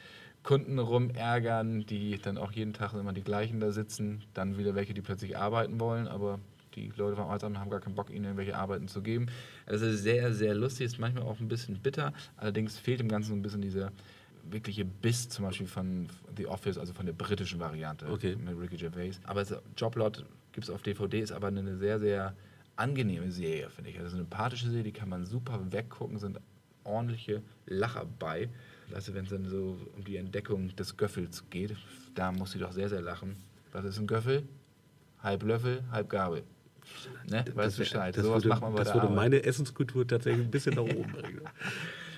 Kunden 0.42 0.78
rumärgern, 0.78 1.86
die 1.86 2.18
dann 2.18 2.38
auch 2.38 2.52
jeden 2.52 2.74
Tag 2.74 2.92
immer 2.92 3.12
die 3.12 3.22
gleichen 3.22 3.58
da 3.58 3.72
sitzen. 3.72 4.24
Dann 4.34 4.58
wieder 4.58 4.74
welche, 4.74 4.94
die 4.94 5.02
plötzlich 5.02 5.36
arbeiten 5.36 5.80
wollen, 5.80 6.06
aber 6.06 6.38
die 6.74 6.92
Leute 6.96 7.16
vom 7.16 7.26
Arbeitsamt 7.26 7.58
haben 7.58 7.70
gar 7.70 7.80
keinen 7.80 7.94
Bock, 7.94 8.10
ihnen 8.10 8.24
irgendwelche 8.24 8.56
Arbeiten 8.56 8.88
zu 8.88 9.02
geben. 9.02 9.26
Also 9.66 9.86
es 9.86 9.96
ist 9.96 10.02
sehr, 10.02 10.32
sehr 10.32 10.54
lustig, 10.54 10.86
ist 10.86 10.98
manchmal 10.98 11.24
auch 11.24 11.40
ein 11.40 11.48
bisschen 11.48 11.78
bitter. 11.78 12.12
Allerdings 12.36 12.78
fehlt 12.78 13.00
im 13.00 13.08
Ganzen 13.08 13.30
so 13.30 13.34
ein 13.34 13.42
bisschen 13.42 13.60
dieser 13.62 13.92
wirkliche 14.50 14.84
Biss 14.84 15.28
zum 15.28 15.44
Beispiel 15.44 15.66
von 15.66 16.08
The 16.36 16.46
Office, 16.46 16.78
also 16.78 16.94
von 16.94 17.06
der 17.06 17.12
britischen 17.12 17.60
Variante 17.60 18.06
Okay. 18.06 18.36
mit 18.36 18.58
Ricky 18.58 18.76
Gervais. 18.76 19.20
Aber 19.24 19.44
Joblot 19.76 20.24
gibt 20.52 20.64
es 20.64 20.70
auf 20.70 20.82
DVD, 20.82 21.20
ist 21.20 21.32
aber 21.32 21.48
eine 21.48 21.76
sehr, 21.76 21.98
sehr 21.98 22.34
angenehme 22.76 23.30
Serie, 23.30 23.68
finde 23.70 23.90
ich. 23.90 23.98
Also 23.98 24.16
eine 24.16 24.24
sympathische 24.24 24.68
Serie, 24.68 24.84
die 24.84 24.92
kann 24.92 25.08
man 25.08 25.26
super 25.26 25.60
weggucken, 25.70 26.18
sind 26.18 26.38
ordentliche 26.84 27.42
Lacher 27.66 28.06
bei. 28.18 28.48
Also 28.94 29.12
wenn 29.14 29.24
es 29.24 29.30
dann 29.30 29.44
so 29.46 29.76
um 29.96 30.04
die 30.04 30.16
Entdeckung 30.16 30.74
des 30.76 30.96
Göffels 30.96 31.44
geht, 31.50 31.76
da 32.14 32.32
muss 32.32 32.52
sie 32.52 32.58
doch 32.58 32.72
sehr, 32.72 32.88
sehr 32.88 33.02
lachen. 33.02 33.36
Was 33.72 33.84
ist 33.84 33.98
ein 33.98 34.06
Göffel? 34.06 34.44
Halb 35.22 35.42
Löffel, 35.42 35.82
halb 35.90 36.08
Gabel. 36.08 36.42
Ne? 37.28 37.44
Weißt 37.54 37.76
du 37.76 37.82
Bescheid. 37.82 38.16
das 38.16 38.24
würde, 38.24 38.48
das 38.76 38.94
würde 38.94 39.08
meine 39.08 39.42
Essenskultur 39.42 40.06
tatsächlich 40.06 40.46
ein 40.46 40.50
bisschen 40.50 40.74
nach 40.74 40.82
oben 40.82 41.12
bringen. 41.12 41.40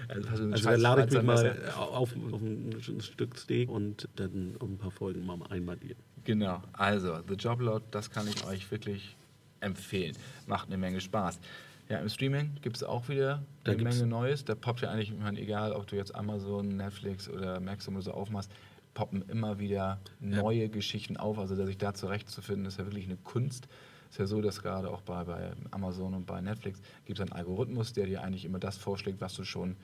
Also, 0.09 0.29
Also 0.29 0.49
dann 0.49 0.81
lade 0.81 1.05
ich 1.07 1.13
mich 1.13 1.23
mal 1.23 1.57
auf, 1.77 2.15
auf 2.33 2.41
ein 2.41 2.77
Stück 3.01 3.37
Steak 3.39 3.69
und 3.69 4.09
dann 4.17 4.57
um 4.59 4.73
ein 4.73 4.79
paar 4.79 4.91
Folgen 4.91 5.25
mal 5.25 5.39
einmalieren. 5.49 5.99
Genau, 6.25 6.63
also 6.73 7.19
The 7.27 7.35
Joblot, 7.35 7.83
das 7.91 8.11
kann 8.11 8.27
ich 8.27 8.45
euch 8.47 8.71
wirklich 8.71 9.17
empfehlen. 9.61 10.17
Macht 10.47 10.69
eine 10.69 10.79
Menge 10.79 11.01
Spaß. 11.01 11.41
Ja, 11.89 11.99
im 11.99 12.09
Streaming 12.09 12.53
gibt 12.63 12.77
es 12.77 12.85
auch 12.85 13.09
wieder 13.09 13.43
Da 13.65 13.73
eine 13.73 13.83
Menge 13.83 14.07
Neues. 14.07 14.45
Da 14.45 14.55
poppt 14.55 14.83
ja 14.83 14.91
eigentlich, 14.91 15.11
ich 15.11 15.19
meine, 15.19 15.41
egal 15.41 15.73
ob 15.73 15.87
du 15.87 15.97
jetzt 15.97 16.15
Amazon, 16.15 16.77
Netflix 16.77 17.29
oder 17.29 17.59
Maxim 17.61 17.95
oder 17.95 18.03
so 18.03 18.13
aufmachst, 18.13 18.51
poppen 18.95 19.23
immer 19.29 19.59
wieder 19.59 19.99
neue 20.21 20.69
Geschichten 20.69 21.17
auf. 21.17 21.39
Also, 21.39 21.57
sich 21.67 21.79
da 21.79 21.93
zurechtzufinden, 21.95 22.67
ist 22.67 22.79
ja 22.79 22.85
wirklich 22.85 23.07
eine 23.07 23.17
Kunst. 23.17 23.67
Ist 24.11 24.19
ja 24.19 24.27
so, 24.27 24.41
dass 24.43 24.61
gerade 24.61 24.91
auch 24.91 25.03
bei, 25.03 25.25
bei 25.25 25.53
Amazon 25.71 26.15
und 26.15 26.27
bei 26.27 26.41
Netflix 26.41 26.81
gibt 27.05 27.19
es 27.19 27.23
einen 27.23 27.33
Algorithmus, 27.33 27.93
der 27.93 28.07
dir 28.07 28.23
eigentlich 28.23 28.45
immer 28.45 28.59
das 28.59 28.77
vorschlägt, 28.77 29.21
was 29.21 29.35
du 29.35 29.45
schon 29.45 29.77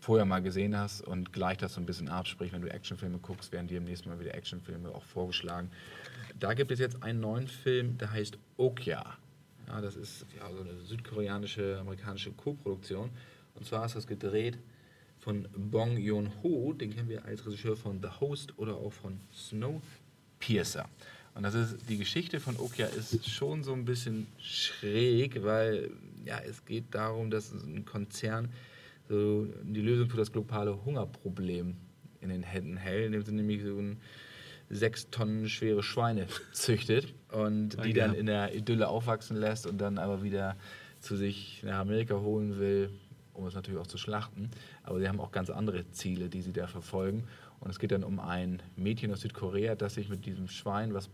vorher 0.00 0.24
mal 0.24 0.40
gesehen 0.40 0.76
hast 0.76 1.02
und 1.02 1.32
gleicht 1.32 1.60
das 1.62 1.74
so 1.74 1.80
ein 1.80 1.86
bisschen 1.86 2.08
ab. 2.08 2.26
Sprich, 2.26 2.52
wenn 2.52 2.62
du 2.62 2.70
Actionfilme 2.70 3.18
guckst, 3.18 3.52
werden 3.52 3.66
dir 3.66 3.78
im 3.78 3.84
nächsten 3.84 4.08
Mal 4.08 4.18
wieder 4.20 4.34
Actionfilme 4.34 4.88
auch 4.88 5.02
vorgeschlagen. 5.02 5.70
Da 6.38 6.54
gibt 6.54 6.70
es 6.70 6.78
jetzt 6.78 7.02
einen 7.02 7.20
neuen 7.20 7.46
Film, 7.48 7.98
der 7.98 8.12
heißt 8.12 8.38
Okja. 8.56 9.04
Ja, 9.66 9.80
das 9.82 9.96
ist 9.96 10.24
ja, 10.38 10.50
so 10.50 10.60
eine 10.60 10.80
südkoreanische, 10.80 11.78
amerikanische 11.80 12.32
Co-Produktion. 12.32 13.10
Und 13.54 13.66
zwar 13.66 13.84
ist 13.84 13.96
das 13.96 14.06
gedreht 14.06 14.58
von 15.18 15.46
Bong 15.54 15.98
Joon-ho, 15.98 16.72
den 16.72 16.94
kennen 16.94 17.08
wir 17.08 17.24
als 17.24 17.44
Regisseur 17.44 17.76
von 17.76 18.00
The 18.00 18.08
Host 18.20 18.56
oder 18.56 18.76
auch 18.76 18.92
von 18.92 19.20
Snowpiercer. 19.34 20.88
Und 21.34 21.42
das 21.44 21.54
ist, 21.54 21.76
die 21.88 21.98
Geschichte 21.98 22.40
von 22.40 22.56
Okja 22.58 22.86
ist 22.86 23.28
schon 23.30 23.62
so 23.62 23.72
ein 23.72 23.84
bisschen 23.84 24.26
schräg, 24.38 25.42
weil 25.44 25.90
ja, 26.24 26.38
es 26.40 26.64
geht 26.64 26.94
darum, 26.94 27.30
dass 27.30 27.52
ein 27.52 27.84
Konzern 27.84 28.48
so 29.08 29.46
die 29.62 29.80
Lösung 29.80 30.10
für 30.10 30.16
das 30.16 30.32
globale 30.32 30.84
Hungerproblem 30.84 31.76
in 32.20 32.28
den 32.28 32.42
Händen 32.42 32.76
hält, 32.76 33.06
indem 33.06 33.22
sie 33.22 33.32
nämlich 33.32 33.62
so 33.62 33.78
ein 33.78 33.98
sechs 34.70 35.08
Tonnen 35.10 35.48
schwere 35.48 35.82
Schweine 35.82 36.26
züchtet 36.52 37.14
und 37.32 37.82
die 37.84 37.92
dann 37.92 38.14
in 38.14 38.26
der 38.26 38.54
Idylle 38.54 38.88
aufwachsen 38.88 39.36
lässt 39.36 39.66
und 39.66 39.78
dann 39.78 39.98
aber 39.98 40.22
wieder 40.22 40.56
zu 41.00 41.16
sich 41.16 41.62
nach 41.64 41.78
Amerika 41.78 42.16
holen 42.16 42.58
will, 42.58 42.90
um 43.32 43.46
es 43.46 43.54
natürlich 43.54 43.80
auch 43.80 43.86
zu 43.86 43.98
schlachten. 43.98 44.50
Aber 44.82 44.98
sie 44.98 45.08
haben 45.08 45.20
auch 45.20 45.30
ganz 45.30 45.48
andere 45.48 45.88
Ziele, 45.92 46.28
die 46.28 46.42
sie 46.42 46.52
da 46.52 46.66
verfolgen. 46.66 47.24
Und 47.60 47.70
es 47.70 47.78
geht 47.78 47.90
dann 47.90 48.04
um 48.04 48.20
ein 48.20 48.62
Mädchen 48.76 49.12
aus 49.12 49.22
Südkorea, 49.22 49.74
das 49.74 49.94
sich 49.94 50.08
mit 50.08 50.26
diesem 50.26 50.48
Schwein, 50.48 50.94
was, 50.94 51.10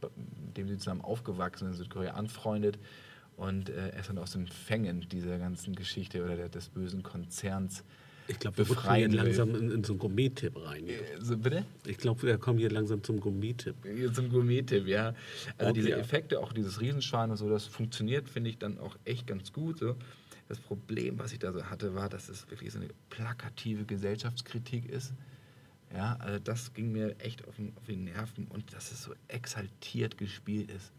mit 0.46 0.56
dem 0.56 0.68
sie 0.68 0.76
zusammen 0.76 1.00
aufgewachsen 1.00 1.66
sind 1.66 1.72
in 1.72 1.84
Südkorea, 1.84 2.12
anfreundet 2.12 2.78
und 3.36 3.70
äh, 3.70 3.98
ist 3.98 4.08
dann 4.08 4.18
aus 4.18 4.32
den 4.32 4.46
Fängen 4.46 5.08
dieser 5.08 5.38
ganzen 5.38 5.74
Geschichte 5.74 6.22
oder 6.22 6.36
der, 6.36 6.48
des 6.48 6.68
bösen 6.68 7.02
Konzerns 7.02 7.84
ich 8.26 8.38
glaube, 8.38 8.56
wir 8.56 8.74
kommen 8.74 8.96
hier 8.96 9.08
langsam 9.10 9.54
in, 9.54 9.70
in 9.70 9.84
so 9.84 9.92
einen 9.92 9.98
Gourmet-Tipp 9.98 10.56
rein. 10.56 10.88
Äh, 10.88 10.96
so, 11.18 11.36
bitte? 11.36 11.66
Ich 11.84 11.98
glaube, 11.98 12.22
wir 12.22 12.38
kommen 12.38 12.58
hier 12.58 12.70
langsam 12.70 13.02
zum 13.02 13.20
Gourmet-Tipp. 13.20 13.74
Zum 14.14 14.30
Gourmet-Tipp, 14.30 14.86
ja. 14.86 15.14
Also 15.58 15.70
okay. 15.70 15.72
diese 15.74 15.92
Effekte, 15.92 16.40
auch 16.40 16.52
dieses 16.52 16.80
Riesenschwein 16.80 17.30
und 17.30 17.36
so, 17.36 17.48
das 17.50 17.66
funktioniert, 17.66 18.28
finde 18.28 18.50
ich, 18.50 18.58
dann 18.58 18.78
auch 18.78 18.96
echt 19.04 19.26
ganz 19.26 19.52
gut. 19.52 19.78
So. 19.78 19.96
Das 20.48 20.58
Problem, 20.58 21.18
was 21.18 21.32
ich 21.32 21.38
da 21.38 21.52
so 21.52 21.64
hatte, 21.64 21.94
war, 21.94 22.08
dass 22.08 22.28
es 22.28 22.48
wirklich 22.50 22.72
so 22.72 22.78
eine 22.78 22.88
plakative 23.10 23.84
Gesellschaftskritik 23.84 24.88
ist. 24.88 25.12
Ja, 25.94 26.16
also 26.16 26.38
das 26.38 26.74
ging 26.74 26.92
mir 26.92 27.18
echt 27.20 27.46
auf, 27.46 27.56
den, 27.56 27.72
auf 27.76 27.86
die 27.86 27.96
Nerven 27.96 28.46
und 28.48 28.72
dass 28.74 28.90
es 28.90 29.02
so 29.04 29.14
exaltiert 29.28 30.18
gespielt 30.18 30.70
ist 30.70 30.92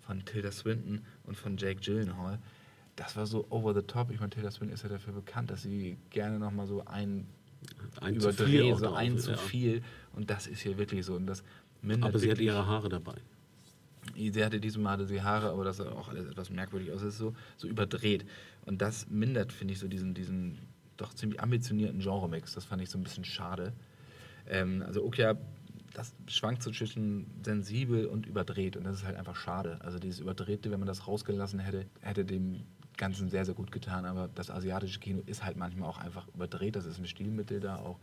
von 0.00 0.24
Tilda 0.24 0.50
Swinton 0.50 1.02
und 1.24 1.36
von 1.36 1.56
Jake 1.56 1.80
Gyllenhaal 1.80 2.40
das 3.00 3.16
war 3.16 3.26
so 3.26 3.46
over 3.48 3.74
the 3.74 3.82
top. 3.82 4.10
Ich 4.10 4.20
meine, 4.20 4.30
Taylor 4.30 4.50
Swift 4.50 4.72
ist 4.72 4.82
ja 4.82 4.90
dafür 4.90 5.14
bekannt, 5.14 5.50
dass 5.50 5.62
sie 5.62 5.96
gerne 6.10 6.38
nochmal 6.38 6.66
so 6.66 6.84
ein, 6.84 7.26
ein 8.00 8.16
überdreht, 8.16 8.76
so 8.76 8.92
ein 8.92 9.18
zu 9.18 9.36
viel. 9.38 9.82
Und 10.12 10.28
das 10.28 10.46
ist 10.46 10.60
hier 10.60 10.76
wirklich 10.76 11.06
so. 11.06 11.14
Und 11.14 11.26
das 11.26 11.42
aber 12.02 12.18
sie 12.18 12.30
hat 12.30 12.38
ihre 12.38 12.66
Haare 12.66 12.90
dabei. 12.90 13.16
Sie 14.14 14.44
hatte 14.44 14.60
diesmal 14.60 14.94
hatte 14.94 15.06
sie 15.06 15.22
Haare, 15.22 15.50
aber 15.50 15.64
das 15.64 15.78
sah 15.78 15.90
auch 15.92 16.08
alles 16.08 16.26
etwas 16.26 16.50
merkwürdig 16.50 16.92
aus. 16.92 17.00
Es 17.00 17.14
ist 17.14 17.18
so, 17.18 17.34
so 17.56 17.68
überdreht. 17.68 18.26
Und 18.66 18.82
das 18.82 19.08
mindert, 19.08 19.52
finde 19.52 19.72
ich, 19.72 19.80
so 19.80 19.88
diesen, 19.88 20.12
diesen 20.12 20.58
doch 20.98 21.14
ziemlich 21.14 21.40
ambitionierten 21.40 22.00
Genremix. 22.00 22.52
Das 22.52 22.66
fand 22.66 22.82
ich 22.82 22.90
so 22.90 22.98
ein 22.98 23.02
bisschen 23.02 23.24
schade. 23.24 23.72
Ähm, 24.48 24.82
also 24.86 25.04
Okia, 25.04 25.36
das 25.94 26.14
schwankt 26.28 26.62
so 26.62 26.70
zwischen 26.70 27.26
sensibel 27.44 28.06
und 28.06 28.26
überdreht. 28.26 28.76
Und 28.76 28.84
das 28.84 28.96
ist 28.96 29.04
halt 29.04 29.16
einfach 29.16 29.36
schade. 29.36 29.78
Also 29.80 29.98
dieses 29.98 30.20
Überdrehte, 30.20 30.70
wenn 30.70 30.78
man 30.78 30.86
das 30.86 31.06
rausgelassen 31.06 31.58
hätte, 31.58 31.86
hätte 32.00 32.24
dem 32.24 32.62
Ganzen 32.96 33.28
sehr, 33.28 33.44
sehr 33.44 33.54
gut 33.54 33.72
getan. 33.72 34.04
Aber 34.04 34.28
das 34.34 34.50
asiatische 34.50 35.00
Kino 35.00 35.22
ist 35.26 35.44
halt 35.44 35.56
manchmal 35.56 35.88
auch 35.88 35.98
einfach 35.98 36.28
überdreht. 36.34 36.76
Das 36.76 36.86
ist 36.86 36.98
ein 36.98 37.06
Stilmittel 37.06 37.60
da 37.60 37.76
auch. 37.76 37.98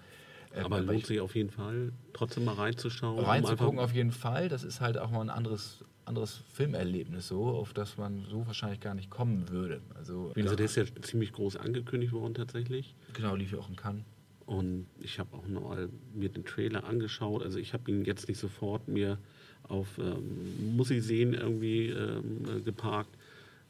Ähm, 0.54 0.66
aber 0.66 0.82
lohnt 0.82 1.06
sich 1.06 1.20
auf 1.20 1.36
jeden 1.36 1.50
Fall, 1.50 1.92
trotzdem 2.14 2.46
mal 2.46 2.56
reinzuschauen. 2.56 3.24
Reinzugucken 3.24 3.78
um 3.78 3.80
auf 3.80 3.94
jeden 3.94 4.12
Fall. 4.12 4.50
Das 4.50 4.64
ist 4.64 4.82
halt 4.82 4.98
auch 4.98 5.12
mal 5.12 5.22
ein 5.22 5.30
anderes, 5.30 5.84
anderes 6.06 6.42
Filmerlebnis, 6.54 7.28
so, 7.28 7.48
auf 7.48 7.74
das 7.74 7.98
man 7.98 8.26
so 8.30 8.48
wahrscheinlich 8.48 8.80
gar 8.80 8.94
nicht 8.94 9.10
kommen 9.10 9.50
würde. 9.50 9.82
Also, 9.96 10.32
also 10.36 10.56
der 10.56 10.66
ist 10.66 10.78
ja 10.78 10.86
ziemlich 11.02 11.34
groß 11.34 11.58
angekündigt 11.58 12.14
worden 12.14 12.34
tatsächlich. 12.34 12.96
Genau, 13.14 13.36
lief 13.36 13.52
ja 13.52 13.60
auch 13.60 13.70
in 13.70 13.76
Cannes. 13.76 14.04
Und 14.48 14.88
ich 15.02 15.20
habe 15.20 15.36
auch 15.36 15.46
noch 15.46 15.62
mal 15.62 15.90
mir 16.14 16.30
den 16.30 16.46
Trailer 16.46 16.86
angeschaut. 16.86 17.44
Also 17.44 17.60
ich 17.60 17.74
habe 17.74 17.92
ihn 17.92 18.06
jetzt 18.06 18.30
nicht 18.30 18.40
sofort 18.40 18.88
mir 18.88 19.20
auf 19.64 19.98
ähm, 19.98 20.76
muss 20.78 20.90
ich 20.90 21.04
sehen 21.04 21.34
irgendwie 21.34 21.90
ähm, 21.90 22.46
äh, 22.48 22.62
geparkt. 22.62 23.16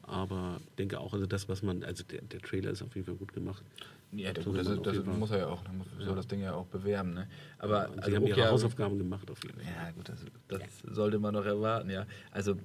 Aber 0.04 0.62
ich 0.70 0.76
denke 0.76 1.00
auch, 1.00 1.14
also 1.14 1.26
das, 1.26 1.50
was 1.50 1.64
man, 1.64 1.84
also 1.84 2.04
der, 2.04 2.22
der 2.22 2.40
Trailer 2.40 2.70
ist 2.70 2.84
auf 2.84 2.96
jeden 2.96 3.08
Fall 3.08 3.16
gut 3.16 3.34
gemacht. 3.34 3.64
Ja, 4.12 4.32
das, 4.32 4.46
das, 4.46 4.68
das, 4.68 5.04
das 5.04 5.06
muss 5.06 5.32
er 5.32 5.40
ja 5.40 5.48
auch, 5.48 5.64
soll 5.98 6.08
ja. 6.08 6.16
das 6.16 6.28
Ding 6.28 6.42
ja 6.42 6.54
auch 6.54 6.68
bewerben. 6.68 7.14
Ne? 7.14 7.28
Aber 7.58 7.88
ja, 7.88 7.94
Sie 7.94 8.00
also 8.02 8.16
haben 8.16 8.28
ihre 8.28 8.40
ja, 8.40 8.50
Hausaufgaben 8.52 9.00
gemacht 9.00 9.30
auf 9.32 9.44
jeden 9.44 9.60
Fall. 9.60 9.66
Ja, 9.66 9.92
gut, 9.92 10.08
das, 10.08 10.24
das 10.48 10.62
ja. 10.62 10.94
sollte 10.94 11.20
man 11.20 11.34
noch 11.34 11.46
erwarten, 11.46 11.90
ja. 11.90 12.06
Also 12.32 12.56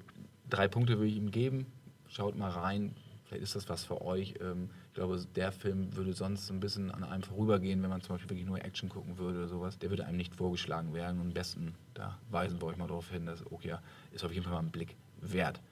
drei 0.51 0.69
Punkte 0.69 0.99
würde 0.99 1.09
ich 1.09 1.17
ihm 1.17 1.31
geben. 1.31 1.67
Schaut 2.09 2.37
mal 2.37 2.51
rein, 2.51 2.95
vielleicht 3.25 3.43
ist 3.43 3.57
das 3.57 3.69
was 3.71 3.85
für 3.85 4.03
euch. 4.03 4.35
Ähm, 4.41 4.69
ich 4.93 4.97
glaube, 4.97 5.19
der 5.37 5.53
Film 5.53 5.97
würde 5.97 6.13
sonst 6.13 6.51
ein 6.51 6.61
bisschen 6.61 6.91
an 6.91 7.03
einem 7.03 7.23
vorübergehen, 7.23 7.83
wenn 7.83 7.89
man 7.89 8.03
zum 8.03 8.15
Beispiel 8.15 8.29
wirklich 8.29 8.47
nur 8.47 8.63
Action 8.63 8.91
gucken 8.91 9.17
würde 9.17 9.39
oder 9.39 9.49
sowas. 9.49 9.79
Der 9.79 9.89
würde 9.89 10.05
einem 10.05 10.19
nicht 10.19 10.35
vorgeschlagen 10.35 10.93
werden. 10.93 11.19
Und 11.19 11.29
am 11.29 11.33
besten, 11.33 11.75
da 11.95 12.19
weisen 12.31 12.61
wir 12.61 12.67
euch 12.67 12.77
mal 12.77 12.89
darauf 12.89 13.11
hin, 13.11 13.25
dass 13.25 13.51
Okia 13.51 13.81
ist 14.13 14.23
auf 14.23 14.33
jeden 14.33 14.45
Fall 14.45 14.53
mal 14.53 14.59
ein 14.59 14.71
Blick 14.71 14.95
wert. 15.23 15.63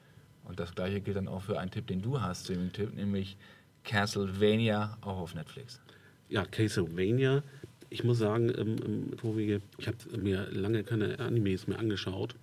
Und 0.45 0.59
das 0.59 0.75
gleiche 0.75 1.03
gilt 1.03 1.19
dann 1.19 1.29
auch 1.29 1.43
für 1.43 1.61
einen 1.61 1.71
Tipp, 1.71 1.87
den 1.87 2.01
du 2.01 2.19
hast, 2.19 2.45
Streaming-Tipp, 2.45 2.95
nämlich 2.95 3.37
Castlevania, 3.85 4.97
auch 5.03 5.19
auf 5.19 5.35
Netflix. 5.35 5.83
Ja, 6.31 6.47
Castlevania. 6.47 7.43
Ich 7.91 8.03
muss 8.03 8.21
sagen, 8.21 8.49
im, 8.49 8.79
im 8.79 9.19
Vorwege, 9.19 9.61
ich 9.77 9.87
habe 9.87 9.99
mir 10.17 10.51
lange 10.51 10.83
keine 10.83 11.19
Animes 11.19 11.67
mehr 11.67 11.79
angeschaut 11.79 12.37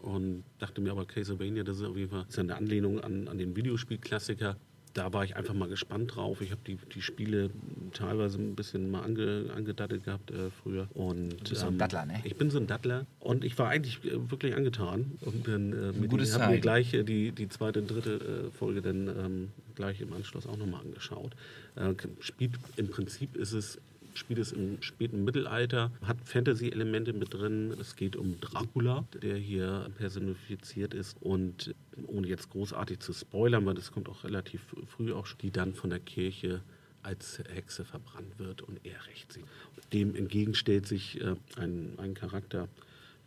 und 0.00 0.42
dachte 0.58 0.80
mir 0.80 0.92
aber, 0.92 1.04
Castlevania, 1.04 1.64
das 1.64 1.76
ist 1.76 1.82
auf 1.82 1.98
jeden 1.98 2.08
Fall 2.08 2.24
ist 2.26 2.38
eine 2.38 2.56
Anlehnung 2.56 2.98
an, 2.98 3.28
an 3.28 3.36
den 3.36 3.54
Videospielklassiker 3.54 4.56
da 4.98 5.12
war 5.12 5.24
ich 5.24 5.36
einfach 5.36 5.54
mal 5.54 5.68
gespannt 5.68 6.16
drauf. 6.16 6.40
Ich 6.40 6.50
habe 6.50 6.60
die, 6.66 6.76
die 6.94 7.02
Spiele 7.02 7.50
teilweise 7.92 8.38
ein 8.38 8.56
bisschen 8.56 8.90
mal 8.90 9.02
ange, 9.02 9.46
angedattelt 9.54 10.04
gehabt 10.04 10.30
äh, 10.30 10.50
früher. 10.50 10.88
Und, 10.94 11.30
du 11.30 11.50
bist 11.50 11.52
ähm, 11.52 11.56
so 11.58 11.66
ein 11.66 11.78
Dattler, 11.78 12.06
ne? 12.06 12.20
Ich 12.24 12.36
bin 12.36 12.50
so 12.50 12.58
ein 12.58 12.66
Dattler 12.66 13.06
und 13.20 13.44
ich 13.44 13.56
war 13.58 13.68
eigentlich 13.68 14.04
äh, 14.04 14.30
wirklich 14.30 14.56
angetan. 14.56 15.12
Und 15.20 15.46
dann 15.46 15.72
äh, 15.72 15.92
mit 15.92 16.12
ich 16.20 16.34
habe 16.34 16.52
mir 16.52 16.60
gleich 16.60 16.92
äh, 16.94 17.04
die, 17.04 17.30
die 17.30 17.48
zweite 17.48 17.80
und 17.80 17.90
dritte 17.90 18.48
äh, 18.48 18.50
Folge 18.50 18.82
dann 18.82 19.08
ähm, 19.08 19.48
gleich 19.76 20.00
im 20.00 20.12
Anschluss 20.12 20.46
auch 20.46 20.56
nochmal 20.56 20.80
angeschaut. 20.80 21.32
Äh, 21.76 21.94
spielt 22.20 22.54
im 22.76 22.88
Prinzip 22.88 23.36
ist 23.36 23.52
es 23.52 23.78
spielt 24.18 24.40
es 24.40 24.52
im 24.52 24.82
späten 24.82 25.24
Mittelalter, 25.24 25.90
hat 26.02 26.18
Fantasy-Elemente 26.24 27.12
mit 27.12 27.32
drin. 27.32 27.74
Es 27.80 27.96
geht 27.96 28.16
um 28.16 28.40
Dracula, 28.40 29.04
der 29.22 29.36
hier 29.36 29.90
personifiziert 29.96 30.94
ist 30.94 31.16
und 31.20 31.74
ohne 32.06 32.26
jetzt 32.26 32.50
großartig 32.50 33.00
zu 33.00 33.12
spoilern, 33.12 33.64
weil 33.66 33.74
das 33.74 33.92
kommt 33.92 34.08
auch 34.08 34.24
relativ 34.24 34.60
früh 34.86 35.12
auch, 35.12 35.26
die 35.40 35.50
dann 35.50 35.74
von 35.74 35.90
der 35.90 36.00
Kirche 36.00 36.60
als 37.02 37.38
Hexe 37.48 37.84
verbrannt 37.84 38.38
wird 38.38 38.62
und 38.62 38.80
er 38.84 39.06
rächt 39.06 39.32
sie. 39.32 39.44
Dem 39.92 40.14
entgegenstellt 40.14 40.86
sich 40.86 41.20
äh, 41.20 41.36
ein, 41.56 41.94
ein 41.98 42.14
Charakter 42.14 42.68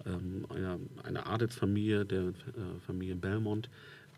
ähm, 0.05 0.45
einer, 0.49 0.79
einer 1.03 1.27
Adelsfamilie, 1.27 2.05
der 2.05 2.21
äh, 2.21 2.33
Familie 2.85 3.15
Belmont, 3.15 3.69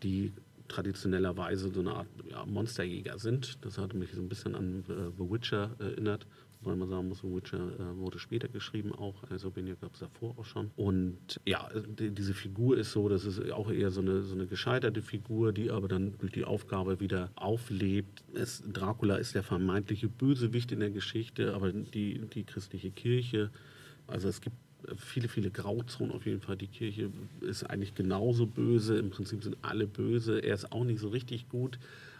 die 0.02 0.32
traditionellerweise 0.68 1.70
so 1.70 1.80
eine 1.80 1.94
Art 1.94 2.06
ja, 2.30 2.44
Monsterjäger 2.46 3.18
sind. 3.18 3.58
Das 3.64 3.78
hat 3.78 3.94
mich 3.94 4.12
so 4.12 4.20
ein 4.20 4.28
bisschen 4.28 4.54
an 4.54 4.84
äh, 4.88 5.10
The 5.18 5.30
Witcher 5.30 5.70
erinnert 5.78 6.26
weil 6.64 6.76
man 6.76 6.88
sagen 6.88 7.08
muss, 7.08 7.22
Witcher 7.22 7.58
äh, 7.78 7.96
wurde 7.96 8.18
später 8.18 8.48
geschrieben 8.48 8.92
auch, 8.92 9.22
also 9.30 9.50
Benja 9.50 9.74
gab 9.80 9.94
es 9.94 10.00
davor 10.00 10.34
auch 10.38 10.44
schon. 10.44 10.70
Und 10.76 11.40
ja, 11.44 11.68
die, 11.98 12.10
diese 12.10 12.34
Figur 12.34 12.76
ist 12.76 12.92
so, 12.92 13.08
das 13.08 13.24
ist 13.24 13.50
auch 13.52 13.70
eher 13.70 13.90
so 13.90 14.00
eine, 14.00 14.22
so 14.22 14.34
eine 14.34 14.46
gescheiterte 14.46 15.02
Figur, 15.02 15.52
die 15.52 15.70
aber 15.70 15.88
dann 15.88 16.14
durch 16.18 16.32
die 16.32 16.44
Aufgabe 16.44 17.00
wieder 17.00 17.30
auflebt. 17.36 18.24
Es, 18.34 18.62
Dracula 18.66 19.16
ist 19.16 19.34
der 19.34 19.42
vermeintliche 19.42 20.08
Bösewicht 20.08 20.72
in 20.72 20.80
der 20.80 20.90
Geschichte, 20.90 21.54
aber 21.54 21.72
die, 21.72 22.20
die 22.34 22.44
christliche 22.44 22.90
Kirche, 22.90 23.50
also 24.06 24.28
es 24.28 24.40
gibt 24.40 24.56
viele, 24.96 25.28
viele 25.28 25.50
Grauzonen 25.50 26.14
auf 26.14 26.26
jeden 26.26 26.40
Fall. 26.40 26.56
Die 26.56 26.66
Kirche 26.66 27.10
ist 27.40 27.64
eigentlich 27.64 27.94
genauso 27.94 28.46
böse. 28.46 28.98
Im 28.98 29.10
Prinzip 29.10 29.42
sind 29.42 29.56
alle 29.62 29.86
böse. 29.86 30.40
Er 30.40 30.54
ist 30.54 30.72
auch 30.72 30.84
nicht 30.84 31.00
so 31.00 31.08
richtig 31.08 31.48
gut. 31.48 31.78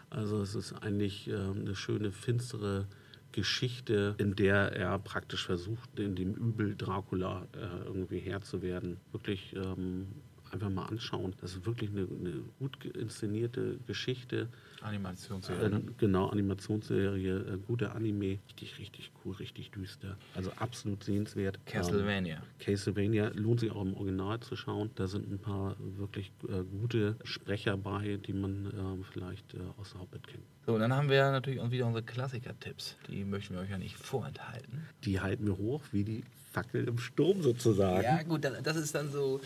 Also 0.09 0.41
es 0.41 0.55
ist 0.55 0.73
eigentlich 0.73 1.27
äh, 1.27 1.33
eine 1.33 1.75
schöne, 1.75 2.11
finstere 2.11 2.87
Geschichte, 3.35 4.15
in 4.17 4.35
der 4.35 4.71
er 4.71 4.97
praktisch 4.97 5.45
versucht, 5.45 5.99
in 5.99 6.15
dem 6.15 6.33
Übel 6.33 6.75
Dracula 6.75 7.45
äh, 7.53 7.85
irgendwie 7.85 8.19
Herr 8.19 8.41
zu 8.41 8.61
werden. 8.61 8.97
Wirklich 9.11 9.53
ähm, 9.55 10.07
einfach 10.55 10.69
mal 10.69 10.85
anschauen. 10.85 11.33
Das 11.41 11.51
ist 11.51 11.65
wirklich 11.65 11.89
eine, 11.91 12.01
eine 12.01 12.43
gut 12.59 12.83
inszenierte 12.85 13.77
Geschichte. 13.85 14.49
Animationsserie. 14.81 15.77
Äh, 15.77 15.81
genau, 15.97 16.29
Animationsserie, 16.29 17.37
äh, 17.37 17.57
guter 17.67 17.95
Anime, 17.95 18.39
richtig, 18.47 18.79
richtig 18.79 19.11
cool, 19.23 19.35
richtig 19.35 19.71
düster. 19.71 20.17
Also 20.35 20.51
absolut 20.57 21.03
sehenswert. 21.03 21.59
Castlevania. 21.65 22.35
Ähm, 22.35 22.41
Castlevania 22.59 23.31
lohnt 23.35 23.59
sich 23.59 23.71
auch 23.71 23.81
im 23.81 23.95
Original 23.95 24.39
zu 24.39 24.55
schauen. 24.55 24.89
Da 24.95 25.07
sind 25.07 25.29
ein 25.31 25.39
paar 25.39 25.75
wirklich 25.79 26.31
äh, 26.47 26.63
gute 26.63 27.15
Sprecher 27.23 27.77
bei, 27.77 28.17
die 28.17 28.33
man 28.33 28.73
ähm, 28.77 29.03
vielleicht 29.11 29.53
äh, 29.53 29.59
aus 29.77 29.91
der 29.91 30.01
Hobbit 30.01 30.27
kennt. 30.27 30.43
So, 30.65 30.73
und 30.73 30.79
dann 30.79 30.93
haben 30.93 31.09
wir 31.09 31.31
natürlich 31.31 31.59
auch 31.59 31.69
wieder 31.69 31.85
unsere 31.85 32.03
Klassiker-Tipps. 32.03 32.95
Die 33.09 33.23
möchten 33.23 33.53
wir 33.53 33.61
euch 33.61 33.69
ja 33.69 33.77
nicht 33.77 33.97
vorenthalten. 33.97 34.83
Die 35.03 35.19
halten 35.19 35.45
wir 35.45 35.57
hoch 35.57 35.83
wie 35.91 36.03
die 36.03 36.23
Fackel 36.51 36.87
im 36.87 36.97
Sturm 36.97 37.41
sozusagen. 37.43 38.03
Ja, 38.03 38.23
gut, 38.23 38.45
das 38.45 38.77
ist 38.77 38.95
dann 38.95 39.11
so 39.11 39.41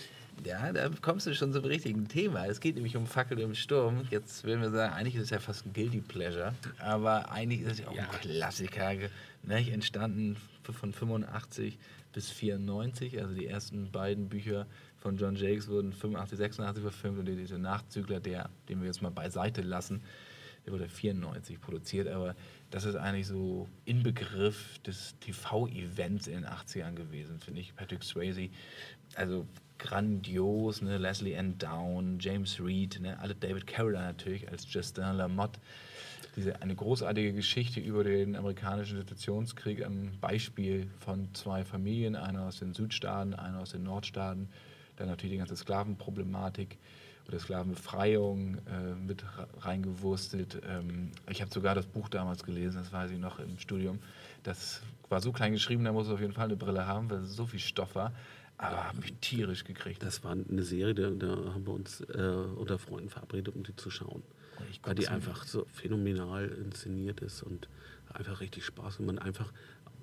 ja, 0.46 0.72
da 0.72 0.90
kommst 1.02 1.28
du 1.28 1.36
schon 1.36 1.54
zum 1.54 1.66
richtigen 1.66 2.08
Thema. 2.08 2.46
Es 2.46 2.60
geht 2.60 2.76
nämlich 2.76 2.96
um 2.96 3.06
Fackel 3.06 3.40
im 3.40 3.56
Sturm. 3.56 4.08
Jetzt 4.10 4.44
würden 4.44 4.62
wir 4.62 4.72
sagen, 4.72 4.94
eigentlich 4.94 5.16
ist 5.16 5.24
es 5.24 5.30
ja 5.30 5.40
fast 5.40 5.66
ein 5.66 5.74
Guilty 5.74 6.02
Pleasure, 6.02 6.54
aber 6.80 7.32
eigentlich 7.32 7.62
ist 7.62 7.74
es 7.74 7.80
ja 7.80 7.88
auch 7.88 7.96
ja. 7.96 8.04
ein 8.04 8.20
Klassiker. 8.20 8.94
Ne? 9.44 9.72
Entstanden 9.72 10.38
von 10.64 10.94
85 10.94 11.78
bis 12.14 12.30
94, 12.32 13.20
also 13.22 13.34
die 13.34 13.48
ersten 13.48 13.92
beiden 13.92 14.30
Bücher 14.30 14.66
von 14.98 15.18
John 15.18 15.36
Jakes 15.36 15.68
wurden 15.68 15.94
85, 15.94 16.38
86 16.38 16.82
verfilmt 16.82 17.20
und 17.20 17.26
diese 17.26 17.58
Nachzügler, 17.58 18.20
der, 18.20 18.50
den 18.68 18.80
wir 18.82 18.88
jetzt 18.88 19.02
mal 19.02 19.12
beiseite 19.12 19.62
lassen, 19.62 20.02
Der 20.66 20.74
wurde 20.74 20.90
94 20.90 21.62
produziert, 21.62 22.08
aber 22.08 22.36
das 22.70 22.84
ist 22.84 22.96
eigentlich 22.96 23.28
so 23.28 23.68
Inbegriff 23.86 24.80
des 24.80 25.16
TV-Events 25.20 26.28
in 26.28 26.42
den 26.42 26.46
80ern 26.46 26.96
gewesen, 26.96 27.40
finde 27.40 27.62
ich. 27.62 27.74
Patrick 27.76 28.04
Swayze, 28.04 28.50
also 29.16 29.48
grandios, 29.80 30.82
ne? 30.82 30.98
Leslie 30.98 31.36
Ann 31.36 31.58
Down, 31.58 32.20
James 32.20 32.60
Reed, 32.60 33.00
ne? 33.02 33.18
alle 33.20 33.34
David 33.34 33.66
Carradine 33.66 34.04
natürlich 34.04 34.50
als 34.50 34.72
Justin 34.72 35.16
Lamotte. 35.16 35.60
Diese, 36.36 36.62
eine 36.62 36.76
großartige 36.76 37.34
Geschichte 37.34 37.80
über 37.80 38.04
den 38.04 38.36
amerikanischen 38.36 38.98
Situationskrieg 38.98 39.84
am 39.84 40.12
Beispiel 40.22 40.88
von 41.00 41.34
zwei 41.34 41.66
Familien, 41.66 42.16
einer 42.16 42.44
aus 42.44 42.60
den 42.60 42.74
Südstaaten, 42.74 43.34
einer 43.34 43.60
aus 43.60 43.72
den 43.72 43.84
Nordstaaten. 43.84 44.50
Dann 44.98 45.08
natürlich 45.08 45.34
die 45.34 45.40
ganze 45.40 45.56
Sklavenproblematik 45.56 46.78
oder 47.28 47.40
Sklavenbefreiung 47.40 48.56
äh, 48.56 48.96
mit 48.96 49.24
reingewurstet. 49.62 50.62
Ähm, 50.68 51.12
ich 51.30 51.42
habe 51.42 51.52
sogar 51.52 51.76
das 51.76 51.86
Buch 51.86 52.10
damals 52.10 52.44
gelesen, 52.44 52.78
das 52.78 52.92
weiß 52.92 53.12
ich 53.12 53.20
noch 53.20 53.40
im 53.40 53.58
Studium. 53.60 54.00
Das 54.44 54.82
war 55.10 55.22
so 55.22 55.32
klein 55.32 55.54
geschrieben, 55.54 55.84
da 55.84 55.92
muss 55.92 56.08
es 56.08 56.14
auf 56.14 56.22
jeden 56.22 56.34
Fall 56.34 56.46
eine 56.46 56.56
Brille 56.56 56.86
haben, 56.86 57.10
weil 57.10 57.20
es 57.20 57.36
so 57.36 57.46
viel 57.46 57.60
Stoff 57.60 57.96
war. 57.96 58.14
Aber 58.62 58.90
habe 58.90 59.00
mich 59.00 59.14
tierisch 59.22 59.64
gekriegt. 59.64 60.04
Das 60.04 60.24
war 60.26 60.34
eine 60.34 60.64
Serie, 60.64 60.94
da, 60.94 61.10
da 61.12 61.54
haben 61.54 61.66
wir 61.66 61.74
uns 61.74 62.02
äh, 62.02 62.22
unter 62.58 62.78
Freunden 62.78 63.10
verabredet, 63.10 63.56
um 63.56 63.64
die 63.64 63.74
zu 63.76 63.90
schauen. 63.90 64.22
Weil 64.84 64.96
die 64.96 65.08
einfach 65.08 65.46
so 65.46 65.66
phänomenal 65.72 66.50
inszeniert 66.50 67.22
ist 67.22 67.42
und 67.42 67.70
einfach 68.14 68.42
richtig 68.42 68.66
Spaß 68.66 69.00
und 69.00 69.06
man 69.06 69.18
einfach 69.18 69.54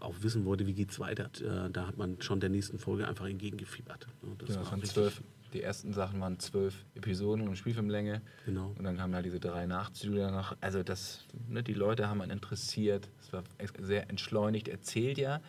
auch 0.00 0.14
wissen 0.20 0.46
wollte, 0.46 0.66
wie 0.66 0.72
geht 0.72 0.90
es 0.90 0.98
weiter. 0.98 1.28
Äh, 1.40 1.70
da 1.70 1.86
hat 1.86 1.98
man 1.98 2.22
schon 2.22 2.40
der 2.40 2.48
nächsten 2.48 2.78
Folge 2.78 3.06
einfach 3.06 3.26
entgegengefiebert. 3.26 4.06
Das 4.38 4.56
ja, 4.56 4.70
waren 4.70 4.82
zwölf, 4.84 5.22
die 5.52 5.60
ersten 5.60 5.92
Sachen 5.92 6.18
waren 6.22 6.38
zwölf 6.38 6.86
Episoden 6.94 7.46
und 7.46 7.56
Spielfilmlänge. 7.56 8.22
Genau. 8.46 8.74
Und 8.78 8.84
dann 8.84 8.96
kamen 8.96 9.14
halt 9.14 9.26
diese 9.26 9.38
drei 9.38 9.66
Nachzüge 9.66 10.30
noch. 10.30 10.56
Also 10.62 10.82
das, 10.82 11.26
ne, 11.46 11.62
die 11.62 11.74
Leute 11.74 12.08
haben 12.08 12.22
einen 12.22 12.32
interessiert. 12.32 13.10
Es 13.20 13.34
war 13.34 13.44
sehr 13.82 14.08
entschleunigt 14.08 14.68
erzählt 14.68 15.18
ja 15.18 15.42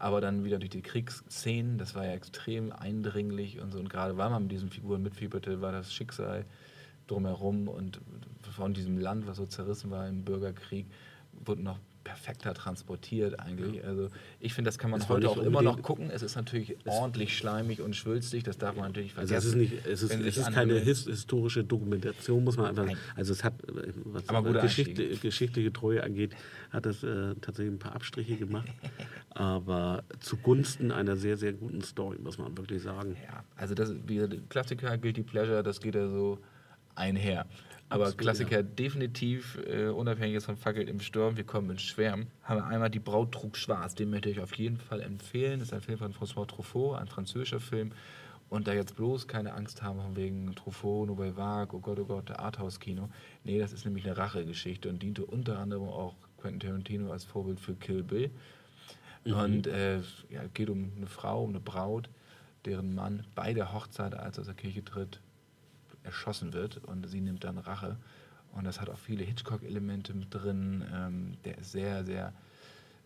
aber 0.00 0.22
dann 0.22 0.44
wieder 0.44 0.58
durch 0.58 0.70
die 0.70 0.80
Kriegsszenen, 0.80 1.76
das 1.76 1.94
war 1.94 2.06
ja 2.06 2.12
extrem 2.12 2.72
eindringlich 2.72 3.60
und 3.60 3.70
so. 3.70 3.78
Und 3.78 3.90
gerade 3.90 4.16
weil 4.16 4.30
man 4.30 4.44
mit 4.44 4.52
diesen 4.52 4.70
Figuren 4.70 5.02
mitfieberte, 5.02 5.60
war 5.60 5.72
das 5.72 5.92
Schicksal 5.92 6.46
drumherum 7.06 7.68
und 7.68 8.00
von 8.56 8.72
diesem 8.72 8.96
Land, 8.96 9.26
was 9.26 9.36
so 9.36 9.44
zerrissen 9.44 9.90
war 9.90 10.08
im 10.08 10.24
Bürgerkrieg, 10.24 10.86
wurde 11.44 11.62
noch 11.62 11.78
perfekter 12.10 12.54
transportiert 12.54 13.38
eigentlich. 13.38 13.76
Ja. 13.76 13.84
Also 13.84 14.08
ich 14.40 14.52
finde, 14.52 14.68
das 14.68 14.78
kann 14.78 14.90
man 14.90 14.98
das 14.98 15.08
heute 15.08 15.28
auch 15.28 15.38
immer 15.38 15.62
noch 15.62 15.80
gucken. 15.80 16.10
Es 16.10 16.22
ist 16.22 16.34
natürlich 16.34 16.76
ordentlich 16.84 17.36
schleimig 17.36 17.80
und 17.80 17.94
schwülstig, 17.94 18.42
das 18.42 18.58
darf 18.58 18.74
man 18.74 18.86
natürlich 18.86 19.14
vergessen. 19.14 19.34
Also 19.34 19.48
es 19.48 19.54
ist, 19.54 19.60
nicht, 19.60 19.86
es 19.86 20.02
ist, 20.02 20.12
es 20.12 20.36
ist 20.36 20.52
keine 20.52 20.78
his 20.78 21.04
historische 21.04 21.62
Dokumentation, 21.62 22.42
muss 22.42 22.56
man 22.56 22.66
einfach 22.66 22.86
Nein. 22.86 22.96
Also 23.14 23.32
es 23.32 23.44
hat, 23.44 23.54
was 24.04 24.62
Geschichte, 24.62 25.08
geschichtliche 25.18 25.72
Treue 25.72 26.02
angeht, 26.02 26.34
hat 26.70 26.86
es 26.86 27.04
äh, 27.04 27.34
tatsächlich 27.40 27.74
ein 27.74 27.78
paar 27.78 27.94
Abstriche 27.94 28.36
gemacht. 28.36 28.68
aber 29.30 30.02
zugunsten 30.18 30.90
einer 30.90 31.16
sehr, 31.16 31.36
sehr 31.36 31.52
guten 31.52 31.82
Story, 31.82 32.18
muss 32.18 32.38
man 32.38 32.56
wirklich 32.56 32.82
sagen. 32.82 33.16
Ja, 33.24 33.44
also 33.56 33.74
das 33.74 33.94
wie 34.06 34.26
Klassiker, 34.48 34.98
Guilty 34.98 35.22
Pleasure, 35.22 35.62
das 35.62 35.80
geht 35.80 35.94
ja 35.94 36.08
so 36.08 36.38
einher. 36.94 37.46
Aber 37.88 38.04
Absolut, 38.04 38.18
Klassiker 38.18 38.56
ja. 38.58 38.62
definitiv, 38.62 39.58
äh, 39.66 39.88
unabhängig 39.88 40.34
jetzt 40.34 40.44
von 40.44 40.56
Fackelt 40.56 40.88
im 40.88 41.00
Sturm, 41.00 41.36
wir 41.36 41.44
kommen 41.44 41.70
ins 41.70 41.82
Schwärmen, 41.82 42.28
haben 42.44 42.58
wir 42.58 42.66
einmal 42.66 42.88
Die 42.88 43.00
Braut 43.00 43.32
trug 43.32 43.56
schwarz. 43.56 43.96
Den 43.96 44.10
möchte 44.10 44.30
ich 44.30 44.40
auf 44.40 44.54
jeden 44.54 44.76
Fall 44.76 45.00
empfehlen. 45.00 45.58
Das 45.58 45.68
ist 45.68 45.74
ein 45.74 45.80
Film 45.80 45.98
von 45.98 46.12
François 46.12 46.46
Truffaut, 46.46 46.98
ein 46.98 47.08
französischer 47.08 47.58
Film. 47.58 47.90
Und 48.48 48.66
da 48.66 48.74
jetzt 48.74 48.96
bloß 48.96 49.26
keine 49.28 49.54
Angst 49.54 49.82
haben 49.82 50.00
von 50.00 50.16
wegen 50.16 50.54
Truffaut, 50.54 51.08
Nouvelle 51.08 51.36
Vague, 51.36 51.76
oh 51.76 51.80
Gott, 51.80 51.98
oh 51.98 52.04
Gott, 52.04 52.30
Arthouse-Kino. 52.30 53.08
Nee, 53.44 53.58
das 53.58 53.72
ist 53.72 53.84
nämlich 53.84 54.04
eine 54.04 54.16
Rachegeschichte 54.16 54.88
und 54.88 55.02
diente 55.02 55.24
unter 55.24 55.58
anderem 55.58 55.88
auch 55.88 56.14
Quentin 56.36 56.60
Tarantino 56.60 57.12
als 57.12 57.24
Vorbild 57.24 57.60
für 57.60 57.74
Kill 57.74 58.02
Bill. 58.02 58.30
Mhm. 59.24 59.34
Und 59.34 59.66
äh, 59.66 59.98
ja, 60.30 60.44
geht 60.54 60.70
um 60.70 60.92
eine 60.96 61.06
Frau, 61.06 61.44
um 61.44 61.50
eine 61.50 61.60
Braut, 61.60 62.08
deren 62.64 62.94
Mann 62.94 63.24
bei 63.34 63.52
der 63.52 63.72
Hochzeit, 63.72 64.14
als 64.14 64.38
er 64.38 64.42
aus 64.42 64.46
der 64.46 64.54
Kirche 64.54 64.84
tritt, 64.84 65.20
erschossen 66.02 66.52
wird 66.52 66.78
und 66.78 67.08
sie 67.08 67.20
nimmt 67.20 67.44
dann 67.44 67.58
Rache. 67.58 67.96
Und 68.52 68.64
das 68.64 68.80
hat 68.80 68.88
auch 68.88 68.98
viele 68.98 69.24
Hitchcock-Elemente 69.24 70.14
mit 70.14 70.34
drin. 70.34 70.84
Ähm, 70.92 71.36
der 71.44 71.58
ist 71.58 71.72
sehr, 71.72 72.04
sehr 72.04 72.32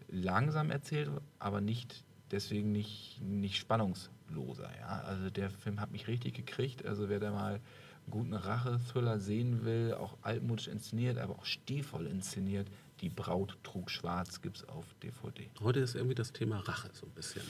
langsam 0.08 0.70
erzählt, 0.70 1.10
aber 1.38 1.60
nicht 1.60 2.04
deswegen 2.30 2.72
nicht, 2.72 3.20
nicht 3.22 3.58
spannungsloser. 3.58 4.70
Ja? 4.80 5.00
Also 5.02 5.30
der 5.30 5.50
Film 5.50 5.80
hat 5.80 5.92
mich 5.92 6.08
richtig 6.08 6.34
gekriegt. 6.34 6.84
Also 6.86 7.08
wer 7.08 7.20
da 7.20 7.30
mal 7.30 7.54
einen 7.54 8.10
guten 8.10 8.34
Rache-Thriller 8.34 9.18
sehen 9.18 9.64
will, 9.64 9.94
auch 9.94 10.16
altmodisch 10.22 10.68
inszeniert, 10.68 11.18
aber 11.18 11.38
auch 11.38 11.46
stilvoll 11.46 12.06
inszeniert, 12.06 12.68
Die 13.00 13.08
Braut 13.08 13.58
trug 13.64 13.90
schwarz 13.90 14.40
gibt 14.40 14.58
es 14.58 14.68
auf 14.68 14.86
DVD. 15.02 15.50
Heute 15.60 15.80
ist 15.80 15.94
irgendwie 15.94 16.14
das 16.14 16.32
Thema 16.32 16.60
Rache 16.60 16.90
so 16.92 17.06
ein 17.06 17.12
bisschen 17.12 17.42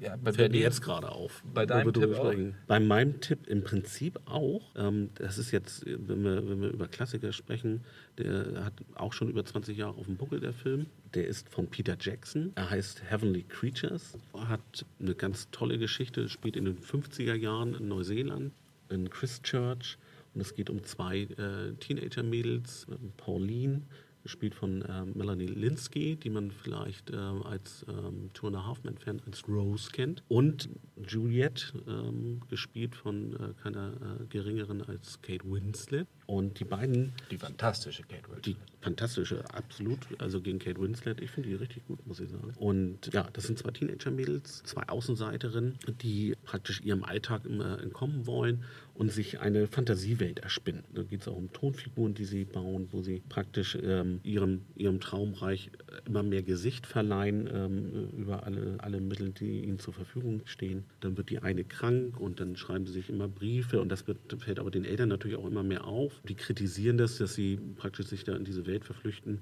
ja, 0.00 0.16
bei 0.16 0.32
fällt 0.32 0.52
mir 0.52 0.60
jetzt 0.60 0.82
gerade 0.82 1.10
auf. 1.10 1.42
Bei 1.52 1.66
deinem 1.66 1.92
Tipp 1.92 2.14
auch? 2.14 2.34
Bei 2.66 2.80
meinem 2.80 3.20
Tipp 3.20 3.46
im 3.46 3.62
Prinzip 3.62 4.18
auch. 4.26 4.62
Ähm, 4.76 5.10
das 5.14 5.38
ist 5.38 5.50
jetzt, 5.50 5.84
wenn 5.86 6.24
wir, 6.24 6.48
wenn 6.48 6.60
wir 6.60 6.70
über 6.70 6.88
Klassiker 6.88 7.32
sprechen, 7.32 7.84
der 8.18 8.64
hat 8.64 8.74
auch 8.94 9.12
schon 9.12 9.28
über 9.28 9.44
20 9.44 9.76
Jahre 9.76 9.96
auf 9.96 10.06
dem 10.06 10.16
Buckel, 10.16 10.40
der 10.40 10.52
Film. 10.52 10.86
Der 11.14 11.26
ist 11.26 11.48
von 11.48 11.66
Peter 11.66 11.96
Jackson. 11.98 12.52
Er 12.54 12.70
heißt 12.70 13.02
Heavenly 13.10 13.44
Creatures. 13.44 14.16
Hat 14.34 14.86
eine 14.98 15.14
ganz 15.14 15.48
tolle 15.50 15.78
Geschichte, 15.78 16.28
spielt 16.28 16.56
in 16.56 16.64
den 16.64 16.78
50er 16.78 17.34
Jahren 17.34 17.74
in 17.74 17.88
Neuseeland, 17.88 18.52
in 18.88 19.10
Christchurch. 19.10 19.98
Und 20.34 20.40
es 20.40 20.54
geht 20.54 20.70
um 20.70 20.84
zwei 20.84 21.22
äh, 21.22 21.72
Teenager-Mädels, 21.80 22.86
Pauline 23.16 23.82
gespielt 24.22 24.54
von 24.54 24.82
äh, 24.82 25.04
Melanie 25.04 25.46
Linsky, 25.46 26.16
die 26.16 26.30
man 26.30 26.50
vielleicht 26.50 27.10
äh, 27.10 27.16
als 27.16 27.84
ähm, 27.88 28.30
Two 28.34 28.48
and 28.48 28.56
a 28.56 28.66
Half 28.66 28.82
Men-Fan 28.84 29.20
als 29.26 29.48
Rose 29.48 29.90
kennt. 29.90 30.22
Und 30.28 30.68
Juliette, 30.96 31.72
ähm, 31.88 32.40
gespielt 32.48 32.94
von 32.94 33.34
äh, 33.34 33.62
keiner 33.62 33.92
äh, 34.20 34.26
geringeren 34.26 34.82
als 34.82 35.20
Kate 35.22 35.44
Winslet. 35.44 36.06
Und 36.30 36.60
die 36.60 36.64
beiden. 36.64 37.12
Die 37.32 37.38
fantastische 37.38 38.04
Kate 38.04 38.22
Winslet. 38.28 38.46
Die 38.46 38.56
fantastische, 38.80 39.42
absolut. 39.52 39.98
Also 40.18 40.40
gegen 40.40 40.60
Kate 40.60 40.80
Winslet. 40.80 41.20
Ich 41.20 41.32
finde 41.32 41.48
die 41.48 41.56
richtig 41.56 41.84
gut, 41.88 42.06
muss 42.06 42.20
ich 42.20 42.30
sagen. 42.30 42.52
Und 42.56 43.12
ja, 43.12 43.28
das 43.32 43.48
sind 43.48 43.58
zwei 43.58 43.72
Teenager-Mädels, 43.72 44.62
zwei 44.62 44.88
Außenseiterinnen, 44.88 45.76
die 46.00 46.36
praktisch 46.44 46.82
ihrem 46.82 47.02
Alltag 47.02 47.44
immer 47.46 47.80
entkommen 47.82 48.28
wollen 48.28 48.62
und 48.94 49.10
sich 49.10 49.40
eine 49.40 49.66
Fantasiewelt 49.66 50.40
erspinnen. 50.40 50.84
Da 50.94 51.02
geht 51.02 51.22
es 51.22 51.28
auch 51.28 51.36
um 51.36 51.52
Tonfiguren, 51.52 52.14
die 52.14 52.26
sie 52.26 52.44
bauen, 52.44 52.88
wo 52.92 53.02
sie 53.02 53.22
praktisch 53.28 53.76
ähm, 53.82 54.20
ihrem, 54.22 54.60
ihrem 54.76 55.00
Traumreich 55.00 55.70
immer 56.06 56.22
mehr 56.22 56.42
Gesicht 56.42 56.86
verleihen 56.86 57.48
ähm, 57.52 58.10
über 58.16 58.44
alle, 58.44 58.76
alle 58.78 59.00
Mittel, 59.00 59.30
die 59.30 59.64
ihnen 59.64 59.78
zur 59.78 59.94
Verfügung 59.94 60.42
stehen. 60.44 60.84
Dann 61.00 61.16
wird 61.16 61.30
die 61.30 61.38
eine 61.38 61.64
krank 61.64 62.20
und 62.20 62.40
dann 62.40 62.56
schreiben 62.56 62.86
sie 62.86 62.92
sich 62.92 63.08
immer 63.08 63.26
Briefe 63.26 63.80
und 63.80 63.88
das 63.88 64.06
wird, 64.06 64.18
fällt 64.38 64.58
aber 64.58 64.70
den 64.70 64.84
Eltern 64.84 65.08
natürlich 65.08 65.38
auch 65.38 65.46
immer 65.46 65.62
mehr 65.62 65.86
auf. 65.86 66.19
Die 66.28 66.34
kritisieren 66.34 66.98
das, 66.98 67.18
dass 67.18 67.34
sie 67.34 67.58
praktisch 67.76 68.06
sich 68.06 68.24
da 68.24 68.36
in 68.36 68.44
diese 68.44 68.66
Welt 68.66 68.84
verflüchten 68.84 69.40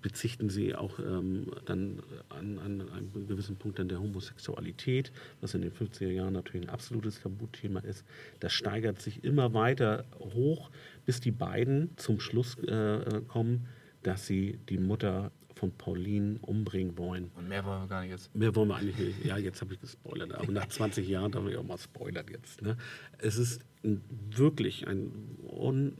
bezichten 0.00 0.50
sie 0.50 0.74
auch 0.74 0.98
ähm, 0.98 1.46
dann 1.66 2.02
an, 2.28 2.58
an, 2.58 2.90
einem 2.90 3.26
gewissen 3.26 3.56
Punkt 3.56 3.78
dann 3.78 3.88
der 3.88 4.00
Homosexualität, 4.00 5.12
was 5.40 5.54
in 5.54 5.62
den 5.62 5.72
50er 5.72 6.10
Jahren 6.10 6.32
natürlich 6.32 6.66
ein 6.66 6.72
absolutes 6.72 7.20
Tabuthema 7.20 7.80
ist. 7.80 8.04
Das 8.40 8.52
steigert 8.52 9.00
sich 9.00 9.24
immer 9.24 9.54
weiter 9.54 10.04
hoch, 10.18 10.70
bis 11.06 11.20
die 11.20 11.30
beiden 11.30 11.90
zum 11.96 12.20
Schluss 12.20 12.58
äh, 12.58 13.20
kommen, 13.28 13.66
dass 14.02 14.26
sie 14.26 14.58
die 14.68 14.78
Mutter 14.78 15.30
von 15.64 15.72
Pauline 15.78 16.38
umbringen 16.42 16.98
wollen. 16.98 17.30
Und 17.36 17.48
mehr 17.48 17.64
wollen 17.64 17.82
wir 17.82 17.88
gar 17.88 18.02
nicht 18.02 18.10
jetzt. 18.10 18.34
Mehr 18.34 18.54
wollen 18.54 18.68
wir 18.68 18.76
eigentlich 18.76 18.98
nicht. 18.98 19.24
Ja, 19.24 19.38
jetzt 19.38 19.60
habe 19.62 19.74
ich 19.74 19.80
gespoilert. 19.80 20.34
Aber 20.34 20.52
nach 20.52 20.68
20 20.68 21.08
Jahren 21.08 21.32
darf 21.32 21.46
ich 21.46 21.56
auch 21.56 21.64
mal 21.64 21.78
spoilern 21.78 22.26
jetzt. 22.30 22.60
Ne? 22.60 22.76
Es 23.18 23.38
ist 23.38 23.62
wirklich 23.82 24.86
ein, 24.86 25.12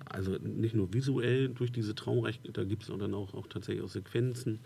also 0.06 0.32
nicht 0.32 0.74
nur 0.74 0.92
visuell 0.92 1.48
durch 1.48 1.70
diese 1.70 1.94
Traumrechte, 1.94 2.50
da 2.52 2.64
gibt 2.64 2.82
es 2.82 2.88
dann 2.88 3.14
auch, 3.14 3.34
auch 3.34 3.46
tatsächlich 3.46 3.84
auch 3.84 3.90
Sequenzen, 3.90 4.60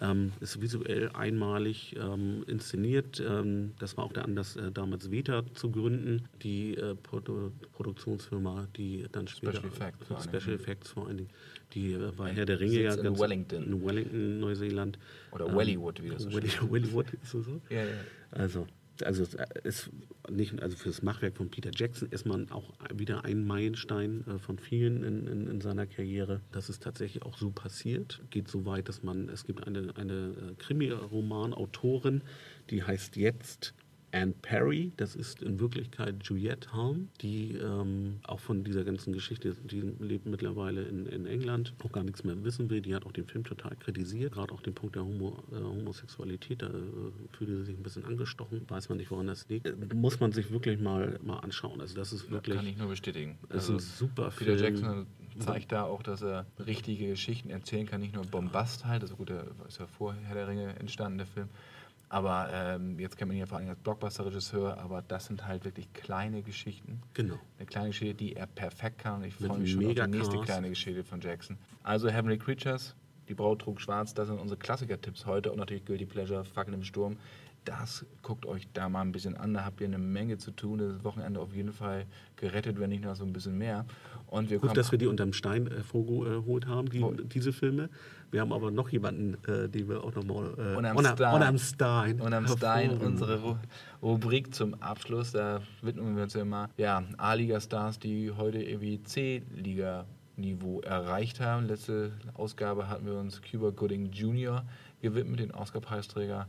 ähm, 0.00 0.32
ist 0.40 0.60
visuell 0.60 1.10
einmalig 1.10 1.94
ähm, 1.96 2.44
inszeniert. 2.48 3.22
Ähm, 3.24 3.74
das 3.78 3.96
war 3.96 4.04
auch 4.04 4.12
der 4.12 4.24
Anlass, 4.24 4.56
äh, 4.56 4.72
damals 4.72 5.10
Veta 5.10 5.44
zu 5.54 5.70
gründen, 5.70 6.28
die 6.42 6.76
äh, 6.76 6.96
Produ 6.96 7.52
Produktionsfirma, 7.72 8.66
die 8.76 9.06
dann 9.12 9.28
später 9.28 9.58
Special 9.58 9.72
Effects, 9.72 10.06
vor, 10.06 10.20
Special 10.20 10.56
Effects 10.56 10.90
vor 10.90 11.06
allen 11.06 11.18
Dingen, 11.18 11.30
die 11.74 11.92
äh, 11.92 12.18
war 12.18 12.28
Herr 12.28 12.46
der 12.46 12.60
Ringe 12.60 12.80
ja 12.80 12.94
in 12.94 13.18
Wellington. 13.18 13.64
in 13.64 13.84
Wellington, 13.84 14.40
Neuseeland. 14.40 14.98
Oder 15.32 15.46
ähm, 15.46 15.56
Wellywood, 15.56 16.02
wie 16.02 16.10
das 16.10 16.22
so 16.22 16.32
Welly, 16.32 16.48
Wellywood 16.70 17.06
ist 17.14 17.30
so. 17.30 17.42
so? 17.42 17.60
Ja, 17.70 17.84
ja. 17.84 17.94
Also 18.30 18.66
also 19.02 19.24
es 19.64 19.90
nicht, 20.30 20.62
also 20.62 20.76
für 20.76 20.88
das 20.88 21.02
Machwerk 21.02 21.36
von 21.36 21.50
Peter 21.50 21.70
Jackson 21.74 22.08
ist 22.10 22.26
man 22.26 22.50
auch 22.50 22.72
wieder 22.94 23.24
ein 23.24 23.44
Meilenstein 23.44 24.24
äh, 24.26 24.38
von 24.38 24.58
vielen 24.58 25.02
in, 25.02 25.26
in, 25.26 25.46
in, 25.48 25.60
seiner 25.60 25.86
Karriere. 25.86 26.40
Das 26.52 26.68
ist 26.68 26.82
tatsächlich 26.82 27.22
auch 27.24 27.36
so 27.36 27.50
passiert. 27.50 28.20
Geht 28.30 28.48
so 28.48 28.64
weit, 28.64 28.88
dass 28.88 29.02
man, 29.02 29.28
es 29.28 29.44
gibt 29.44 29.66
eine, 29.66 29.94
eine 29.96 30.28
äh, 30.30 30.54
Krimi-Roman-Autorin, 30.58 32.22
die 32.70 32.82
heißt 32.82 33.16
jetzt 33.16 33.74
Anne 34.14 34.32
Perry, 34.42 34.92
das 34.96 35.16
ist 35.16 35.42
in 35.42 35.58
Wirklichkeit 35.58 36.22
Juliette 36.22 36.72
Hulme, 36.72 37.08
die 37.20 37.52
ähm, 37.56 38.20
auch 38.22 38.38
von 38.38 38.62
dieser 38.62 38.84
ganzen 38.84 39.12
Geschichte, 39.12 39.56
die 39.64 39.80
lebt 39.98 40.26
mittlerweile 40.26 40.82
in, 40.82 41.06
in 41.06 41.26
England, 41.26 41.74
auch 41.84 41.90
gar 41.90 42.04
nichts 42.04 42.22
mehr 42.22 42.42
wissen 42.44 42.70
will. 42.70 42.80
Die 42.80 42.94
hat 42.94 43.04
auch 43.06 43.12
den 43.12 43.26
Film 43.26 43.42
total 43.42 43.74
kritisiert, 43.76 44.34
gerade 44.34 44.54
auch 44.54 44.62
den 44.62 44.74
Punkt 44.74 44.94
der 44.94 45.04
Homo, 45.04 45.42
äh, 45.50 45.56
Homosexualität, 45.56 46.62
da 46.62 46.68
äh, 46.68 46.70
fühlte 47.36 47.56
sie 47.58 47.64
sich 47.64 47.76
ein 47.76 47.82
bisschen 47.82 48.04
angestochen, 48.04 48.62
weiß 48.68 48.88
man 48.88 48.98
nicht, 48.98 49.10
woran 49.10 49.26
das 49.26 49.48
liegt. 49.48 49.66
Äh, 49.66 49.74
muss 49.94 50.20
man 50.20 50.30
sich 50.30 50.52
wirklich 50.52 50.78
mal, 50.78 51.18
mal 51.22 51.38
anschauen. 51.38 51.80
Also 51.80 51.96
das 51.96 52.12
ist 52.12 52.30
wirklich... 52.30 52.56
Kann 52.56 52.66
ich 52.68 52.76
nur 52.76 52.88
bestätigen. 52.88 53.36
Das 53.48 53.64
also, 53.64 53.76
ist 53.76 53.88
ein 53.88 53.96
super 53.98 54.30
Peter 54.30 54.56
Film. 54.56 54.76
Jackson 54.76 55.06
zeigt 55.40 55.72
da 55.72 55.84
auch, 55.84 56.04
dass 56.04 56.22
er 56.22 56.46
richtige 56.64 57.08
Geschichten 57.08 57.50
erzählen 57.50 57.86
kann, 57.86 58.00
nicht 58.00 58.14
nur 58.14 58.24
Bombast 58.24 58.84
halt, 58.84 59.02
also 59.02 59.16
gut, 59.16 59.30
der 59.30 59.46
ist 59.66 59.80
ja 59.80 59.88
vor 59.88 60.14
Herr 60.14 60.36
der 60.36 60.46
Ringe 60.46 60.78
entstanden, 60.78 61.18
der 61.18 61.26
Film, 61.26 61.48
aber 62.14 62.48
ähm, 62.52 62.96
jetzt 63.00 63.16
kennt 63.16 63.30
man 63.30 63.36
ihn 63.36 63.40
ja 63.40 63.46
vor 63.46 63.58
allem 63.58 63.68
als 63.68 63.80
Blockbuster-Regisseur, 63.80 64.78
aber 64.78 65.02
das 65.02 65.26
sind 65.26 65.48
halt 65.48 65.64
wirklich 65.64 65.92
kleine 65.94 66.42
Geschichten. 66.42 67.02
Genau. 67.12 67.34
Eine 67.58 67.66
kleine 67.66 67.88
Geschichte, 67.88 68.14
die 68.14 68.36
er 68.36 68.46
perfekt 68.46 68.98
kann. 68.98 69.16
Und 69.16 69.24
ich 69.24 69.34
freue 69.34 69.58
mich 69.58 69.72
schon 69.72 69.84
auf 69.84 69.94
die 69.94 70.06
nächste 70.06 70.38
kleine 70.42 70.68
Geschichte 70.68 71.02
von 71.02 71.20
Jackson. 71.20 71.58
Also 71.82 72.08
Heavenly 72.08 72.38
Creatures, 72.38 72.94
Die 73.28 73.34
Braut 73.34 73.62
trug 73.62 73.80
schwarz, 73.80 74.14
das 74.14 74.28
sind 74.28 74.38
unsere 74.38 74.60
Klassiker-Tipps 74.60 75.26
heute. 75.26 75.50
Und 75.50 75.58
natürlich 75.58 75.84
Guilty 75.86 76.06
Pleasure, 76.06 76.44
Fackeln 76.44 76.74
im 76.74 76.84
Sturm. 76.84 77.16
Das 77.64 78.04
guckt 78.22 78.46
euch 78.46 78.68
da 78.74 78.88
mal 78.88 79.00
ein 79.00 79.10
bisschen 79.10 79.36
an. 79.36 79.52
Da 79.52 79.64
habt 79.64 79.80
ihr 79.80 79.88
eine 79.88 79.98
Menge 79.98 80.38
zu 80.38 80.52
tun. 80.52 80.78
Das 80.78 81.02
Wochenende 81.02 81.40
auf 81.40 81.52
jeden 81.52 81.72
Fall 81.72 82.06
gerettet, 82.36 82.78
wenn 82.78 82.90
nicht 82.90 83.02
noch 83.02 83.16
so 83.16 83.24
ein 83.24 83.32
bisschen 83.32 83.58
mehr. 83.58 83.86
Und 84.28 84.50
wir 84.50 84.60
Gut, 84.60 84.76
dass 84.76 84.92
wir 84.92 84.98
die 84.98 85.06
unterm 85.06 85.32
Stein 85.32 85.66
hervorgeholt 85.66 86.66
haben, 86.66 86.90
die, 86.90 87.04
diese 87.24 87.52
Filme. 87.52 87.88
Wir 88.34 88.40
haben 88.40 88.52
aber 88.52 88.72
noch 88.72 88.88
jemanden, 88.88 89.36
äh, 89.46 89.68
den 89.68 89.88
wir 89.88 90.02
auch 90.02 90.12
nochmal. 90.12 90.52
Äh, 90.58 90.76
und 90.76 90.84
am 90.84 91.06
Stein. 91.06 91.34
Und 91.34 91.42
am 91.44 91.56
Stein. 91.56 92.20
Und 92.20 92.34
am 92.34 92.48
Stein 92.48 92.90
unsere 92.98 93.40
Ru 93.40 93.54
Rubrik 94.02 94.52
zum 94.52 94.74
Abschluss. 94.82 95.30
Da 95.30 95.60
widmen 95.82 96.16
wir 96.16 96.24
uns 96.24 96.34
ja 96.34 96.42
immer 96.42 96.68
ja, 96.76 97.04
A-Liga-Stars, 97.16 98.00
die 98.00 98.32
heute 98.32 98.60
irgendwie 98.60 99.00
C-Liga-Niveau 99.04 100.80
erreicht 100.80 101.38
haben. 101.38 101.68
Letzte 101.68 102.10
Ausgabe 102.34 102.88
hatten 102.88 103.06
wir 103.06 103.14
uns 103.14 103.40
Cuba 103.40 103.70
Gooding 103.70 104.10
Jr. 104.10 104.64
gewidmet, 105.00 105.38
den 105.38 105.52
Oscar-Preisträger 105.52 106.48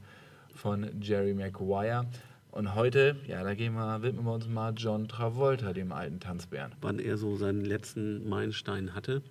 von 0.55 0.87
Jerry 0.99 1.35
Maguire. 1.35 2.07
Und 2.49 2.73
heute, 2.73 3.15
ja, 3.27 3.43
da 3.43 3.53
gehen 3.53 3.75
wir, 3.75 4.01
widmen 4.01 4.25
wir 4.25 4.33
uns 4.33 4.47
mal 4.47 4.73
John 4.75 5.07
Travolta, 5.07 5.71
dem 5.71 5.91
alten 5.91 6.19
Tanzbären. 6.19 6.71
Wann 6.81 6.97
er 6.97 7.17
so 7.17 7.35
seinen 7.35 7.63
letzten 7.63 8.27
Meilenstein 8.27 8.95
hatte 8.95 9.21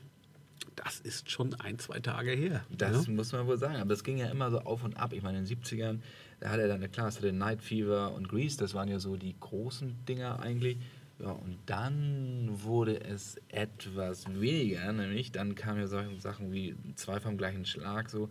das 0.76 1.00
ist 1.00 1.30
schon 1.30 1.54
ein, 1.54 1.78
zwei 1.78 2.00
Tage 2.00 2.32
her. 2.32 2.64
Das 2.70 3.06
ja? 3.06 3.12
muss 3.12 3.32
man 3.32 3.46
wohl 3.46 3.58
sagen. 3.58 3.76
Aber 3.76 3.90
das 3.90 4.04
ging 4.04 4.18
ja 4.18 4.26
immer 4.26 4.50
so 4.50 4.60
auf 4.60 4.84
und 4.84 4.96
ab. 4.96 5.12
Ich 5.12 5.22
meine, 5.22 5.38
in 5.38 5.44
den 5.44 5.58
70ern, 5.58 6.00
da 6.40 6.50
hat 6.50 6.60
er 6.60 6.68
dann, 6.68 6.90
klar, 6.90 7.08
es 7.08 7.16
hatte 7.16 7.32
Night 7.32 7.62
Fever 7.62 8.12
und 8.12 8.28
Grease, 8.28 8.58
das 8.58 8.74
waren 8.74 8.88
ja 8.88 8.98
so 8.98 9.16
die 9.16 9.34
großen 9.38 10.04
Dinger 10.06 10.40
eigentlich. 10.40 10.78
Ja, 11.20 11.30
und 11.30 11.58
dann 11.66 12.48
wurde 12.50 13.00
es 13.00 13.36
etwas 13.48 14.26
weniger, 14.28 14.92
nämlich 14.92 15.30
dann 15.30 15.54
kamen 15.54 15.78
ja 15.78 15.86
solche 15.86 16.20
Sachen 16.20 16.52
wie 16.52 16.74
zwei 16.96 17.20
vom 17.20 17.38
gleichen 17.38 17.64
Schlag, 17.64 18.10
so. 18.10 18.28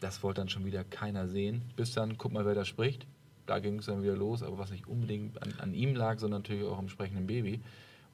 Das 0.00 0.22
wollte 0.22 0.42
dann 0.42 0.50
schon 0.50 0.66
wieder 0.66 0.84
keiner 0.84 1.26
sehen. 1.26 1.62
Bis 1.74 1.92
dann, 1.92 2.18
guck 2.18 2.30
mal, 2.30 2.44
wer 2.44 2.54
da 2.54 2.66
spricht. 2.66 3.06
Da 3.46 3.60
ging 3.60 3.78
es 3.78 3.86
dann 3.86 4.02
wieder 4.02 4.16
los, 4.16 4.42
aber 4.42 4.58
was 4.58 4.70
nicht 4.70 4.86
unbedingt 4.86 5.42
an, 5.42 5.54
an 5.58 5.72
ihm 5.72 5.94
lag, 5.94 6.18
sondern 6.18 6.42
natürlich 6.42 6.64
auch 6.64 6.78
am 6.78 6.90
sprechenden 6.90 7.26
Baby 7.26 7.62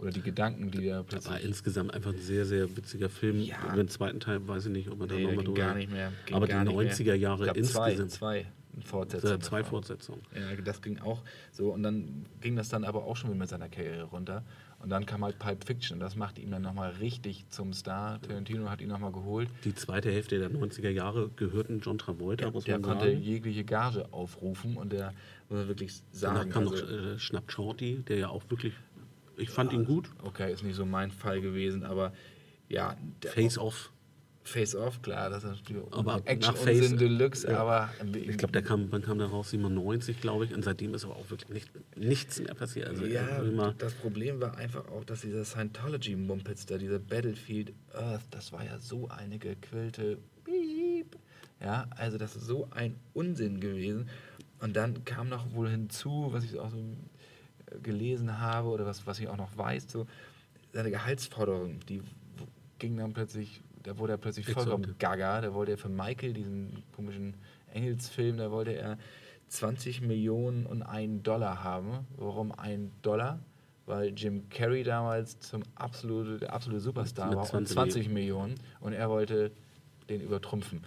oder 0.03 0.11
die 0.11 0.21
Gedanken, 0.21 0.71
die 0.71 0.89
da 0.89 1.03
plötzlich. 1.03 1.25
Das 1.25 1.31
war 1.33 1.41
insgesamt 1.41 1.95
einfach 1.95 2.13
ein 2.13 2.19
sehr, 2.19 2.45
sehr 2.45 2.77
witziger 2.77 3.09
Film. 3.09 3.41
Ja. 3.41 3.75
Den 3.75 3.89
zweiten 3.89 4.21
Teil 4.21 4.47
weiß 4.47 4.67
ich 4.67 4.73
nicht, 4.73 4.91
ob 4.91 4.99
man 4.99 5.09
nee, 5.09 5.23
da 5.23 5.29
nochmal 5.29 5.45
drüber. 5.45 5.59
Gar 5.61 5.75
nicht 5.77 5.93
mehr. 5.93 6.13
Aber 6.33 6.47
die 6.47 6.53
90er 6.53 7.15
Jahre 7.15 7.45
glaub, 7.45 7.57
insgesamt. 7.57 8.11
Zwei, 8.11 8.43
zwei 8.43 8.47
Fortsetzungen. 8.85 9.41
Zwei 9.41 9.65
Fortsetzungen. 9.65 10.23
Ja, 10.35 10.57
das 10.63 10.83
ging 10.83 10.99
auch 10.99 11.23
so. 11.53 11.73
Und 11.73 11.83
dann 11.83 12.27
ging 12.41 12.57
das 12.57 12.69
dann 12.69 12.85
aber 12.85 13.05
auch 13.05 13.17
schon 13.17 13.31
wieder 13.31 13.39
mit 13.39 13.49
seiner 13.49 13.69
Karriere 13.69 14.05
runter. 14.05 14.43
Und 14.83 14.91
dann 14.91 15.07
kam 15.07 15.23
halt 15.23 15.39
Pipe 15.39 15.65
Fiction. 15.65 16.01
Das 16.01 16.17
macht 16.17 16.39
ihn 16.39 16.51
dann 16.51 16.63
nochmal 16.63 16.91
richtig 17.01 17.49
zum 17.51 17.73
Star. 17.73 18.21
Tarantino 18.21 18.69
hat 18.69 18.81
ihn 18.81 18.89
nochmal 18.89 19.13
geholt. 19.13 19.49
Die 19.65 19.75
zweite 19.75 20.11
Hälfte 20.11 20.41
der 20.41 20.51
90er 20.51 20.89
Jahre 20.89 21.31
gehörten 21.37 21.81
John 21.81 21.99
Travolta, 21.99 22.47
ja, 22.47 22.51
muss 22.51 22.65
der 22.65 22.81
man 22.81 22.99
konnte 22.99 23.13
jegliche 23.13 23.63
Gage 23.63 24.13
aufrufen 24.13 24.77
und 24.77 24.93
der 24.93 25.13
muss 25.49 25.61
man 25.61 25.69
wirklich 25.69 26.03
sagen. 26.11 26.35
Danach 26.35 26.53
kam 26.53 26.69
also, 26.69 26.85
noch 26.85 26.91
äh, 26.91 27.19
Schnapp 27.21 27.53
Shorty, 27.53 28.03
der 28.09 28.17
ja 28.17 28.29
auch 28.31 28.43
wirklich 28.49 28.73
ich 29.37 29.51
fand 29.51 29.73
ja, 29.73 29.79
ihn 29.79 29.85
gut. 29.85 30.11
Okay, 30.23 30.53
ist 30.53 30.63
nicht 30.63 30.77
so 30.77 30.87
mein 30.87 31.11
Fall 31.11 31.41
gewesen, 31.41 31.85
aber 31.85 32.13
ja. 32.69 32.97
Face 33.25 33.59
Off. 33.59 33.91
Face 34.45 34.75
Off, 34.75 35.03
klar, 35.03 35.31
das 35.31 35.45
ist 35.45 35.51
natürlich 35.51 35.85
aber 35.93 36.21
Action 36.25 36.53
nach 36.53 36.61
Face, 36.61 36.97
Deluxe, 36.97 37.47
ja. 37.49 37.59
aber 37.59 37.91
ich 38.13 38.37
glaube, 38.37 38.53
der 38.53 38.63
kam, 38.63 38.91
wann 38.91 39.03
kam 39.03 39.19
der 39.19 39.29
raus? 39.29 39.51
97, 39.51 40.21
glaube 40.21 40.45
ich, 40.47 40.53
und 40.53 40.65
seitdem 40.65 40.95
ist 40.95 41.05
aber 41.05 41.15
auch 41.15 41.31
wirklich 41.31 41.49
nicht, 41.51 41.71
nichts 41.97 42.41
mehr 42.41 42.55
passiert. 42.55 42.89
Also 42.89 43.07
ja, 43.07 43.41
das 43.79 43.95
Problem 43.95 44.41
war 44.41 44.57
einfach 44.57 44.89
auch, 44.89 45.05
dass 45.05 45.21
dieser 45.21 45.45
Scientology-Mumpitz 45.45 46.67
da, 46.67 46.77
dieser 46.77 46.99
Battlefield 46.99 47.73
Earth, 47.93 48.23
das 48.33 48.51
war 48.51 48.65
ja 48.65 48.81
so 48.81 49.09
eine 49.09 49.39
gequillte 49.39 50.19
Piep. 50.45 51.17
Ja, 51.61 51.87
also 51.97 52.19
das 52.19 52.35
ist 52.35 52.47
so 52.47 52.69
ein 52.73 52.97
Unsinn 53.15 53.61
gewesen. 53.61 54.09
Und 54.61 54.75
dann 54.75 55.05
kam 55.05 55.29
noch 55.29 55.53
wohl 55.55 55.69
hinzu, 55.69 56.29
was 56.33 56.45
ich 56.45 56.59
auch 56.59 56.71
so 56.71 56.79
gelesen 57.83 58.41
habe 58.41 58.69
oder 58.69 58.87
was, 58.87 59.07
was 59.07 59.19
ich 59.19 59.29
auch 59.29 59.37
noch 59.37 59.57
weiß, 59.57 59.91
so 59.91 60.07
seine 60.73 60.91
Gehaltsforderung, 60.91 61.81
die 61.89 62.03
ging 62.79 62.97
dann 62.97 63.13
plötzlich, 63.13 63.63
da 63.83 63.99
wurde 63.99 64.15
er 64.15 64.19
plötzlich 64.19 64.47
vollkommen 64.47 64.97
gaga. 64.99 65.41
Da 65.41 65.55
wollte 65.55 65.73
er 65.73 65.79
für 65.79 65.89
Michael, 65.89 66.33
diesen 66.33 66.83
komischen 66.95 67.35
Engelsfilm, 67.73 68.39
da 68.39 68.51
wollte 68.51 68.73
er 68.73 68.99
20 69.49 70.01
Millionen 70.01 70.67
und 70.67 70.83
einen 70.83 71.23
Dollar 71.23 71.63
haben. 71.63 72.07
Warum 72.17 72.53
ein 72.53 72.91
Dollar? 73.03 73.39
Weil 73.85 74.13
Jim 74.17 74.49
Carrey 74.49 74.85
damals 74.85 75.39
zum 75.41 75.63
absolute, 75.75 76.39
der 76.39 76.53
absolute 76.53 76.81
Superstar 76.81 77.35
war 77.35 77.53
und 77.53 77.69
20 77.69 78.09
Millionen 78.09 78.55
und 78.81 78.93
er 78.93 79.11
wollte 79.11 79.51
den 80.09 80.21
übertrumpfen 80.21 80.83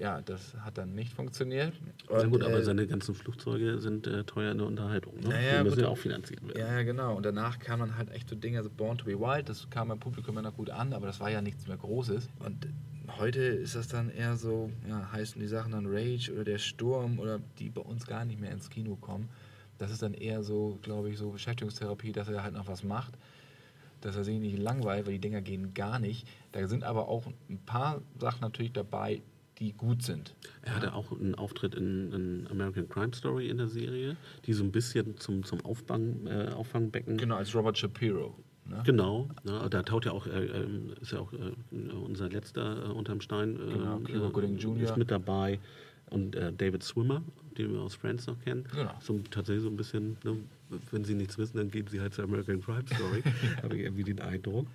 ja, 0.00 0.22
das 0.22 0.54
hat 0.64 0.78
dann 0.78 0.94
nicht 0.94 1.12
funktioniert. 1.12 1.74
Und, 2.08 2.22
Na 2.22 2.24
gut, 2.24 2.42
aber 2.42 2.58
äh, 2.58 2.64
seine 2.64 2.86
ganzen 2.86 3.14
Flugzeuge 3.14 3.78
sind 3.80 4.06
äh, 4.06 4.24
teuer 4.24 4.52
in 4.52 4.58
der 4.58 4.66
Unterhaltung. 4.66 5.14
Ne? 5.20 5.28
Naja, 5.28 5.58
Die 5.58 5.64
müssen 5.64 5.80
ja 5.80 5.88
auch 5.88 5.98
finanziert 5.98 6.42
werden. 6.42 6.58
Ja, 6.58 6.82
genau. 6.82 7.16
Und 7.16 7.26
danach 7.26 7.58
kam 7.58 7.80
dann 7.80 7.98
halt 7.98 8.10
echt 8.10 8.30
so 8.30 8.34
Dinge, 8.34 8.56
also 8.58 8.70
Born 8.70 8.96
to 8.96 9.04
be 9.04 9.20
Wild, 9.20 9.50
das 9.50 9.68
kam 9.68 9.88
beim 9.88 10.00
Publikum 10.00 10.38
immer 10.38 10.48
noch 10.48 10.56
gut 10.56 10.70
an, 10.70 10.94
aber 10.94 11.06
das 11.06 11.20
war 11.20 11.30
ja 11.30 11.42
nichts 11.42 11.68
mehr 11.68 11.76
Großes. 11.76 12.30
Und 12.38 12.66
heute 13.18 13.40
ist 13.40 13.76
das 13.76 13.88
dann 13.88 14.08
eher 14.08 14.36
so, 14.36 14.70
ja, 14.88 15.12
heißen 15.12 15.38
die 15.38 15.48
Sachen 15.48 15.72
dann 15.72 15.84
Rage 15.86 16.32
oder 16.32 16.44
der 16.44 16.58
Sturm 16.58 17.18
oder 17.18 17.38
die 17.58 17.68
bei 17.68 17.82
uns 17.82 18.06
gar 18.06 18.24
nicht 18.24 18.40
mehr 18.40 18.52
ins 18.52 18.70
Kino 18.70 18.96
kommen. 18.96 19.28
Das 19.76 19.90
ist 19.90 20.00
dann 20.00 20.14
eher 20.14 20.42
so, 20.42 20.78
glaube 20.80 21.10
ich, 21.10 21.18
so 21.18 21.28
Beschäftigungstherapie, 21.30 22.12
dass 22.12 22.28
er 22.28 22.42
halt 22.42 22.54
noch 22.54 22.66
was 22.66 22.82
macht 22.82 23.18
dass 24.00 24.16
er 24.16 24.24
sich 24.24 24.38
nicht 24.38 24.58
langweilt, 24.58 25.04
weil 25.04 25.12
die 25.12 25.18
Dinger 25.18 25.42
gehen 25.42 25.74
gar 25.74 25.98
nicht. 25.98 26.26
Da 26.52 26.66
sind 26.66 26.84
aber 26.84 27.08
auch 27.08 27.26
ein 27.50 27.58
paar 27.66 28.00
Sachen 28.18 28.40
natürlich 28.40 28.72
dabei, 28.72 29.20
die 29.60 29.72
gut 29.72 30.02
sind. 30.02 30.34
Er 30.62 30.74
hatte 30.74 30.94
auch 30.94 31.12
einen 31.12 31.34
Auftritt 31.34 31.74
in, 31.74 32.12
in, 32.12 32.46
American 32.50 32.88
Crime 32.88 33.12
Story 33.14 33.48
in 33.48 33.58
der 33.58 33.68
Serie, 33.68 34.16
die 34.46 34.54
so 34.54 34.64
ein 34.64 34.72
bisschen 34.72 35.18
zum, 35.18 35.44
zum 35.44 35.64
Auffang, 35.64 36.26
äh, 36.26 36.48
Auffangbecken. 36.48 37.18
Genau, 37.18 37.36
als 37.36 37.54
Robert 37.54 37.76
Shapiro. 37.76 38.36
Ne? 38.64 38.82
Genau, 38.84 39.28
ne, 39.44 39.68
da 39.68 39.82
taut 39.82 40.06
ja 40.06 40.12
auch, 40.12 40.26
äh, 40.26 40.44
ähm, 40.44 40.94
ist 41.00 41.12
ja 41.12 41.18
auch 41.18 41.32
äh, 41.32 41.52
unser 41.72 42.28
letzter 42.28 42.86
äh, 42.86 42.88
unterm 42.88 43.20
Stein 43.20 43.56
genau, 43.56 43.98
Cuba 43.98 44.28
Gooding 44.28 44.58
Jr. 44.58 44.82
ist 44.84 44.96
mit 44.96 45.10
dabei 45.10 45.58
und 46.10 46.36
äh, 46.36 46.52
David 46.52 46.82
Swimmer, 46.82 47.22
den 47.58 47.72
wir 47.72 47.80
aus 47.80 47.94
Friends 47.94 48.26
noch 48.26 48.38
kennen. 48.40 48.64
Genau. 48.72 48.94
So 49.00 49.18
tatsächlich 49.30 49.64
so 49.64 49.70
ein 49.70 49.76
bisschen, 49.76 50.16
ne, 50.24 50.36
wenn 50.90 51.04
sie 51.04 51.14
nichts 51.14 51.36
wissen, 51.36 51.56
dann 51.56 51.70
gehen 51.70 51.86
sie 51.88 52.00
halt 52.00 52.14
zur 52.14 52.24
American 52.24 52.62
Crime 52.62 52.84
Story, 52.86 53.22
habe 53.62 53.76
ich 53.76 53.84
irgendwie 53.84 54.04
den 54.04 54.20
Eindruck. 54.20 54.66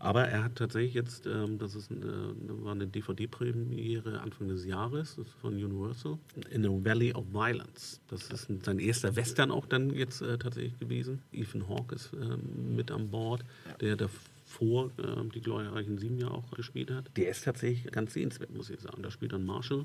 Aber 0.00 0.28
er 0.28 0.44
hat 0.44 0.56
tatsächlich 0.56 0.94
jetzt, 0.94 1.26
ähm, 1.26 1.58
das 1.58 1.74
ist 1.74 1.90
eine, 1.90 2.32
war 2.62 2.72
eine 2.72 2.86
DVD-Premiere 2.86 4.20
Anfang 4.20 4.48
des 4.48 4.64
Jahres, 4.64 5.16
das 5.16 5.26
ist 5.26 5.34
von 5.40 5.54
Universal, 5.54 6.18
In 6.50 6.62
the 6.62 6.68
Valley 6.68 7.12
of 7.12 7.24
Violence. 7.32 8.00
Das 8.08 8.28
ist 8.30 8.48
ein, 8.48 8.60
sein 8.62 8.78
erster 8.78 9.16
Western 9.16 9.50
auch 9.50 9.66
dann 9.66 9.90
jetzt 9.90 10.22
äh, 10.22 10.38
tatsächlich 10.38 10.78
gewesen. 10.78 11.20
Ethan 11.32 11.68
Hawke 11.68 11.96
ist 11.96 12.12
äh, 12.12 12.36
mit 12.76 12.90
an 12.92 13.10
Bord, 13.10 13.44
der 13.80 13.96
davor 13.96 14.90
äh, 14.98 15.28
die 15.34 15.40
glorreichen 15.40 15.98
sieben 15.98 16.18
Jahre 16.18 16.34
auch 16.34 16.50
gespielt 16.52 16.92
hat. 16.92 17.10
Der 17.16 17.30
ist 17.30 17.44
tatsächlich 17.44 17.90
ganz 17.92 18.14
sehenswert, 18.14 18.54
muss 18.54 18.70
ich 18.70 18.80
sagen. 18.80 19.02
Da 19.02 19.10
spielt 19.10 19.32
dann 19.32 19.44
Marshall. 19.44 19.84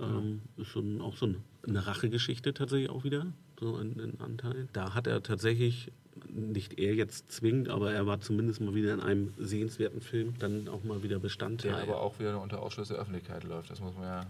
Ähm, 0.00 0.42
ist 0.56 0.72
so 0.72 0.80
ein, 0.80 1.00
auch 1.00 1.16
so 1.16 1.34
eine 1.66 1.86
Rachegeschichte 1.86 2.54
tatsächlich 2.54 2.88
auch 2.88 3.02
wieder, 3.02 3.26
so 3.58 3.78
in, 3.78 3.98
in 3.98 4.20
Anteilen. 4.20 4.68
Da 4.72 4.94
hat 4.94 5.08
er 5.08 5.24
tatsächlich 5.24 5.90
nicht 6.28 6.78
er 6.78 6.94
jetzt 6.94 7.30
zwingend, 7.32 7.68
aber 7.68 7.92
er 7.92 8.06
war 8.06 8.20
zumindest 8.20 8.60
mal 8.60 8.74
wieder 8.74 8.94
in 8.94 9.00
einem 9.00 9.32
sehenswerten 9.38 10.00
Film 10.00 10.34
dann 10.38 10.68
auch 10.68 10.84
mal 10.84 11.02
wieder 11.02 11.18
Bestandteil. 11.18 11.72
Der 11.72 11.82
aber 11.82 12.00
auch 12.00 12.18
wieder 12.18 12.40
unter 12.40 12.60
Ausschluss 12.62 12.88
der 12.88 12.98
Öffentlichkeit 12.98 13.44
läuft, 13.44 13.70
das 13.70 13.80
muss 13.80 13.94
man 13.94 14.04
ja 14.04 14.26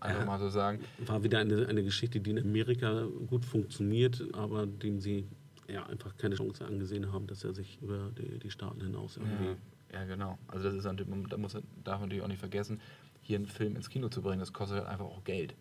einfach 0.00 0.26
mal 0.26 0.38
so 0.38 0.48
sagen. 0.48 0.80
War 1.06 1.22
wieder 1.24 1.38
eine, 1.38 1.66
eine 1.66 1.82
Geschichte, 1.82 2.20
die 2.20 2.30
in 2.30 2.38
Amerika 2.38 3.06
gut 3.28 3.44
funktioniert, 3.44 4.22
aber 4.32 4.66
dem 4.66 5.00
sie 5.00 5.26
ja 5.68 5.84
einfach 5.86 6.16
keine 6.16 6.36
Chance 6.36 6.64
angesehen 6.64 7.12
haben, 7.12 7.26
dass 7.26 7.42
er 7.44 7.52
sich 7.54 7.78
über 7.82 8.10
die, 8.18 8.38
die 8.38 8.50
Staaten 8.50 8.80
hinaus 8.80 9.16
irgendwie. 9.16 9.56
Ja, 9.92 10.00
ja, 10.00 10.04
genau. 10.04 10.38
Also 10.48 10.64
das 10.70 10.74
ist 10.76 10.84
da 10.84 11.36
muss 11.36 11.52
darf 11.52 12.00
man 12.00 12.08
natürlich 12.08 12.22
auch 12.22 12.28
nicht 12.28 12.38
vergessen, 12.40 12.80
hier 13.22 13.36
einen 13.36 13.46
Film 13.46 13.74
ins 13.74 13.90
Kino 13.90 14.08
zu 14.08 14.22
bringen, 14.22 14.38
das 14.40 14.52
kostet 14.52 14.78
halt 14.78 14.88
einfach 14.88 15.06
auch 15.06 15.24
Geld. 15.24 15.54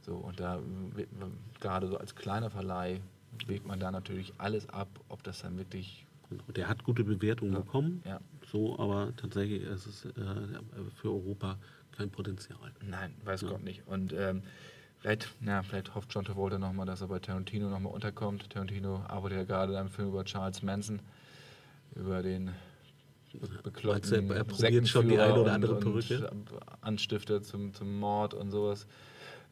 So, 0.00 0.16
und 0.16 0.40
da 0.40 0.60
man- 1.18 1.38
gerade 1.60 1.86
so 1.86 1.96
als 1.96 2.14
kleiner 2.14 2.50
Verleih 2.50 3.00
wägt 3.46 3.66
man 3.66 3.80
da 3.80 3.90
natürlich 3.90 4.32
alles 4.38 4.68
ab, 4.68 4.88
ob 5.08 5.22
das 5.22 5.42
dann 5.42 5.56
wirklich. 5.56 6.06
Der 6.56 6.68
hat 6.68 6.82
gute 6.84 7.04
Bewertungen 7.04 7.54
bekommen, 7.54 8.02
ja. 8.04 8.18
so, 8.50 8.78
aber 8.78 9.12
tatsächlich 9.16 9.62
ist 9.62 9.86
es 9.86 10.04
äh, 10.06 10.10
für 10.96 11.10
Europa 11.10 11.58
kein 11.92 12.10
Potenzial. 12.10 12.72
Nein, 12.80 13.14
weiß 13.24 13.42
Gott 13.46 13.62
nicht. 13.62 13.86
Und 13.86 14.12
ähm, 14.12 14.42
vielleicht, 14.98 15.30
na, 15.40 15.62
vielleicht 15.62 15.94
hofft 15.94 16.12
John 16.12 16.24
Travolta 16.24 16.58
nochmal, 16.58 16.86
dass 16.86 17.02
er 17.02 17.08
bei 17.08 17.20
Tarantino 17.20 17.68
nochmal 17.68 17.92
unterkommt. 17.92 18.50
Tarantino 18.50 19.04
arbeitet 19.06 19.38
ja 19.38 19.44
gerade 19.44 19.74
an 19.74 19.80
einem 19.80 19.90
Film 19.90 20.08
über 20.08 20.24
Charles 20.24 20.62
Manson, 20.62 21.00
über 21.94 22.22
den 22.22 22.50
bekloppten 23.62 24.28
du, 24.28 24.34
er 24.34 24.44
probiert 24.44 24.88
schon 24.88 25.08
die 25.08 25.18
eine 25.18 25.40
oder 25.40 25.52
andere 25.52 25.78
Perücke? 25.78 26.30
Anstifter 26.80 27.42
zum, 27.42 27.74
zum 27.74 27.98
Mord 27.98 28.34
und 28.34 28.50
sowas. 28.50 28.86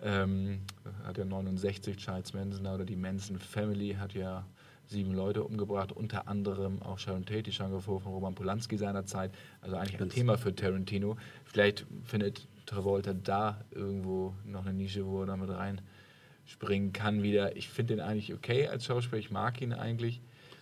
Ähm, 0.03 0.63
hat 1.05 1.19
ja 1.19 1.25
69 1.25 1.97
Charles 1.97 2.35
Manson 2.35 2.67
oder 2.67 2.85
die 2.85 2.97
Manson 2.97 3.39
Family 3.39 3.95
hat 3.95 4.15
ja 4.15 4.45
sieben 4.89 5.15
Leute 5.15 5.43
umgebracht, 5.43 5.93
unter 5.93 6.29
anderem 6.29 6.83
auch 6.83 6.99
Sharon 6.99 7.25
Tate, 7.25 7.45
die 7.45 7.53
Schwangere 7.53 7.81
von 7.81 7.99
Roman 7.99 8.35
Polanski 8.35 8.77
seinerzeit. 8.77 9.33
Also 9.61 9.77
eigentlich 9.77 10.01
ein 10.01 10.11
Thema 10.11 10.37
für 10.37 10.55
Tarantino. 10.55 11.17
Vielleicht 11.45 11.87
findet 12.05 12.47
Travolta 12.67 13.15
da 13.15 13.65
irgendwo 13.71 14.35
noch 14.45 14.67
eine 14.67 14.75
Nische, 14.75 15.07
wo 15.07 15.23
er 15.23 15.27
damit 15.27 15.51
reinspringen 15.51 16.93
kann 16.93 17.23
wieder. 17.23 17.57
Ich 17.57 17.69
finde 17.69 17.97
den 17.97 18.05
eigentlich 18.05 18.35
okay 18.35 18.69
als 18.69 18.85
Schauspieler. 18.85 19.19
Ich 19.19 19.31
mag 19.31 19.61
ihn 19.61 19.73
eigentlich. 19.73 20.21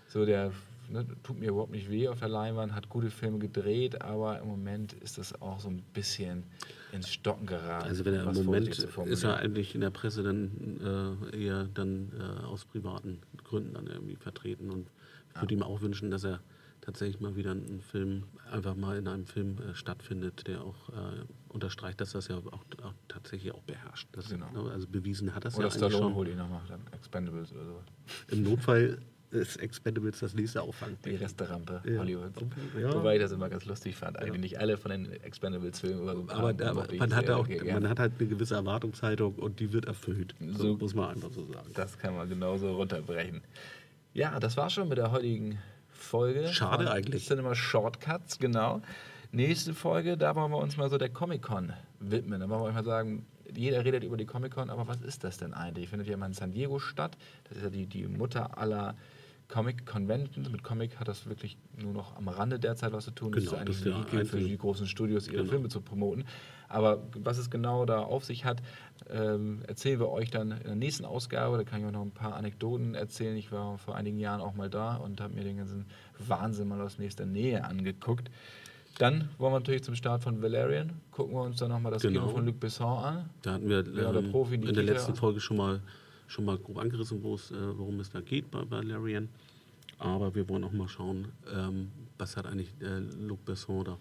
So 0.08 0.24
der 0.24 0.52
ne, 0.90 1.06
tut 1.22 1.38
mir 1.38 1.48
überhaupt 1.50 1.72
nicht 1.72 1.90
weh 1.90 2.08
auf 2.08 2.18
der 2.20 2.28
Leinwand, 2.28 2.74
hat 2.74 2.88
gute 2.88 3.10
Filme 3.10 3.38
gedreht, 3.38 4.02
aber 4.02 4.40
im 4.40 4.48
Moment 4.48 4.92
ist 4.92 5.18
das 5.18 5.40
auch 5.40 5.60
so 5.60 5.68
ein 5.68 5.82
bisschen 5.94 6.44
ins 6.92 7.08
Stocken 7.08 7.46
geraten. 7.46 7.86
Also 7.88 8.04
wenn 8.04 8.14
er 8.14 8.24
im 8.24 8.34
Moment 8.34 8.68
ist 8.78 9.24
er 9.24 9.36
eigentlich 9.36 9.74
in 9.74 9.80
der 9.80 9.90
Presse 9.90 10.22
dann 10.22 11.20
äh, 11.32 11.36
eher 11.36 11.64
dann 11.72 12.12
äh, 12.18 12.44
aus 12.46 12.64
privaten 12.64 13.20
Gründen 13.44 13.74
dann 13.74 13.86
irgendwie 13.86 14.16
vertreten 14.16 14.70
und 14.70 14.88
ich 15.34 15.40
würde 15.40 15.54
ihm 15.54 15.62
auch 15.62 15.80
wünschen, 15.80 16.10
dass 16.10 16.24
er 16.24 16.40
tatsächlich 16.80 17.20
mal 17.20 17.36
wieder 17.36 17.50
einen 17.52 17.80
Film 17.82 18.24
einfach 18.50 18.74
mal 18.74 18.96
in 18.98 19.06
einem 19.06 19.26
Film 19.26 19.58
äh, 19.58 19.74
stattfindet, 19.74 20.46
der 20.48 20.62
auch 20.64 20.88
äh, 20.88 21.24
unterstreicht, 21.50 22.00
dass 22.00 22.12
das 22.12 22.28
ja 22.28 22.38
auch, 22.38 22.46
auch 22.82 22.94
tatsächlich 23.06 23.52
auch 23.52 23.62
beherrscht. 23.62 24.08
Das, 24.12 24.28
Genau. 24.30 24.50
ne, 24.50 24.70
Also 24.72 24.88
bewiesen 24.88 25.34
hat 25.34 25.44
das 25.44 25.54
Oder 25.56 25.68
ja 25.68 25.72
eigentlich 25.74 25.76
Stallone 25.92 26.06
schon. 26.06 26.14
holt 26.14 26.28
ihn 26.28 26.38
nochmal, 26.38 26.62
dann 26.68 26.80
Expendables 26.92 27.52
oder 27.52 27.64
so. 27.64 27.82
Im 28.28 28.42
Notfall 28.42 28.98
ist 29.30 29.56
Expendables 29.56 30.18
das 30.20 30.34
nächste 30.34 30.62
Auffang. 30.62 30.96
Die 31.04 31.14
Resterampe 31.14 31.80
Ja. 31.84 31.98
Hollywoods. 32.00 32.42
Ja. 32.80 32.92
Wobei 32.94 33.16
ich 33.16 33.22
das 33.22 33.32
immer 33.32 33.48
ganz 33.48 33.64
lustig 33.64 33.96
fand. 33.96 34.18
Eigentlich 34.18 34.40
nicht 34.40 34.58
alle 34.60 34.76
von 34.76 34.90
den 34.90 35.12
Expendables-Filmen 35.22 36.02
über 36.02 36.34
Aber 36.34 36.52
da, 36.52 36.84
ich 36.90 36.98
man, 36.98 37.14
hat 37.14 37.30
auch, 37.30 37.46
man 37.48 37.88
hat 37.88 37.98
halt 38.00 38.12
eine 38.18 38.28
gewisse 38.28 38.54
Erwartungshaltung 38.56 39.34
und 39.36 39.60
die 39.60 39.72
wird 39.72 39.84
erfüllt. 39.86 40.34
So, 40.40 40.62
So- 40.72 40.76
muss 40.78 40.94
man 40.94 41.10
einfach 41.10 41.30
so 41.30 41.44
sagen. 41.44 41.70
Das 41.74 41.98
kann 41.98 42.16
man 42.16 42.28
genauso 42.28 42.74
runterbrechen. 42.76 43.40
Ja, 44.14 44.40
das 44.40 44.56
war 44.56 44.68
schon 44.70 44.88
mit 44.88 44.98
der 44.98 45.12
heutigen 45.12 45.58
Folge. 45.88 46.48
Schade 46.48 46.90
eigentlich. 46.90 47.26
Cinema 47.26 47.54
Shortcuts, 47.54 48.38
genau. 48.38 48.82
Nächste 49.32 49.74
Folge, 49.74 50.16
da 50.16 50.34
wollen 50.34 50.50
wir 50.50 50.58
uns 50.58 50.76
mal 50.76 50.90
so 50.90 50.98
der 50.98 51.08
Comic-Con 51.10 51.72
widmen. 52.00 52.40
Da 52.40 52.48
wollen 52.48 52.62
wir 52.62 52.64
euch 52.66 52.74
mal 52.74 52.82
sagen, 52.84 53.24
jeder 53.54 53.84
redet 53.84 54.02
über 54.02 54.16
die 54.16 54.26
Comic-Con, 54.26 54.70
aber 54.70 54.88
was 54.88 55.00
ist 55.02 55.22
das 55.22 55.36
denn 55.38 55.54
eigentlich? 55.54 55.88
Findet 55.88 56.08
ja 56.08 56.16
mal 56.16 56.26
in 56.26 56.32
San 56.34 56.50
Diego 56.50 56.80
statt. 56.80 57.16
Das 57.48 57.58
ist 57.58 57.62
ja 57.62 57.70
die, 57.70 57.86
die 57.86 58.06
Mutter 58.08 58.58
aller 58.58 58.96
Comic-Conventions. 59.50 60.50
Mit 60.50 60.62
Comic 60.62 60.98
hat 60.98 61.08
das 61.08 61.26
wirklich 61.26 61.58
nur 61.76 61.92
noch 61.92 62.16
am 62.16 62.28
Rande 62.28 62.58
derzeit 62.58 62.92
was 62.92 63.04
zu 63.04 63.10
tun. 63.10 63.32
Genau, 63.32 63.44
das 63.44 63.52
ist 63.52 63.58
eigentlich 63.58 63.76
das 63.84 63.86
ist 63.86 63.94
Vehikel 64.08 64.24
für 64.24 64.38
die 64.38 64.56
großen 64.58 64.86
Studios, 64.86 65.26
ihre 65.26 65.38
Genau. 65.38 65.50
Filme 65.50 65.68
zu 65.68 65.80
promoten. 65.80 66.24
Aber 66.68 67.02
was 67.14 67.36
es 67.38 67.50
genau 67.50 67.84
da 67.84 68.00
auf 68.00 68.24
sich 68.24 68.44
hat, 68.44 68.62
ähm, 69.10 69.62
erzählen 69.66 69.98
wir 69.98 70.08
euch 70.08 70.30
dann 70.30 70.52
in 70.52 70.62
der 70.64 70.76
nächsten 70.76 71.04
Ausgabe. 71.04 71.56
Da 71.56 71.64
kann 71.64 71.80
ich 71.80 71.86
euch 71.86 71.92
noch 71.92 72.02
ein 72.02 72.12
paar 72.12 72.34
Anekdoten 72.36 72.94
erzählen. 72.94 73.36
Ich 73.36 73.50
war 73.50 73.76
vor 73.78 73.96
einigen 73.96 74.18
Jahren 74.18 74.40
auch 74.40 74.54
mal 74.54 74.70
da 74.70 74.96
und 74.96 75.20
habe 75.20 75.34
mir 75.34 75.42
den 75.42 75.56
ganzen 75.56 75.86
Wahnsinn 76.18 76.68
mal 76.68 76.80
aus 76.80 76.98
nächster 76.98 77.26
Nähe 77.26 77.64
angeguckt. 77.64 78.30
Dann 78.98 79.30
wollen 79.38 79.52
wir 79.52 79.58
natürlich 79.60 79.82
zum 79.82 79.94
Start 79.94 80.22
von 80.22 80.42
Valerian. 80.42 80.92
Gucken 81.10 81.34
wir 81.34 81.42
uns 81.42 81.56
dann 81.58 81.70
nochmal 81.70 81.92
das 81.92 82.02
Genau. 82.02 82.20
Kino 82.20 82.32
von 82.32 82.46
Luc 82.46 82.60
Besson 82.60 82.98
an. 83.02 83.30
Da 83.42 83.54
hatten 83.54 83.68
wir 83.68 83.78
Ja, 83.78 84.12
der 84.12 84.22
ähm, 84.22 84.30
Profi 84.30 84.54
in 84.56 84.74
der 84.74 84.82
letzten 84.84 85.14
Folge 85.14 85.40
schon 85.40 85.56
mal, 85.56 85.80
schon 86.30 86.44
mal 86.44 86.56
grob 86.58 86.78
angerissen, 86.78 87.18
äh, 87.18 87.78
worum 87.78 88.00
es 88.00 88.10
da 88.10 88.20
geht 88.20 88.50
bei 88.50 88.62
Valerian. 88.70 89.28
Aber 89.98 90.34
wir 90.34 90.48
wollen 90.48 90.64
auch 90.64 90.72
mal 90.72 90.88
schauen, 90.88 91.28
ähm, 91.52 91.90
was 92.16 92.36
hat 92.36 92.46
eigentlich 92.46 92.72
äh, 92.80 93.00
Luc 93.20 93.44
Besson 93.44 93.84
da 93.84 93.98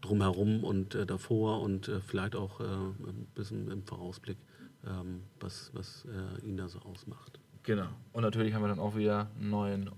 drumherum 0.00 0.64
und 0.64 0.94
äh, 0.94 1.06
davor 1.06 1.60
und 1.60 1.88
äh, 1.88 2.00
vielleicht 2.00 2.34
auch 2.34 2.60
äh, 2.60 2.64
ein 2.64 3.26
bisschen 3.34 3.70
im 3.70 3.82
Vorausblick, 3.84 4.38
ähm, 4.86 5.22
was, 5.40 5.70
was 5.74 6.06
äh, 6.06 6.46
ihn 6.46 6.56
da 6.56 6.68
so 6.68 6.80
ausmacht. 6.80 7.38
Genau. 7.64 7.88
Und 8.12 8.22
natürlich 8.22 8.54
haben 8.54 8.62
wir 8.62 8.68
dann 8.68 8.78
auch 8.78 8.96
wieder 8.96 9.28
einen 9.38 9.50
neuen 9.50 9.90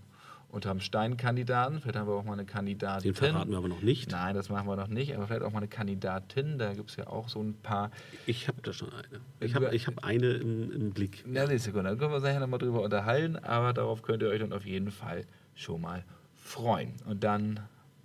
unterm 0.53 0.81
Stein-Kandidaten. 0.81 1.81
Vielleicht 1.81 1.97
haben 1.97 2.09
wir 2.09 2.15
auch 2.15 2.25
mal 2.25 2.35
eine 2.35 2.45
Kandidatin. 2.45 3.13
Den 3.13 3.15
verraten 3.15 3.51
wir 3.51 3.59
aber 3.59 3.69
noch 3.69 3.83
nicht. 3.83 4.11
Nein, 4.11 4.35
das 4.35 4.49
machen 4.49 4.67
wir 4.67 4.77
noch 4.77 4.89
nicht, 4.89 5.15
aber 5.15 5.27
vielleicht 5.27 5.43
auch 5.43 5.53
mal 5.53 5.59
eine 5.59 5.69
Kandidatin. 5.69 6.59
Da 6.59 6.75
gibt 6.75 6.91
es 6.91 6.97
ja 6.97 7.07
auch 7.07 7.29
so 7.29 7.41
ein 7.41 7.55
paar. 7.55 7.91
Ich 8.27 8.49
habe 8.49 8.61
da 8.63 8.73
schon 8.73 8.93
eine. 8.93 9.21
Ich 9.41 9.55
habe 9.55 9.75
ich 9.75 9.87
hab 9.87 10.05
eine 10.05 10.33
im, 10.33 10.73
im 10.73 10.91
Blick. 10.91 11.25
Na, 11.27 11.47
die 11.47 11.59
Sekunde, 11.59 11.91
da 11.91 11.97
können 11.97 12.11
wir 12.11 12.17
uns 12.17 12.25
nachher 12.25 12.41
nochmal 12.41 12.59
drüber 12.59 12.83
unterhalten, 12.83 13.37
aber 13.37 13.73
darauf 13.73 14.03
könnt 14.03 14.23
ihr 14.23 14.29
euch 14.29 14.41
dann 14.41 14.53
auf 14.53 14.65
jeden 14.65 14.91
Fall 14.91 15.25
schon 15.55 15.81
mal 15.81 16.05
freuen. 16.35 16.95
Und 17.07 17.23
dann 17.23 17.61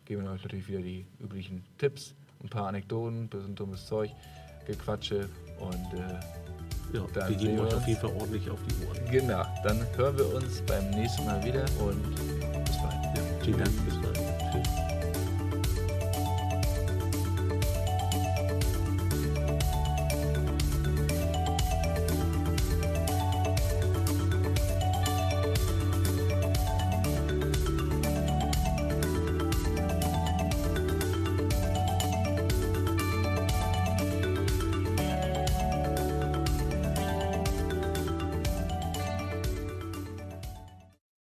geben 0.06 0.24
wir 0.24 0.32
euch 0.32 0.44
natürlich 0.44 0.68
wieder 0.68 0.82
die 0.82 1.06
üblichen 1.20 1.64
Tipps, 1.78 2.16
ein 2.44 2.50
paar 2.50 2.68
Anekdoten, 2.68 3.24
ein 3.24 3.28
bisschen 3.28 3.56
dummes 3.56 3.88
Zeug, 3.88 4.12
Gequatsche 4.68 5.30
und 5.60 6.00
äh, 6.00 6.20
Ja, 6.94 7.02
Dann 7.14 7.30
wir 7.30 7.36
geben 7.38 7.56
wir 7.58 7.64
euch 7.64 7.74
auf 7.76 7.88
jeden 7.88 8.00
Fall 8.00 8.12
ordentlich 8.12 8.50
auf 8.50 8.60
die 8.70 8.86
Ohren. 8.88 9.12
genau, 9.12 9.44
dann 9.64 9.86
hören 9.98 10.18
wir 10.18 10.34
uns 10.36 10.62
beim 10.62 10.90
nächsten 10.92 11.26
Mal 11.26 11.44
wieder 11.44 11.66
und 11.80 12.16
bis 12.66 12.78
bald. 12.78 12.94
Ja, 13.16 13.22
vielen 13.44 13.58
Dank, 13.60 13.86
bis 13.86 13.96
bald. 14.02 14.25